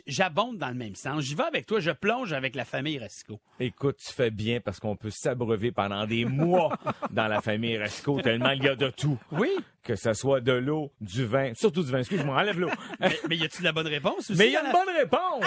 J'abonde 0.08 0.58
dans 0.58 0.70
le 0.70 0.74
même 0.76 0.96
sens. 0.96 1.24
J'y 1.24 1.36
vais 1.36 1.44
avec 1.44 1.66
toi, 1.66 1.80
je 1.80 1.92
plonge 1.92 2.34
avec 2.34 2.56
la 2.56 2.66
famille 2.66 2.98
Resco. 2.98 3.40
Écoute, 3.60 3.98
tu 4.06 4.14
fais 4.14 4.32
bien 4.32 4.60
parce 4.60 4.80
qu'on 4.80 4.96
peut 4.96 5.10
s'abreuver 5.12 5.72
pendant 5.72 6.06
des 6.06 6.26
mois 6.26 6.78
dans 7.12 7.28
la 7.28 7.42
famille 7.42 7.78
Resco 7.78 8.22
tellement 8.22 8.52
il 8.52 8.64
y 8.64 8.68
a 8.70 8.76
de 8.76 8.90
tout. 8.90 9.18
Oui. 9.32 9.50
Que 9.84 9.96
ce 9.96 10.12
soit 10.14 10.42
de 10.42 10.52
l'eau, 10.52 10.92
du 11.00 11.26
vin, 11.26 11.54
surtout 11.56 11.82
du 11.84 11.92
vin. 11.92 12.00
Excuse-moi, 12.00 12.36
enlève 12.36 12.60
l'eau. 12.60 12.70
Mais, 13.00 13.18
mais 13.30 13.38
y 13.38 13.46
a-tu 13.46 13.60
de 13.60 13.64
la 13.64 13.72
bonne 13.72 13.88
réponse 13.88 14.30
aussi? 14.30 14.36
Mais 14.38 14.48
il 14.48 14.52
y 14.52 14.56
a 14.58 14.62
dans 14.62 14.68
une 14.68 14.74
la- 14.74 14.86
bonne 14.86 14.96
réponse. 14.96 15.44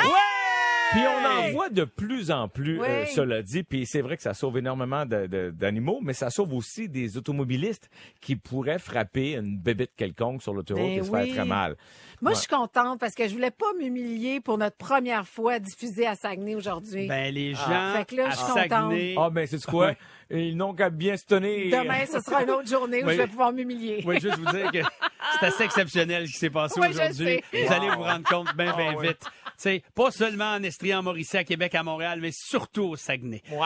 Puis 0.93 1.01
on 1.01 1.25
en 1.29 1.51
voit 1.53 1.69
de 1.69 1.85
plus 1.85 2.31
en 2.31 2.49
plus, 2.49 2.81
Oui. 2.81 2.87
euh, 2.89 3.05
cela 3.07 3.43
dit. 3.43 3.63
Puis 3.63 3.87
c'est 3.87 4.01
vrai 4.01 4.17
que 4.17 4.23
ça 4.23 4.35
sauve 4.35 4.59
énormément 4.59 5.05
d'animaux, 5.07 6.01
mais 6.03 6.13
ça 6.13 6.31
sauve 6.31 6.53
aussi 6.55 6.89
des 6.89 7.17
automobilistes 7.17 7.89
qui 8.21 8.37
pourraient 8.37 8.79
frapper 8.79 9.35
une 9.37 9.59
bébête 9.59 9.93
quelconque 9.97 10.43
sur 10.43 10.53
l'autoroute 10.53 10.83
Ben 10.83 10.99
et 10.99 11.03
se 11.03 11.11
oui. 11.11 11.27
faire 11.27 11.35
très 11.37 11.45
mal. 11.45 11.77
Moi, 12.21 12.31
Ouais. 12.33 12.35
je 12.35 12.41
suis 12.41 12.49
contente 12.49 12.99
parce 13.01 13.15
que 13.15 13.27
je 13.29 13.33
voulais 13.33 13.51
pas 13.51 13.73
m'humilier 13.79 14.41
pour 14.41 14.59
notre 14.59 14.77
première 14.77 15.27
fois 15.27 15.59
diffusée 15.59 16.07
à 16.07 16.15
Saguenay 16.15 16.55
aujourd'hui. 16.55 17.07
Ben, 17.07 17.33
les 17.35 17.55
gens 17.55 17.61
Ah. 17.69 17.95
Fait 17.97 18.05
que 18.05 18.17
là, 18.17 18.27
à 18.27 18.31
je 18.31 18.37
suis 18.37 18.45
contente. 18.47 18.69
Saguenay... 18.69 19.15
Ah 19.19 19.31
ben 19.31 19.47
c'est 19.47 19.65
quoi? 19.65 19.93
Ils 20.31 20.57
n'ont 20.57 20.75
qu'à 20.75 20.91
bien 20.91 21.17
se 21.17 21.25
tenir. 21.25 21.83
Demain, 21.83 22.07
ce 22.07 22.21
sera 22.21 22.43
une 22.45 22.51
autre 22.51 22.69
journée 22.69 23.03
où 23.03 23.07
Oui. 23.07 23.15
je 23.15 23.19
vais 23.23 23.27
pouvoir 23.27 23.53
m'humilier. 23.53 23.99
Je 24.01 24.05
voulais 24.05 24.21
juste 24.21 24.39
vous 24.39 24.51
dire 24.53 24.71
que 24.71 24.79
c'est 25.41 25.47
assez 25.47 25.65
exceptionnel 25.65 26.27
ce 26.29 26.33
qui 26.33 26.39
s'est 26.39 26.51
passé 26.51 26.81
Oui, 26.81 26.89
aujourd'hui. 26.89 27.41
Vous 27.53 27.73
allez 27.73 27.89
vous 27.89 28.03
rendre 28.03 28.29
compte 28.29 28.55
bien, 28.57 28.77
bien 28.77 28.93
Ah, 28.93 28.97
ouais. 28.97 29.09
vite. 29.09 29.27
C'est 29.57 29.83
pas 29.95 30.11
seulement 30.11 30.53
en 30.55 30.63
Estrie, 30.63 30.95
en 30.95 31.03
Mauricie, 31.03 31.37
à 31.37 31.45
Québec, 31.45 31.75
à 31.75 31.83
Montréal, 31.83 32.19
mais 32.23 32.31
surtout 32.33 32.85
au 32.85 32.97
Saguenay. 32.97 33.43
Ouais, 33.51 33.59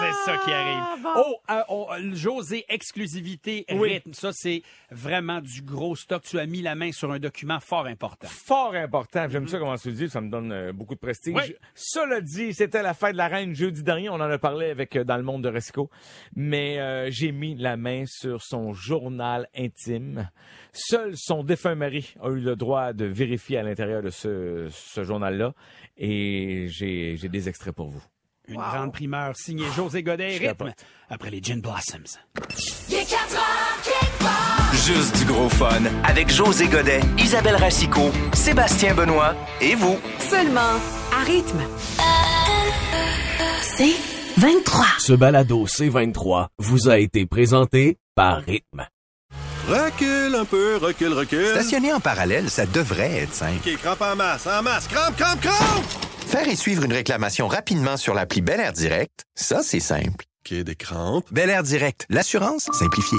c'est 0.00 0.30
ça 0.30 0.36
qui 0.44 0.52
arrive. 0.52 0.78
Ah, 0.80 0.96
bon. 1.02 1.10
Oh, 1.16 1.36
euh, 1.50 1.62
oh, 1.70 1.88
euh, 1.92 2.14
José, 2.14 2.64
exclusivité, 2.68 3.64
Oui. 3.72 3.94
rythme. 3.94 4.12
Ça, 4.12 4.30
c'est 4.32 4.62
vraiment 4.92 5.40
du 5.40 5.62
gros 5.62 5.96
stock. 5.96 6.22
Tu 6.22 6.38
as 6.38 6.46
mis 6.46 6.62
la 6.62 6.74
main 6.74 6.92
sur 6.92 7.10
un 7.10 7.18
document 7.18 7.58
fort 7.60 7.86
important. 7.86 8.28
Fort 8.28 8.74
important. 8.74 9.26
J'aime 9.28 9.48
ça 9.48 9.58
comment 9.58 9.76
tu 9.76 9.88
le 9.88 9.94
dis, 9.94 10.08
ça 10.08 10.20
me 10.20 10.30
donne 10.30 10.52
euh, 10.52 10.72
beaucoup 10.72 10.94
de 10.94 11.00
prestige. 11.00 11.34
Oui. 11.34 11.54
Cela 11.74 12.20
dit, 12.20 12.54
c'était 12.54 12.82
la 12.82 12.94
fête 12.94 13.12
de 13.12 13.16
la 13.18 13.28
reine 13.28 13.54
jeudi 13.56 13.82
dernier. 13.82 14.10
On 14.10 14.14
en 14.14 14.20
a 14.20 14.38
parlé 14.38 14.70
avec 14.70 14.94
euh, 14.96 15.02
dans 15.04 15.16
le 15.16 15.22
monde 15.24 15.42
de 15.42 15.48
Mais 16.34 16.78
euh, 16.78 17.10
j'ai 17.10 17.32
mis 17.32 17.54
la 17.54 17.76
main 17.76 18.04
sur 18.06 18.42
son 18.42 18.72
journal 18.72 19.48
intime. 19.56 20.30
Seul 20.72 21.12
son 21.16 21.42
défunt 21.44 21.74
mari 21.74 22.14
a 22.22 22.28
eu 22.30 22.40
le 22.40 22.56
droit 22.56 22.92
de 22.92 23.04
vérifier 23.04 23.58
à 23.58 23.62
l'intérieur 23.62 24.02
de 24.02 24.10
ce, 24.10 24.68
ce 24.70 25.04
journal-là. 25.04 25.54
Et 25.96 26.66
j'ai 26.68 27.16
j'ai 27.16 27.28
des 27.28 27.48
extraits 27.48 27.74
pour 27.74 27.88
vous. 27.88 28.02
Une 28.48 28.56
grande 28.56 28.92
primeur 28.94 29.36
signée 29.36 29.66
José 29.76 30.02
Godet, 30.02 30.38
rythme, 30.38 30.72
après 31.10 31.28
les 31.30 31.42
Gin 31.42 31.60
Blossoms. 31.60 32.18
Il 32.88 32.94
est 32.94 33.04
4 33.10 33.34
heures, 33.34 33.82
quelque 33.84 34.18
part. 34.20 34.72
Juste 34.86 35.18
du 35.18 35.26
gros 35.26 35.50
fun 35.50 35.84
avec 36.02 36.30
José 36.30 36.66
Godet, 36.66 37.00
Isabelle 37.18 37.56
Racicot, 37.56 38.10
Sébastien 38.32 38.94
Benoît 38.94 39.34
et 39.60 39.74
vous. 39.74 39.98
Seulement 40.18 40.78
à 41.14 41.24
rythme. 41.26 41.60
C'est 43.62 44.17
23. 44.38 44.86
Ce 45.00 45.12
balado 45.14 45.66
C23 45.66 46.46
vous 46.58 46.88
a 46.88 46.98
été 47.00 47.26
présenté 47.26 47.98
par 48.14 48.40
Rythme. 48.40 48.86
Recule 49.68 50.36
un 50.36 50.44
peu, 50.44 50.76
recule, 50.76 51.12
recule. 51.12 51.48
Stationner 51.48 51.92
en 51.92 51.98
parallèle, 51.98 52.48
ça 52.48 52.64
devrait 52.64 53.22
être 53.22 53.34
simple. 53.34 53.56
OK, 53.66 53.76
crampe 53.78 54.00
en 54.00 54.14
masse, 54.14 54.46
en 54.46 54.62
masse, 54.62 54.86
crampe, 54.86 55.16
crampe, 55.16 55.40
crampe! 55.40 55.84
Faire 56.28 56.46
et 56.46 56.54
suivre 56.54 56.84
une 56.84 56.92
réclamation 56.92 57.48
rapidement 57.48 57.96
sur 57.96 58.14
l'appli 58.14 58.40
Bel 58.40 58.60
Air 58.60 58.72
Direct, 58.72 59.24
ça 59.34 59.64
c'est 59.64 59.80
simple. 59.80 60.24
OK, 60.46 60.54
des 60.54 60.76
crampes. 60.76 61.26
Bel 61.32 61.50
Air 61.50 61.64
Direct, 61.64 62.06
l'assurance 62.08 62.68
simplifiée. 62.72 63.18